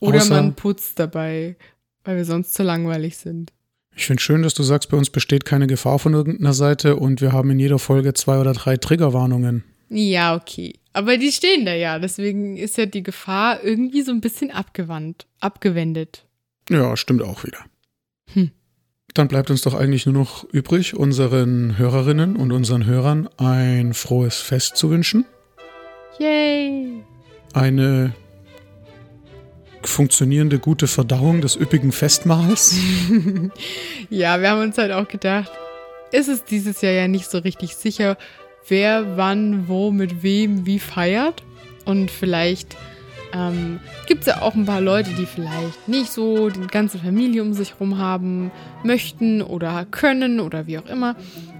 Oder 0.00 0.20
Außer- 0.20 0.30
man 0.30 0.54
putzt 0.54 0.98
dabei, 0.98 1.56
weil 2.04 2.16
wir 2.16 2.24
sonst 2.24 2.54
zu 2.54 2.62
langweilig 2.62 3.16
sind. 3.16 3.52
Ich 3.96 4.06
finde 4.06 4.22
schön, 4.22 4.42
dass 4.42 4.54
du 4.54 4.62
sagst, 4.62 4.90
bei 4.90 4.96
uns 4.96 5.10
besteht 5.10 5.44
keine 5.44 5.66
Gefahr 5.66 5.98
von 5.98 6.14
irgendeiner 6.14 6.52
Seite 6.54 6.94
und 6.94 7.20
wir 7.20 7.32
haben 7.32 7.50
in 7.50 7.58
jeder 7.58 7.80
Folge 7.80 8.14
zwei 8.14 8.38
oder 8.38 8.52
drei 8.52 8.76
Triggerwarnungen. 8.76 9.64
Ja, 9.88 10.36
okay. 10.36 10.74
Aber 10.98 11.16
die 11.16 11.30
stehen 11.30 11.64
da 11.64 11.74
ja. 11.74 12.00
Deswegen 12.00 12.56
ist 12.56 12.76
ja 12.76 12.84
die 12.84 13.04
Gefahr 13.04 13.62
irgendwie 13.62 14.02
so 14.02 14.10
ein 14.10 14.20
bisschen 14.20 14.50
abgewandt, 14.50 15.28
abgewendet. 15.38 16.26
Ja, 16.68 16.96
stimmt 16.96 17.22
auch 17.22 17.44
wieder. 17.44 17.58
Hm. 18.32 18.50
Dann 19.14 19.28
bleibt 19.28 19.48
uns 19.48 19.62
doch 19.62 19.74
eigentlich 19.74 20.06
nur 20.06 20.14
noch 20.16 20.42
übrig, 20.52 20.96
unseren 20.96 21.78
Hörerinnen 21.78 22.34
und 22.34 22.50
unseren 22.50 22.84
Hörern 22.84 23.28
ein 23.36 23.94
frohes 23.94 24.38
Fest 24.40 24.76
zu 24.76 24.90
wünschen. 24.90 25.24
Yay! 26.18 27.04
Eine 27.52 28.12
funktionierende, 29.84 30.58
gute 30.58 30.88
Verdauung 30.88 31.42
des 31.42 31.54
üppigen 31.54 31.92
Festmahls. 31.92 32.74
Ja, 34.10 34.40
wir 34.40 34.50
haben 34.50 34.62
uns 34.62 34.78
halt 34.78 34.90
auch 34.90 35.06
gedacht, 35.06 35.52
ist 36.12 36.28
es 36.28 36.42
dieses 36.42 36.80
Jahr 36.80 36.92
ja 36.92 37.08
nicht 37.08 37.30
so 37.30 37.38
richtig 37.38 37.76
sicher, 37.76 38.16
wer 38.66 39.16
wann, 39.16 39.68
wo, 39.68 39.90
mit 39.90 40.22
wem, 40.22 40.66
wie 40.66 40.78
feiert. 40.78 41.42
Und 41.84 42.10
vielleicht 42.10 42.76
ähm, 43.32 43.80
gibt 44.06 44.22
es 44.22 44.26
ja 44.26 44.42
auch 44.42 44.54
ein 44.54 44.66
paar 44.66 44.80
Leute, 44.80 45.10
die 45.10 45.26
vielleicht 45.26 45.88
nicht 45.88 46.10
so 46.10 46.50
die 46.50 46.66
ganze 46.66 46.98
Familie 46.98 47.42
um 47.42 47.52
sich 47.52 47.74
rum 47.80 47.98
haben 47.98 48.50
möchten 48.82 49.42
oder 49.42 49.86
können 49.90 50.40
oder 50.40 50.66
wie 50.66 50.78
auch 50.78 50.86
immer. 50.86 51.16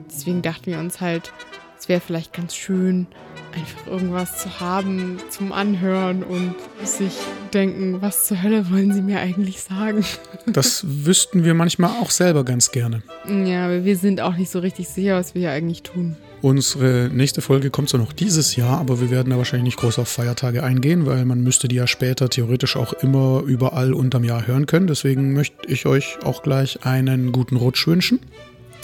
Deswegen 0.07 0.43
dachten 0.43 0.67
wir 0.67 0.79
uns 0.79 1.01
halt, 1.01 1.33
es 1.79 1.89
wäre 1.89 2.01
vielleicht 2.01 2.33
ganz 2.33 2.55
schön, 2.55 3.07
einfach 3.55 3.87
irgendwas 3.87 4.39
zu 4.39 4.61
haben 4.61 5.19
zum 5.31 5.53
Anhören 5.53 6.23
und 6.23 6.55
sich 6.85 7.15
denken, 7.53 8.01
was 8.03 8.27
zur 8.27 8.43
Hölle 8.43 8.71
wollen 8.71 8.93
sie 8.93 9.03
mir 9.03 9.21
eigentlich 9.21 9.61
sagen? 9.61 10.05
Das 10.47 10.83
wüssten 10.87 11.45
wir 11.45 11.53
manchmal 11.53 11.91
auch 12.01 12.11
selber 12.11 12.43
ganz 12.43 12.71
gerne. 12.71 13.03
Ja, 13.27 13.67
aber 13.67 13.85
wir 13.85 13.97
sind 13.99 14.23
auch 14.23 14.35
nicht 14.35 14.51
so 14.51 14.61
richtig 14.61 14.89
sicher, 14.89 15.17
was 15.17 15.35
wir 15.35 15.41
hier 15.41 15.51
eigentlich 15.51 15.83
tun. 15.83 16.17
Unsere 16.41 17.11
nächste 17.13 17.41
Folge 17.41 17.71
kommt 17.71 17.89
zwar 17.89 18.01
noch 18.01 18.13
dieses 18.13 18.55
Jahr, 18.55 18.79
aber 18.79 19.01
wir 19.01 19.11
werden 19.11 19.31
da 19.31 19.39
wahrscheinlich 19.39 19.65
nicht 19.75 19.79
groß 19.79 19.99
auf 19.99 20.09
Feiertage 20.09 20.63
eingehen, 20.63 21.05
weil 21.05 21.25
man 21.25 21.43
müsste 21.43 21.67
die 21.67 21.77
ja 21.77 21.89
später 21.89 22.31
theoretisch 22.31 22.77
auch 22.77 22.93
immer 22.93 23.43
überall 23.45 23.93
unterm 23.93 24.23
Jahr 24.23 24.47
hören 24.47 24.67
können. 24.67 24.87
Deswegen 24.87 25.33
möchte 25.33 25.67
ich 25.67 25.87
euch 25.87 26.19
auch 26.23 26.43
gleich 26.43 26.85
einen 26.87 27.33
guten 27.33 27.57
Rutsch 27.57 27.87
wünschen. 27.89 28.21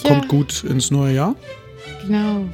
Kommt 0.03 0.29
gut 0.29 0.65
ins 0.65 0.91
neue 0.91 1.15
Jahr. 1.15 1.37
Genau. 2.03 2.45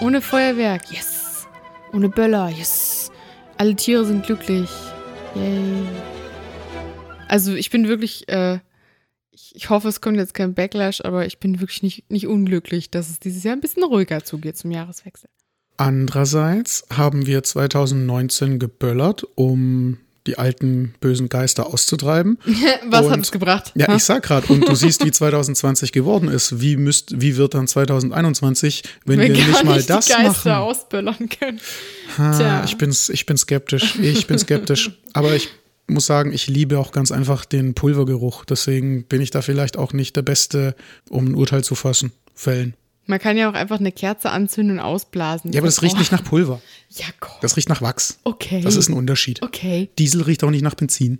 Ohne 0.00 0.22
Feuerwerk, 0.22 0.90
yes. 0.90 1.46
Ohne 1.92 2.08
Böller, 2.08 2.48
yes. 2.48 3.10
Alle 3.58 3.74
Tiere 3.76 4.06
sind 4.06 4.24
glücklich. 4.24 4.70
Yay. 5.34 5.60
Also 7.28 7.54
ich 7.54 7.70
bin 7.70 7.88
wirklich, 7.88 8.26
äh, 8.28 8.58
ich, 9.48 9.56
ich 9.56 9.70
hoffe, 9.70 9.88
es 9.88 10.00
kommt 10.00 10.16
jetzt 10.16 10.34
kein 10.34 10.54
Backlash, 10.54 11.00
aber 11.04 11.26
ich 11.26 11.38
bin 11.38 11.60
wirklich 11.60 11.82
nicht, 11.82 12.10
nicht 12.10 12.26
unglücklich, 12.26 12.90
dass 12.90 13.08
es 13.10 13.20
dieses 13.20 13.42
Jahr 13.44 13.54
ein 13.54 13.60
bisschen 13.60 13.84
ruhiger 13.84 14.24
zugeht 14.24 14.56
zum 14.56 14.70
Jahreswechsel. 14.70 15.28
Andererseits 15.76 16.84
haben 16.94 17.26
wir 17.26 17.42
2019 17.42 18.58
geböllert, 18.58 19.24
um 19.36 19.98
die 20.26 20.36
alten 20.36 20.94
bösen 21.00 21.28
Geister 21.30 21.68
auszutreiben. 21.68 22.38
Was 22.88 23.08
hat 23.08 23.20
es 23.20 23.32
gebracht? 23.32 23.72
Ja, 23.74 23.86
Ha? 23.86 23.96
ich 23.96 24.04
sag 24.04 24.24
gerade, 24.24 24.52
und 24.52 24.68
du 24.68 24.74
siehst, 24.74 25.02
wie 25.04 25.10
2020 25.10 25.92
geworden 25.92 26.28
ist. 26.28 26.60
Wie, 26.60 26.76
müsst, 26.76 27.20
wie 27.20 27.36
wird 27.36 27.54
dann 27.54 27.66
2021, 27.66 28.82
wenn 29.06 29.20
wir, 29.20 29.28
gar 29.28 29.36
nicht 29.46 29.64
mal 29.64 29.80
die 29.80 29.86
das 29.86 30.08
Geister 30.08 30.50
machen? 30.50 30.52
ausböllern 30.52 31.28
können. 31.30 31.60
Ha, 32.18 32.36
Tja. 32.36 32.64
ich, 32.64 32.76
bin, 32.76 32.94
ich 33.10 33.24
bin 33.24 33.38
skeptisch. 33.38 33.96
Ich 34.00 34.26
bin 34.26 34.38
skeptisch. 34.38 34.90
Aber 35.14 35.34
ich 35.34 35.48
muss 35.88 36.06
sagen, 36.06 36.32
ich 36.32 36.46
liebe 36.48 36.78
auch 36.78 36.92
ganz 36.92 37.10
einfach 37.12 37.44
den 37.44 37.74
Pulvergeruch. 37.74 38.44
Deswegen 38.44 39.04
bin 39.04 39.20
ich 39.20 39.30
da 39.30 39.42
vielleicht 39.42 39.76
auch 39.76 39.92
nicht 39.92 40.16
der 40.16 40.22
Beste, 40.22 40.74
um 41.10 41.26
ein 41.26 41.34
Urteil 41.34 41.64
zu 41.64 41.74
fassen, 41.74 42.12
fällen. 42.34 42.74
Man 43.06 43.18
kann 43.18 43.38
ja 43.38 43.48
auch 43.50 43.54
einfach 43.54 43.80
eine 43.80 43.90
Kerze 43.90 44.30
anzünden 44.30 44.78
und 44.78 44.84
ausblasen. 44.84 45.50
Ja, 45.52 45.60
aber 45.60 45.68
das 45.68 45.80
riecht 45.82 45.94
Oh. 45.96 45.98
nicht 45.98 46.12
nach 46.12 46.22
Pulver. 46.22 46.60
Ja, 46.90 47.06
komm. 47.20 47.36
Das 47.40 47.56
riecht 47.56 47.70
nach 47.70 47.80
Wachs. 47.80 48.18
Okay. 48.24 48.60
Das 48.60 48.76
ist 48.76 48.88
ein 48.90 48.92
Unterschied. 48.94 49.42
Okay. 49.42 49.88
Diesel 49.98 50.22
riecht 50.22 50.44
auch 50.44 50.50
nicht 50.50 50.62
nach 50.62 50.74
Benzin. 50.74 51.18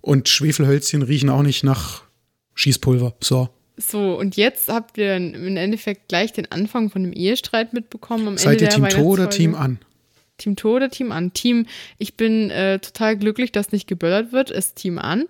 Und 0.00 0.28
Schwefelhölzchen 0.30 1.02
riechen 1.02 1.28
auch 1.28 1.42
nicht 1.42 1.62
nach 1.62 2.02
Schießpulver. 2.54 3.14
So. 3.20 3.48
So, 3.76 4.16
und 4.18 4.36
jetzt 4.36 4.68
habt 4.68 4.96
ihr 4.98 5.16
im 5.16 5.56
Endeffekt 5.56 6.08
gleich 6.08 6.32
den 6.32 6.50
Anfang 6.52 6.90
von 6.90 7.02
dem 7.02 7.12
Ehestreit 7.12 7.72
mitbekommen. 7.72 8.28
Am 8.28 8.38
Seid 8.38 8.62
Ende 8.62 8.64
ihr 8.64 8.70
Team 8.70 8.88
To 8.88 9.02
oder. 9.08 9.28
Team 9.30 9.54
An? 9.54 9.78
Team 10.44 10.56
To 10.56 10.76
oder 10.76 10.90
Team 10.90 11.10
An? 11.10 11.32
Team, 11.32 11.66
ich 11.96 12.16
bin 12.16 12.50
äh, 12.50 12.78
total 12.78 13.16
glücklich, 13.16 13.50
dass 13.50 13.72
nicht 13.72 13.86
geböllert 13.86 14.32
wird, 14.32 14.50
ist 14.50 14.76
Team 14.76 14.98
An. 14.98 15.24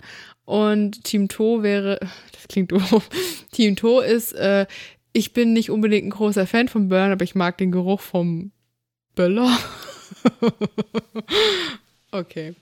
Und 0.44 1.04
Team 1.04 1.28
To 1.28 1.62
wäre, 1.62 2.00
das 2.32 2.48
klingt 2.48 2.72
doof, 2.72 3.08
Team 3.52 3.76
To 3.76 4.00
ist, 4.00 4.32
äh, 4.32 4.66
ich 5.12 5.32
bin 5.32 5.52
nicht 5.52 5.70
unbedingt 5.70 6.06
ein 6.06 6.10
großer 6.10 6.46
Fan 6.46 6.66
von 6.66 6.88
Böllern, 6.88 7.12
aber 7.12 7.22
ich 7.22 7.36
mag 7.36 7.56
den 7.58 7.70
Geruch 7.70 8.00
vom 8.00 8.50
Böller. 9.14 9.56
okay. 12.10 12.54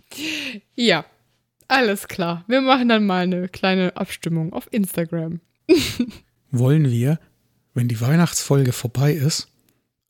Ja, 0.74 1.06
alles 1.68 2.06
klar. 2.08 2.44
Wir 2.46 2.60
machen 2.60 2.90
dann 2.90 3.06
mal 3.06 3.22
eine 3.22 3.48
kleine 3.48 3.96
Abstimmung 3.96 4.52
auf 4.52 4.68
Instagram. 4.70 5.40
Wollen 6.50 6.90
wir, 6.90 7.18
wenn 7.72 7.88
die 7.88 8.02
Weihnachtsfolge 8.02 8.72
vorbei 8.72 9.12
ist, 9.14 9.48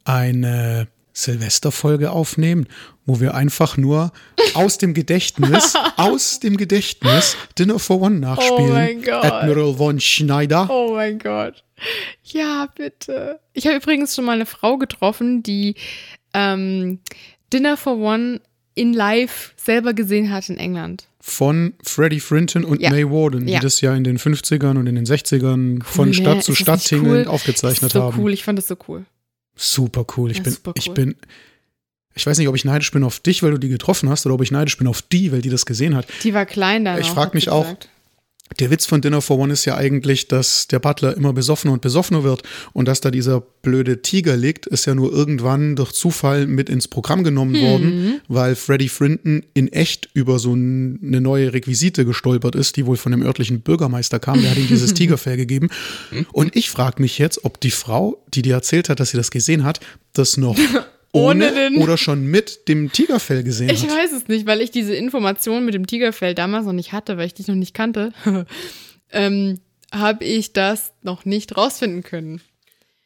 eine 0.04 0.88
Silvesterfolge 1.12 2.10
aufnehmen, 2.10 2.66
wo 3.06 3.20
wir 3.20 3.34
einfach 3.34 3.76
nur 3.76 4.12
aus 4.54 4.78
dem 4.78 4.94
Gedächtnis, 4.94 5.74
aus 5.96 6.40
dem 6.40 6.56
Gedächtnis 6.56 7.36
Dinner 7.58 7.78
for 7.78 8.00
One 8.00 8.18
nachspielen. 8.20 8.70
Oh 8.70 8.72
mein 8.72 9.02
Gott. 9.02 9.24
Admiral 9.24 9.74
von 9.74 10.00
Schneider. 10.00 10.68
Oh 10.70 10.92
mein 10.94 11.18
Gott. 11.18 11.64
Ja, 12.24 12.68
bitte. 12.76 13.40
Ich 13.52 13.66
habe 13.66 13.76
übrigens 13.76 14.14
schon 14.14 14.24
mal 14.24 14.32
eine 14.32 14.46
Frau 14.46 14.78
getroffen, 14.78 15.42
die 15.42 15.74
ähm, 16.32 17.00
Dinner 17.52 17.76
for 17.76 17.98
One 17.98 18.40
in 18.74 18.92
live 18.94 19.52
selber 19.56 19.92
gesehen 19.92 20.32
hat 20.32 20.48
in 20.48 20.56
England. 20.56 21.06
von 21.20 21.74
Freddie 21.84 22.20
Frinton 22.20 22.64
und 22.64 22.80
Ja. 22.80 22.90
May 22.90 23.04
Warden, 23.04 23.46
Ja. 23.46 23.58
die 23.58 23.64
das 23.64 23.80
ja 23.80 23.94
in 23.94 24.02
den 24.04 24.18
50ern 24.18 24.76
und 24.78 24.86
in 24.86 24.94
den 24.94 25.04
60ern 25.06 25.82
von 25.84 26.08
Cool, 26.08 26.14
Stadt 26.14 26.36
ne? 26.36 26.42
zu 26.42 26.54
Stadt 26.54 26.90
cool? 26.92 27.26
aufgezeichnet 27.28 27.90
ist 27.90 27.92
so 27.92 28.02
haben. 28.02 28.18
cool, 28.20 28.32
ich 28.32 28.42
fand 28.44 28.58
das 28.58 28.66
so 28.66 28.76
cool. 28.88 29.04
Super 29.54 30.04
cool. 30.16 30.30
Ich 30.30 30.38
Ja, 30.38 30.42
bin, 30.44 30.52
super 30.52 30.72
ich 30.76 30.88
cool. 30.88 30.94
bin, 30.94 31.16
ich 32.14 32.26
weiß 32.26 32.38
nicht, 32.38 32.48
ob 32.48 32.54
ich 32.56 32.64
neidisch 32.64 32.90
bin 32.90 33.04
auf 33.04 33.20
dich, 33.20 33.42
weil 33.42 33.52
du 33.52 33.58
die 33.58 33.68
getroffen 33.68 34.08
hast, 34.08 34.26
oder 34.26 34.34
ob 34.34 34.42
ich 34.42 34.50
neidisch 34.50 34.76
bin 34.76 34.86
auf 34.86 35.02
die, 35.02 35.32
weil 35.32 35.42
die 35.42 35.50
das 35.50 35.66
gesehen 35.66 35.94
hat. 35.94 36.06
Die 36.22 36.34
war 36.34 36.46
klein 36.46 36.84
da. 36.84 36.98
Ich 36.98 37.08
noch, 37.08 37.14
frag 37.14 37.26
hat 37.28 37.34
mich 37.34 37.48
auch, 37.48 37.62
gesagt. 37.64 37.88
Der 38.58 38.70
Witz 38.70 38.86
von 38.86 39.00
Dinner 39.00 39.20
for 39.20 39.38
One 39.38 39.52
ist 39.52 39.64
ja 39.64 39.76
eigentlich, 39.76 40.28
dass 40.28 40.68
der 40.68 40.78
Butler 40.78 41.16
immer 41.16 41.32
besoffener 41.32 41.72
und 41.72 41.82
besoffener 41.82 42.22
wird 42.24 42.42
und 42.72 42.86
dass 42.86 43.00
da 43.00 43.10
dieser 43.10 43.40
blöde 43.40 44.02
Tiger 44.02 44.36
liegt, 44.36 44.66
ist 44.66 44.86
ja 44.86 44.94
nur 44.94 45.12
irgendwann 45.12 45.76
durch 45.76 45.92
Zufall 45.92 46.46
mit 46.46 46.68
ins 46.68 46.88
Programm 46.88 47.24
genommen 47.24 47.54
Hm. 47.54 47.62
worden, 47.62 48.20
weil 48.28 48.54
Freddie 48.56 48.88
Frinton 48.88 49.44
in 49.54 49.68
echt 49.72 50.08
über 50.14 50.38
so 50.38 50.52
eine 50.52 51.20
neue 51.20 51.52
Requisite 51.52 52.04
gestolpert 52.04 52.54
ist, 52.54 52.76
die 52.76 52.86
wohl 52.86 52.96
von 52.96 53.12
dem 53.12 53.22
örtlichen 53.22 53.60
Bürgermeister 53.60 54.18
kam. 54.18 54.40
Der 54.40 54.50
hat 54.50 54.58
ihm 54.58 54.68
dieses 54.68 54.94
Tigerfell 54.94 55.36
gegeben. 55.36 55.68
Und 56.32 56.56
ich 56.56 56.70
frage 56.70 57.00
mich 57.00 57.18
jetzt, 57.18 57.44
ob 57.44 57.60
die 57.60 57.70
Frau, 57.70 58.22
die 58.34 58.42
dir 58.42 58.54
erzählt 58.54 58.88
hat, 58.88 59.00
dass 59.00 59.10
sie 59.10 59.16
das 59.16 59.30
gesehen 59.30 59.64
hat, 59.64 59.80
das 60.12 60.36
noch 60.36 60.56
Ohne 61.12 61.52
ohne, 61.52 61.78
oder 61.78 61.98
schon 61.98 62.24
mit 62.24 62.68
dem 62.68 62.90
Tigerfell 62.90 63.42
gesehen 63.42 63.68
Ich 63.68 63.82
hat. 63.82 63.90
weiß 63.90 64.12
es 64.12 64.28
nicht, 64.28 64.46
weil 64.46 64.60
ich 64.62 64.70
diese 64.70 64.94
Information 64.94 65.64
mit 65.64 65.74
dem 65.74 65.86
Tigerfell 65.86 66.34
damals 66.34 66.64
noch 66.64 66.72
nicht 66.72 66.92
hatte, 66.92 67.18
weil 67.18 67.26
ich 67.26 67.34
dich 67.34 67.48
noch 67.48 67.54
nicht 67.54 67.74
kannte, 67.74 68.12
ähm, 69.12 69.60
habe 69.92 70.24
ich 70.24 70.54
das 70.54 70.92
noch 71.02 71.24
nicht 71.26 71.56
rausfinden 71.56 72.02
können. 72.02 72.40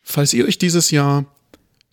Falls 0.03 0.33
ihr 0.33 0.47
euch 0.47 0.57
dieses 0.59 0.93
Jahr 0.93 1.27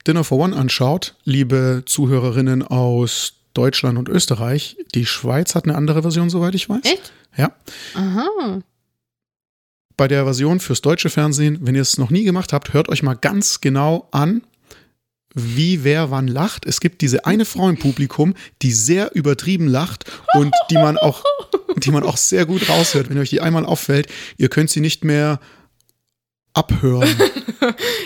Dinner 0.05 0.23
for 0.23 0.37
One 0.37 0.55
anschaut, 0.55 1.15
liebe 1.23 1.81
Zuhörerinnen 1.87 2.61
aus 2.61 3.33
Deutschland 3.55 3.97
und 3.97 4.07
Österreich, 4.09 4.77
die 4.93 5.05
Schweiz 5.07 5.55
hat 5.55 5.63
eine 5.65 5.75
andere 5.75 6.03
Version, 6.03 6.29
soweit 6.29 6.53
ich 6.53 6.69
weiß. 6.69 6.81
Echt? 6.83 7.11
Ja. 7.37 7.55
Aha. 7.95 8.61
Bei 9.97 10.07
der 10.07 10.23
Version 10.25 10.59
fürs 10.59 10.81
deutsche 10.81 11.09
Fernsehen, 11.09 11.59
wenn 11.61 11.75
ihr 11.75 11.81
es 11.81 11.97
noch 11.97 12.09
nie 12.09 12.23
gemacht 12.23 12.53
habt, 12.53 12.73
hört 12.73 12.89
euch 12.89 13.01
mal 13.03 13.13
ganz 13.13 13.61
genau 13.61 14.07
an, 14.11 14.43
wie 15.33 15.83
wer 15.83 16.11
wann 16.11 16.27
lacht. 16.27 16.65
Es 16.65 16.79
gibt 16.79 17.01
diese 17.01 17.25
eine 17.25 17.45
Frau 17.45 17.69
im 17.69 17.77
Publikum, 17.77 18.33
die 18.61 18.71
sehr 18.71 19.15
übertrieben 19.15 19.67
lacht 19.67 20.05
und 20.33 20.53
die 20.69 20.75
man 20.75 20.97
auch, 20.97 21.23
die 21.77 21.91
man 21.91 22.03
auch 22.03 22.17
sehr 22.17 22.45
gut 22.45 22.69
raushört. 22.69 23.09
Wenn 23.09 23.17
euch 23.17 23.29
die 23.29 23.41
einmal 23.41 23.65
auffällt, 23.65 24.07
ihr 24.37 24.49
könnt 24.49 24.69
sie 24.69 24.79
nicht 24.79 25.03
mehr 25.03 25.39
abhören. 26.53 27.07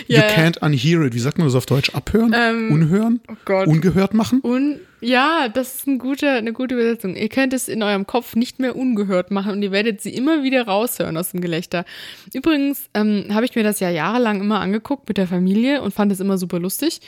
you 0.06 0.16
Ja, 0.16 0.20
ja. 0.22 0.28
can't 0.28 0.58
unhear 0.64 1.02
it. 1.02 1.14
Wie 1.14 1.18
sagt 1.18 1.38
man 1.38 1.46
das 1.46 1.54
auf 1.54 1.66
Deutsch? 1.66 1.90
Abhören? 1.94 2.34
Ähm, 2.34 2.72
Unhören? 2.72 3.20
Oh 3.28 3.34
Gott. 3.44 3.66
Ungehört 3.66 4.14
machen? 4.14 4.40
Un 4.42 4.80
ja, 5.00 5.48
das 5.48 5.76
ist 5.76 5.86
ein 5.86 5.98
guter, 5.98 6.32
eine 6.32 6.52
gute 6.52 6.74
Übersetzung. 6.74 7.14
Ihr 7.14 7.28
könnt 7.28 7.52
es 7.52 7.68
in 7.68 7.82
eurem 7.84 8.04
Kopf 8.06 8.34
nicht 8.34 8.58
mehr 8.58 8.74
ungehört 8.74 9.30
machen 9.30 9.52
und 9.52 9.62
ihr 9.62 9.70
werdet 9.70 10.00
sie 10.00 10.12
immer 10.12 10.42
wieder 10.42 10.66
raushören 10.66 11.16
aus 11.16 11.30
dem 11.30 11.40
Gelächter. 11.40 11.84
Übrigens 12.34 12.90
ähm, 12.94 13.26
habe 13.30 13.44
ich 13.44 13.54
mir 13.54 13.62
das 13.62 13.78
ja 13.78 13.90
jahrelang 13.90 14.40
immer 14.40 14.58
angeguckt 14.60 15.06
mit 15.08 15.16
der 15.16 15.28
Familie 15.28 15.82
und 15.82 15.94
fand 15.94 16.10
es 16.10 16.18
immer 16.18 16.36
super 16.36 16.58
lustig. 16.58 17.00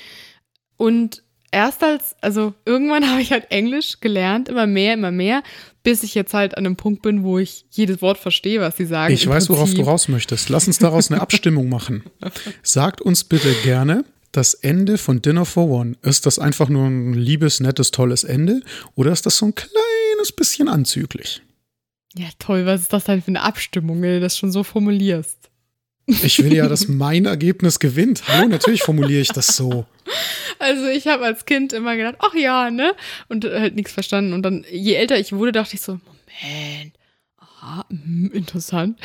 Und 0.77 1.25
erst 1.51 1.83
als, 1.83 2.17
also 2.21 2.55
irgendwann 2.65 3.07
habe 3.11 3.21
ich 3.21 3.33
halt 3.33 3.51
Englisch 3.51 4.01
gelernt, 4.01 4.49
immer 4.49 4.67
mehr, 4.67 4.95
immer 4.95 5.11
mehr, 5.11 5.43
bis 5.83 6.03
ich 6.03 6.15
jetzt 6.15 6.35
halt 6.35 6.57
an 6.57 6.67
einem 6.67 6.77
Punkt 6.77 7.03
bin, 7.03 7.23
wo 7.23 7.39
ich 7.39 7.65
jedes 7.71 8.03
Wort 8.03 8.19
verstehe, 8.19 8.61
was 8.61 8.77
sie 8.77 8.87
sagen. 8.87 9.15
Ich 9.15 9.27
weiß, 9.27 9.49
worauf 9.49 9.73
du 9.75 9.83
raus 9.83 10.09
möchtest. 10.09 10.49
Lass 10.49 10.67
uns 10.67 10.79
daraus 10.79 11.11
eine 11.11 11.21
Abstimmung 11.21 11.69
machen. 11.69 12.05
Sagt 12.63 13.01
uns 13.01 13.25
bitte 13.25 13.53
gerne 13.63 14.05
das 14.33 14.55
Ende 14.55 14.99
von 14.99 15.23
Dinner 15.23 15.45
for 15.45 15.69
One. 15.69 15.97
Ist 16.03 16.27
das 16.27 16.39
einfach 16.39 16.69
nur 16.69 16.87
ein 16.87 17.15
liebes, 17.15 17.61
nettes, 17.61 17.91
tolles 17.91 18.25
Ende? 18.25 18.63
Oder 18.95 19.13
ist 19.13 19.27
das 19.27 19.39
so 19.39 19.47
ein 19.47 19.55
kleines 19.55 20.33
bisschen 20.37 20.69
anzüglich? 20.69 21.43
Ja, 22.17 22.27
toll, 22.39 22.67
was 22.67 22.83
ist 22.83 22.93
das 22.93 23.05
denn 23.05 23.23
für 23.23 23.29
eine 23.29 23.43
Abstimmung, 23.43 24.03
wenn 24.03 24.15
du 24.15 24.21
das 24.21 24.37
schon 24.37 24.51
so 24.53 24.65
formulierst? 24.65 25.40
Ich 26.07 26.43
will 26.43 26.53
ja, 26.53 26.69
dass 26.69 26.89
mein 26.89 27.27
Ergebnis 27.27 27.79
gewinnt. 27.79 28.27
Hallo, 28.27 28.49
natürlich 28.49 28.83
formuliere 28.83 29.21
ich 29.21 29.29
das 29.29 29.57
so. 29.57 29.87
Also 30.59 30.87
ich 30.89 31.07
habe 31.07 31.25
als 31.25 31.47
Kind 31.47 31.73
immer 31.73 31.97
gedacht, 31.97 32.17
ach 32.19 32.35
ja, 32.35 32.71
ne? 32.71 32.95
Und 33.29 33.45
halt 33.45 33.77
nichts 33.77 33.93
verstanden. 33.93 34.33
Und 34.33 34.43
dann, 34.43 34.65
je 34.71 34.95
älter 34.95 35.19
ich 35.19 35.33
wurde, 35.33 35.53
dachte 35.53 35.77
ich 35.77 35.83
so, 35.83 35.93
Moment, 35.93 36.95
aha, 37.37 37.87
hm, 37.89 38.31
interessant. 38.33 38.99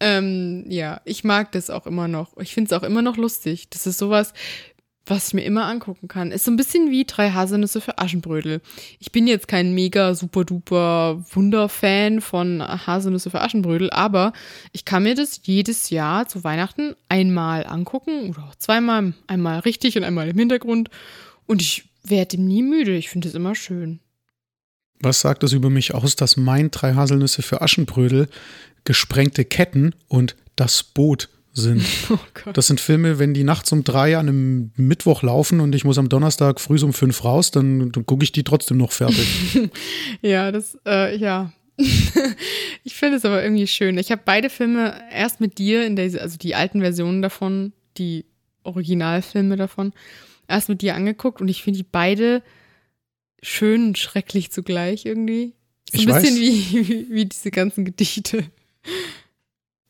Ähm, 0.00 0.64
ja, 0.68 1.00
ich 1.04 1.22
mag 1.22 1.52
das 1.52 1.70
auch 1.70 1.86
immer 1.86 2.08
noch. 2.08 2.36
Ich 2.38 2.54
finde 2.54 2.74
es 2.74 2.78
auch 2.78 2.84
immer 2.84 3.02
noch 3.02 3.16
lustig. 3.16 3.70
Das 3.70 3.86
ist 3.86 3.98
sowas, 3.98 4.34
was 5.06 5.28
ich 5.28 5.34
mir 5.34 5.44
immer 5.44 5.66
angucken 5.66 6.08
kann. 6.08 6.30
Ist 6.30 6.44
so 6.44 6.50
ein 6.50 6.56
bisschen 6.56 6.90
wie 6.90 7.04
drei 7.04 7.30
Haselnüsse 7.30 7.80
für 7.80 7.98
Aschenbrödel. 7.98 8.60
Ich 9.00 9.10
bin 9.10 9.26
jetzt 9.26 9.48
kein 9.48 9.74
mega 9.74 10.14
super 10.14 10.44
duper 10.44 11.24
Wunderfan 11.32 12.20
von 12.20 12.62
Haselnüsse 12.62 13.30
für 13.30 13.40
Aschenbrödel, 13.40 13.90
aber 13.90 14.32
ich 14.72 14.84
kann 14.84 15.02
mir 15.02 15.14
das 15.14 15.40
jedes 15.42 15.90
Jahr 15.90 16.28
zu 16.28 16.44
Weihnachten 16.44 16.94
einmal 17.08 17.66
angucken 17.66 18.30
oder 18.30 18.44
auch 18.44 18.54
zweimal, 18.54 19.14
einmal 19.26 19.60
richtig 19.60 19.96
und 19.96 20.04
einmal 20.04 20.28
im 20.28 20.38
Hintergrund 20.38 20.88
und 21.46 21.60
ich 21.60 21.84
werde 22.04 22.40
nie 22.40 22.62
müde. 22.62 22.96
Ich 22.96 23.10
finde 23.10 23.28
es 23.28 23.34
immer 23.34 23.54
schön. 23.54 24.00
Was 25.00 25.20
sagt 25.20 25.42
es 25.42 25.52
über 25.52 25.68
mich 25.68 25.94
aus, 25.94 26.14
dass 26.14 26.36
mein 26.36 26.70
drei 26.70 26.94
Haselnüsse 26.94 27.42
für 27.42 27.60
Aschenbrödel 27.60 28.28
gesprengte 28.84 29.44
Ketten 29.44 29.94
und 30.06 30.36
das 30.54 30.84
Boot 30.84 31.28
sind? 31.52 31.82
Oh. 32.44 32.50
Das 32.52 32.66
sind 32.66 32.80
Filme, 32.80 33.18
wenn 33.18 33.34
die 33.34 33.44
nachts 33.44 33.70
um 33.72 33.84
drei 33.84 34.16
an 34.16 34.28
einem 34.28 34.72
Mittwoch 34.76 35.22
laufen 35.22 35.60
und 35.60 35.74
ich 35.74 35.84
muss 35.84 35.98
am 35.98 36.08
Donnerstag 36.08 36.60
früh 36.60 36.78
um 36.82 36.92
fünf 36.92 37.24
raus, 37.24 37.50
dann, 37.50 37.92
dann 37.92 38.04
gucke 38.04 38.24
ich 38.24 38.32
die 38.32 38.42
trotzdem 38.42 38.78
noch 38.78 38.92
fertig. 38.92 39.26
Ja, 40.22 40.50
das, 40.50 40.76
äh, 40.86 41.16
ja. 41.16 41.52
ich 42.84 42.94
finde 42.94 43.16
es 43.16 43.24
aber 43.24 43.42
irgendwie 43.42 43.66
schön. 43.66 43.96
Ich 43.98 44.10
habe 44.10 44.22
beide 44.24 44.50
Filme 44.50 44.94
erst 45.12 45.40
mit 45.40 45.58
dir, 45.58 45.86
in 45.86 45.96
der, 45.96 46.20
also 46.20 46.36
die 46.36 46.54
alten 46.54 46.80
Versionen 46.80 47.22
davon, 47.22 47.72
die 47.96 48.24
Originalfilme 48.64 49.56
davon, 49.56 49.92
erst 50.48 50.68
mit 50.68 50.82
dir 50.82 50.94
angeguckt 50.94 51.40
und 51.40 51.48
ich 51.48 51.62
finde 51.62 51.78
die 51.78 51.86
beide 51.90 52.42
schön 53.42 53.88
und 53.88 53.98
schrecklich 53.98 54.50
zugleich 54.50 55.06
irgendwie. 55.06 55.54
So 55.90 55.98
ein 55.98 56.00
Ich 56.00 56.06
bisschen 56.06 56.36
wie, 56.36 56.88
wie, 56.88 57.10
wie 57.10 57.26
diese 57.26 57.50
ganzen 57.50 57.84
Gedichte. 57.84 58.44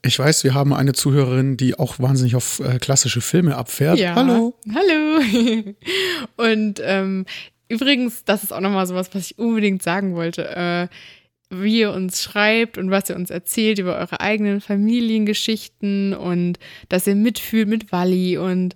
Ich 0.05 0.18
weiß, 0.18 0.42
wir 0.42 0.55
haben 0.55 0.74
eine 0.74 0.92
Zuhörerin, 0.92 1.57
die 1.57 1.78
auch 1.78 2.00
wahnsinnig 2.00 2.34
auf 2.34 2.59
äh, 2.59 2.78
klassische 2.78 3.20
Filme 3.20 3.57
abfährt. 3.57 3.98
Ja. 3.98 4.16
Hallo. 4.16 4.55
Hallo. 4.74 5.74
Und 6.36 6.80
ähm, 6.84 7.24
übrigens, 7.68 8.24
das 8.24 8.42
ist 8.42 8.53
auch 8.53 8.61
nochmal 8.61 8.86
sowas, 8.86 9.11
was 9.12 9.30
ich 9.30 9.38
unbedingt 9.38 9.82
sagen 9.82 10.14
wollte. 10.16 10.48
Äh, 10.48 10.88
wie 11.53 11.80
ihr 11.80 11.92
uns 11.92 12.22
schreibt 12.22 12.78
und 12.78 12.90
was 12.90 13.11
ihr 13.11 13.16
uns 13.16 13.28
erzählt 13.28 13.78
über 13.78 13.98
eure 13.98 14.20
eigenen 14.20 14.62
Familiengeschichten 14.62 16.14
und 16.14 16.59
dass 16.88 17.07
ihr 17.07 17.14
mitfühlt 17.14 17.68
mit 17.68 17.92
Wally 17.92 18.38
und 18.38 18.74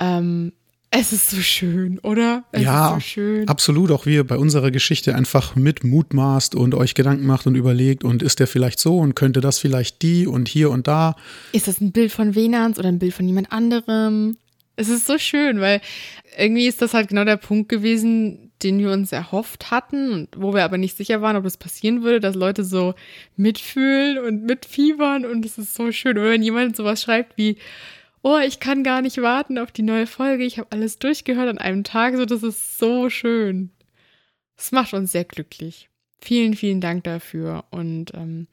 ähm, 0.00 0.52
Es 0.96 1.12
ist 1.12 1.30
so 1.30 1.40
schön, 1.40 1.98
oder? 1.98 2.44
Es 2.52 2.62
ja, 2.62 2.90
ist 2.90 2.94
so 2.94 3.00
schön. 3.00 3.48
absolut. 3.48 3.90
Auch 3.90 4.06
wie 4.06 4.14
ihr 4.14 4.24
bei 4.24 4.38
unserer 4.38 4.70
Geschichte 4.70 5.16
einfach 5.16 5.56
mit 5.56 5.82
mutmaßt 5.82 6.54
und 6.54 6.76
euch 6.76 6.94
Gedanken 6.94 7.26
macht 7.26 7.48
und 7.48 7.56
überlegt 7.56 8.04
und 8.04 8.22
ist 8.22 8.38
der 8.38 8.46
vielleicht 8.46 8.78
so 8.78 8.98
und 8.98 9.16
könnte 9.16 9.40
das 9.40 9.58
vielleicht 9.58 10.02
die 10.02 10.28
und 10.28 10.48
hier 10.48 10.70
und 10.70 10.86
da. 10.86 11.16
Ist 11.50 11.66
das 11.66 11.80
ein 11.80 11.90
Bild 11.90 12.12
von 12.12 12.36
Venans 12.36 12.78
oder 12.78 12.88
ein 12.88 13.00
Bild 13.00 13.12
von 13.12 13.26
jemand 13.26 13.50
anderem? 13.50 14.36
Es 14.76 14.88
ist 14.88 15.08
so 15.08 15.18
schön, 15.18 15.60
weil 15.60 15.80
irgendwie 16.38 16.68
ist 16.68 16.80
das 16.80 16.94
halt 16.94 17.08
genau 17.08 17.24
der 17.24 17.38
Punkt 17.38 17.68
gewesen, 17.68 18.52
den 18.62 18.78
wir 18.78 18.92
uns 18.92 19.10
erhofft 19.10 19.72
hatten 19.72 20.12
und 20.12 20.28
wo 20.36 20.54
wir 20.54 20.62
aber 20.62 20.78
nicht 20.78 20.96
sicher 20.96 21.20
waren, 21.20 21.34
ob 21.34 21.42
das 21.42 21.56
passieren 21.56 22.04
würde, 22.04 22.20
dass 22.20 22.36
Leute 22.36 22.62
so 22.62 22.94
mitfühlen 23.36 24.18
und 24.18 24.44
mitfiebern 24.44 25.26
und 25.26 25.44
es 25.44 25.58
ist 25.58 25.74
so 25.74 25.90
schön. 25.90 26.16
Oder 26.18 26.30
wenn 26.30 26.42
jemand 26.42 26.76
sowas 26.76 27.02
schreibt 27.02 27.36
wie, 27.36 27.56
oh, 28.24 28.38
ich 28.38 28.58
kann 28.58 28.82
gar 28.82 29.02
nicht 29.02 29.22
warten 29.22 29.58
auf 29.58 29.70
die 29.70 29.82
neue 29.82 30.08
Folge, 30.08 30.44
ich 30.44 30.58
habe 30.58 30.72
alles 30.72 30.98
durchgehört 30.98 31.48
an 31.48 31.58
einem 31.58 31.84
Tag, 31.84 32.16
so 32.16 32.24
das 32.24 32.42
ist 32.42 32.78
so 32.78 33.08
schön. 33.10 33.70
Es 34.56 34.72
macht 34.72 34.94
uns 34.94 35.12
sehr 35.12 35.24
glücklich. 35.24 35.88
Vielen, 36.20 36.54
vielen 36.54 36.80
Dank 36.80 37.04
dafür 37.04 37.64
und 37.70 38.14
ähm, 38.14 38.48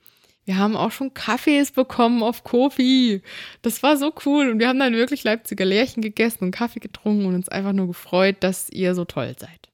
wir 0.45 0.57
haben 0.57 0.75
auch 0.75 0.91
schon 0.91 1.13
Kaffees 1.13 1.71
bekommen 1.71 2.23
auf 2.23 2.43
Kofi. 2.43 3.21
Das 3.61 3.83
war 3.83 3.95
so 3.95 4.13
cool. 4.25 4.49
Und 4.49 4.59
wir 4.59 4.67
haben 4.67 4.79
dann 4.79 4.93
wirklich 4.93 5.23
Leipziger 5.23 5.65
Lärchen 5.65 6.01
gegessen 6.01 6.45
und 6.45 6.51
Kaffee 6.51 6.79
getrunken 6.79 7.25
und 7.25 7.35
uns 7.35 7.47
einfach 7.47 7.73
nur 7.73 7.87
gefreut, 7.87 8.37
dass 8.39 8.69
ihr 8.69 8.95
so 8.95 9.05
toll 9.05 9.35
seid. 9.39 9.69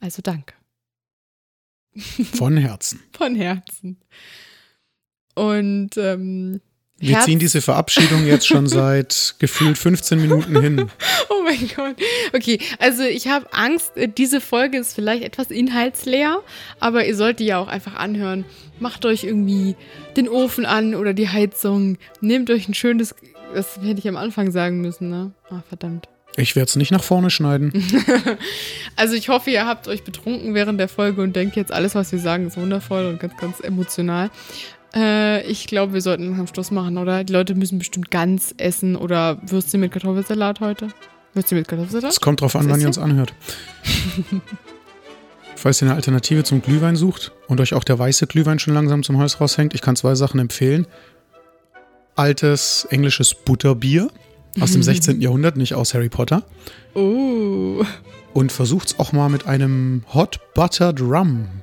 Also 0.00 0.22
danke. 0.22 0.54
Von 1.94 2.56
Herzen. 2.56 3.00
Von 3.12 3.36
Herzen. 3.36 3.98
Und 5.34 5.96
ähm, 5.96 6.60
Wir 7.02 7.16
Herz- 7.16 7.24
ziehen 7.26 7.38
diese 7.38 7.60
Verabschiedung 7.60 8.26
jetzt 8.26 8.46
schon 8.46 8.66
seit 8.68 9.34
gefühlt 9.38 9.76
15 9.76 10.20
Minuten 10.20 10.60
hin. 10.60 10.90
Oh 11.28 11.42
mein 11.44 11.68
Gott. 11.76 11.96
Okay, 12.32 12.58
also 12.78 13.02
ich 13.02 13.28
habe 13.28 13.52
Angst, 13.52 13.96
äh, 13.96 14.08
diese 14.08 14.40
Folge 14.40 14.78
ist 14.78 14.94
vielleicht 14.94 15.22
etwas 15.24 15.50
inhaltsleer, 15.50 16.40
aber 16.80 17.04
ihr 17.04 17.16
sollt 17.16 17.40
die 17.40 17.46
ja 17.46 17.58
auch 17.58 17.68
einfach 17.68 17.96
anhören. 17.96 18.44
Macht 18.78 19.04
euch 19.04 19.24
irgendwie 19.24 19.76
den 20.16 20.28
Ofen 20.28 20.64
an 20.64 20.94
oder 20.94 21.12
die 21.12 21.28
Heizung. 21.28 21.98
Nehmt 22.20 22.48
euch 22.50 22.68
ein 22.68 22.74
schönes. 22.74 23.14
Das 23.54 23.76
hätte 23.82 23.98
ich 23.98 24.08
am 24.08 24.16
Anfang 24.16 24.50
sagen 24.50 24.80
müssen, 24.80 25.10
ne? 25.10 25.32
Ah, 25.50 25.62
verdammt. 25.68 26.08
Ich 26.36 26.56
werde 26.56 26.68
es 26.68 26.76
nicht 26.76 26.92
nach 26.92 27.02
vorne 27.04 27.30
schneiden. 27.30 27.72
Also 28.96 29.14
ich 29.14 29.28
hoffe, 29.30 29.50
ihr 29.50 29.66
habt 29.66 29.88
euch 29.88 30.04
betrunken 30.04 30.54
während 30.54 30.78
der 30.78 30.88
Folge 30.88 31.22
und 31.22 31.34
denkt 31.34 31.56
jetzt, 31.56 31.72
alles, 31.72 31.94
was 31.94 32.12
wir 32.12 32.18
sagen, 32.18 32.46
ist 32.46 32.56
wundervoll 32.58 33.06
und 33.06 33.18
ganz, 33.20 33.36
ganz 33.38 33.60
emotional. 33.60 34.30
Äh, 34.94 35.46
ich 35.46 35.66
glaube, 35.66 35.94
wir 35.94 36.00
sollten 36.00 36.24
langsam 36.26 36.46
Schluss 36.46 36.70
machen, 36.70 36.98
oder? 36.98 37.24
Die 37.24 37.32
Leute 37.32 37.54
müssen 37.54 37.78
bestimmt 37.78 38.10
Gans 38.10 38.54
essen 38.58 38.96
oder 38.96 39.38
Würstchen 39.42 39.80
mit 39.80 39.92
Kartoffelsalat 39.92 40.60
heute. 40.60 40.88
Würstchen 41.34 41.58
mit 41.58 41.68
Kartoffelsalat? 41.68 42.12
Es 42.12 42.20
kommt 42.20 42.40
drauf 42.40 42.56
an, 42.56 42.68
wann 42.68 42.80
ihr 42.80 42.86
uns 42.86 42.98
anhört. 42.98 43.32
Falls 45.56 45.80
ihr 45.80 45.86
eine 45.86 45.94
Alternative 45.94 46.42
zum 46.44 46.60
Glühwein 46.60 46.96
sucht 46.96 47.32
und 47.46 47.60
euch 47.60 47.72
auch 47.72 47.84
der 47.84 47.98
weiße 47.98 48.26
Glühwein 48.26 48.58
schon 48.58 48.74
langsam 48.74 49.02
zum 49.02 49.18
Hals 49.18 49.40
raushängt, 49.40 49.74
ich 49.74 49.80
kann 49.80 49.96
zwei 49.96 50.14
Sachen 50.14 50.40
empfehlen. 50.40 50.86
Altes 52.16 52.86
englisches 52.90 53.34
Butterbier 53.34 54.10
aus 54.60 54.72
dem 54.72 54.82
16. 54.82 55.20
Jahrhundert, 55.20 55.56
nicht 55.56 55.74
aus 55.74 55.94
Harry 55.94 56.08
Potter. 56.08 56.42
Oh. 56.94 57.84
Und 58.34 58.52
versucht's 58.52 58.98
auch 58.98 59.12
mal 59.12 59.28
mit 59.28 59.46
einem 59.46 60.02
Hot 60.12 60.40
Buttered 60.54 61.00
Rum. 61.00 61.61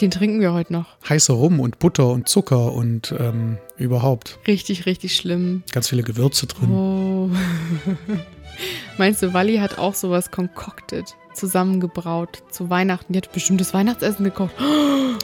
Den 0.00 0.10
trinken 0.10 0.40
wir 0.40 0.52
heute 0.52 0.72
noch. 0.72 0.86
Heißer 1.08 1.34
Rum 1.34 1.60
und 1.60 1.78
Butter 1.78 2.08
und 2.08 2.28
Zucker 2.28 2.72
und 2.72 3.14
ähm, 3.18 3.58
überhaupt 3.76 4.38
Richtig, 4.46 4.86
richtig 4.86 5.14
schlimm. 5.14 5.62
ganz 5.72 5.88
viele 5.88 6.02
Gewürze 6.02 6.46
drin. 6.46 6.70
Oh. 6.70 7.30
Meinst 8.98 9.22
du, 9.22 9.32
Wally 9.32 9.58
hat 9.58 9.78
auch 9.78 9.94
sowas 9.94 10.30
concocted, 10.30 11.04
zusammengebraut 11.34 12.42
zu 12.50 12.68
Weihnachten? 12.70 13.12
Die 13.12 13.18
hat 13.18 13.32
bestimmt 13.32 13.60
das 13.60 13.74
Weihnachtsessen 13.74 14.24
gekocht. 14.24 14.54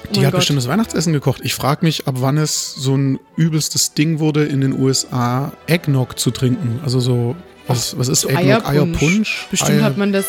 Oh 0.09 0.13
Die 0.13 0.21
hat 0.27 0.33
Gott. 0.33 0.41
bestimmt 0.41 0.59
das 0.59 0.69
Weihnachtsessen 0.69 1.13
gekocht. 1.13 1.41
Ich 1.43 1.55
frage 1.55 1.85
mich, 1.85 2.07
ab 2.07 2.17
wann 2.19 2.37
es 2.39 2.75
so 2.75 2.95
ein 2.97 3.19
übelstes 3.37 3.95
Ding 3.95 4.21
wurde, 4.21 4.45
in 4.45 4.61
den 4.61 4.79
USA 4.79 5.53
Eggnog 5.67 6.17
zu 6.19 6.31
trinken. 6.31 6.79
Also 6.85 7.01
so, 7.01 7.35
was, 7.67 7.99
was 7.99 8.07
ist 8.09 8.21
So 8.21 8.29
Eggnog? 8.29 8.69
Eierpunsch. 8.69 9.01
Eierpunsch? 9.03 9.47
Bestimmt 9.51 9.81
Eier- 9.81 9.83
hat 9.85 9.97
man 9.97 10.13
das. 10.13 10.27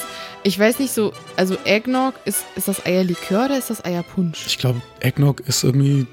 Ich 0.47 0.57
weiß 0.57 0.79
nicht 0.79 0.93
so. 0.93 1.11
Also 1.35 1.57
Eggnog, 1.65 2.13
ist, 2.23 2.45
ist 2.55 2.69
das 2.69 2.85
Eierlikör 2.85 3.45
oder 3.45 3.57
ist 3.57 3.69
das 3.69 3.83
Eierpunsch? 3.83 4.45
Ich 4.47 4.57
glaube, 4.57 4.81
Eggnog 5.01 5.41
ist 5.41 5.63
irgendwie 5.65 6.07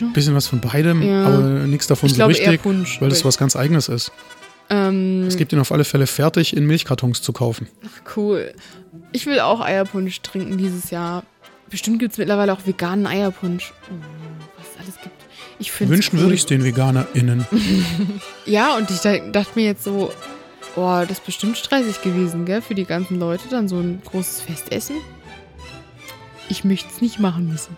ein 0.00 0.12
bisschen 0.12 0.34
was 0.36 0.46
von 0.46 0.60
beidem, 0.60 1.02
Ja. 1.02 1.24
aber 1.26 1.38
nichts 1.66 1.88
davon 1.88 2.06
Ich 2.06 2.12
so 2.12 2.16
glaube 2.18 2.32
richtig, 2.34 2.62
Punsch. 2.62 3.00
weil 3.00 3.08
das 3.08 3.24
was 3.24 3.36
ganz 3.36 3.56
Eigenes 3.56 3.88
ist. 3.88 4.12
ähm, 4.68 5.24
Es 5.26 5.36
gibt 5.36 5.52
ihn 5.52 5.58
auf 5.58 5.72
alle 5.72 5.82
Fälle 5.84 6.06
fertig 6.06 6.56
in 6.56 6.66
Milchkartons 6.66 7.20
zu 7.20 7.32
kaufen. 7.32 7.66
cool. 8.16 8.54
Ich 9.10 9.26
will 9.26 9.40
auch 9.40 9.60
Eierpunsch 9.60 10.20
trinken 10.22 10.56
dieses 10.56 10.90
Jahr. 10.92 11.24
Bestimmt 11.68 11.98
gibt 11.98 12.12
es 12.12 12.18
mittlerweile 12.18 12.52
auch 12.52 12.60
veganen 12.64 13.08
Eierpunsch. 13.08 13.72
Oh, 13.90 13.94
was 14.56 14.66
es 14.72 14.80
alles 14.80 15.00
gibt. 15.02 15.16
Ich 15.58 15.80
Wünschen 15.80 16.18
cool. 16.18 16.22
würde 16.26 16.34
ich 16.34 16.40
es 16.42 16.46
den 16.46 16.62
VeganerInnen. 16.64 17.44
Ja, 18.46 18.76
und 18.76 18.88
ich 18.90 18.98
da- 19.00 19.18
dachte 19.18 19.50
mir 19.56 19.64
jetzt 19.66 19.82
so, 19.84 20.12
boah, 20.74 21.02
das 21.06 21.18
ist 21.18 21.26
bestimmt 21.26 21.56
stressig 21.56 22.02
gewesen, 22.02 22.44
gell, 22.44 22.62
für 22.62 22.74
die 22.74 22.84
ganzen 22.84 23.18
Leute, 23.18 23.44
dann 23.50 23.68
so 23.68 23.78
ein 23.78 24.00
großes 24.04 24.40
Festessen. 24.42 24.96
Ich 26.48 26.64
möchte 26.64 26.88
es 26.90 27.00
nicht 27.00 27.20
machen 27.20 27.48
müssen. 27.48 27.76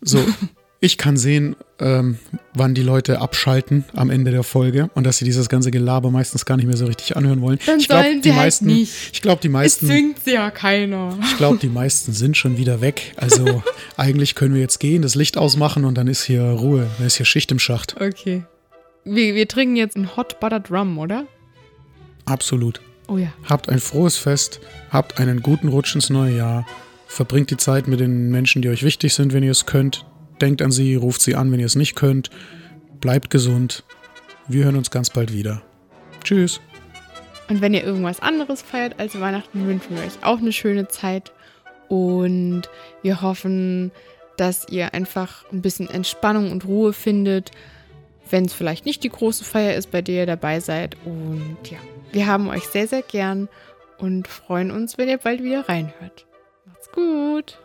So, 0.00 0.24
ich 0.80 0.98
kann 0.98 1.16
sehen, 1.16 1.56
ähm, 1.80 2.18
wann 2.54 2.74
die 2.74 2.82
Leute 2.82 3.20
abschalten 3.20 3.84
am 3.94 4.10
Ende 4.10 4.30
der 4.30 4.42
Folge 4.42 4.90
und 4.94 5.04
dass 5.04 5.18
sie 5.18 5.24
dieses 5.24 5.48
ganze 5.48 5.70
Gelaber 5.70 6.10
meistens 6.10 6.44
gar 6.44 6.56
nicht 6.56 6.66
mehr 6.66 6.76
so 6.76 6.86
richtig 6.86 7.16
anhören 7.16 7.40
wollen. 7.40 7.58
Dann 7.66 7.78
ich 7.80 7.88
glaube, 7.88 8.20
die 8.20 8.30
halt 8.32 8.42
meisten, 8.44 8.66
nicht. 8.66 8.92
ich 9.12 9.22
glaube, 9.22 9.40
die 9.40 9.48
Es 9.48 9.52
meisten, 9.52 9.86
zwingt 9.86 10.18
sie 10.24 10.32
ja 10.34 10.50
keiner. 10.50 11.16
ich 11.22 11.36
glaube, 11.36 11.58
die 11.58 11.68
meisten 11.68 12.12
sind 12.12 12.36
schon 12.36 12.56
wieder 12.56 12.80
weg. 12.80 13.14
Also 13.16 13.62
eigentlich 13.96 14.34
können 14.34 14.54
wir 14.54 14.60
jetzt 14.60 14.78
gehen, 14.78 15.02
das 15.02 15.14
Licht 15.14 15.38
ausmachen 15.38 15.84
und 15.84 15.96
dann 15.96 16.08
ist 16.08 16.22
hier 16.24 16.42
Ruhe, 16.42 16.88
dann 16.98 17.06
ist 17.06 17.16
hier 17.16 17.26
Schicht 17.26 17.50
im 17.52 17.58
Schacht. 17.58 17.96
Okay. 18.00 18.44
Wir, 19.04 19.34
wir 19.34 19.48
trinken 19.48 19.74
jetzt 19.74 19.96
einen 19.96 20.16
Hot 20.16 20.38
Buttered 20.38 20.70
Rum, 20.70 20.98
oder? 20.98 21.26
Absolut. 22.24 22.80
Oh 23.08 23.18
ja. 23.18 23.32
Habt 23.48 23.68
ein 23.68 23.80
frohes 23.80 24.16
Fest, 24.16 24.60
habt 24.90 25.18
einen 25.18 25.42
guten 25.42 25.68
Rutsch 25.68 25.94
ins 25.94 26.10
neue 26.10 26.36
Jahr, 26.36 26.66
verbringt 27.06 27.50
die 27.50 27.56
Zeit 27.56 27.88
mit 27.88 28.00
den 28.00 28.30
Menschen, 28.30 28.62
die 28.62 28.68
euch 28.68 28.82
wichtig 28.82 29.14
sind, 29.14 29.32
wenn 29.32 29.42
ihr 29.42 29.50
es 29.50 29.66
könnt. 29.66 30.06
Denkt 30.40 30.62
an 30.62 30.72
sie, 30.72 30.94
ruft 30.94 31.20
sie 31.20 31.34
an, 31.34 31.52
wenn 31.52 31.60
ihr 31.60 31.66
es 31.66 31.76
nicht 31.76 31.94
könnt. 31.94 32.30
Bleibt 33.00 33.30
gesund. 33.30 33.84
Wir 34.48 34.64
hören 34.64 34.76
uns 34.76 34.90
ganz 34.90 35.10
bald 35.10 35.32
wieder. 35.32 35.62
Tschüss. 36.24 36.60
Und 37.48 37.60
wenn 37.60 37.74
ihr 37.74 37.84
irgendwas 37.84 38.20
anderes 38.20 38.62
feiert 38.62 38.98
als 38.98 39.18
Weihnachten, 39.20 39.66
wünschen 39.66 39.96
wir 39.96 40.02
euch 40.02 40.22
auch 40.22 40.38
eine 40.38 40.52
schöne 40.52 40.88
Zeit. 40.88 41.32
Und 41.88 42.62
wir 43.02 43.20
hoffen, 43.20 43.92
dass 44.36 44.66
ihr 44.68 44.94
einfach 44.94 45.44
ein 45.52 45.60
bisschen 45.60 45.90
Entspannung 45.90 46.50
und 46.50 46.64
Ruhe 46.64 46.92
findet, 46.92 47.50
wenn 48.32 48.46
es 48.46 48.54
vielleicht 48.54 48.86
nicht 48.86 49.04
die 49.04 49.10
große 49.10 49.44
Feier 49.44 49.74
ist, 49.74 49.90
bei 49.90 50.02
der 50.02 50.20
ihr 50.20 50.26
dabei 50.26 50.60
seid. 50.60 50.96
Und 51.04 51.58
ja, 51.70 51.78
wir 52.10 52.26
haben 52.26 52.48
euch 52.48 52.64
sehr, 52.64 52.88
sehr 52.88 53.02
gern 53.02 53.48
und 53.98 54.26
freuen 54.26 54.70
uns, 54.70 54.98
wenn 54.98 55.08
ihr 55.08 55.18
bald 55.18 55.42
wieder 55.42 55.68
reinhört. 55.68 56.26
Macht's 56.64 56.90
gut! 56.90 57.58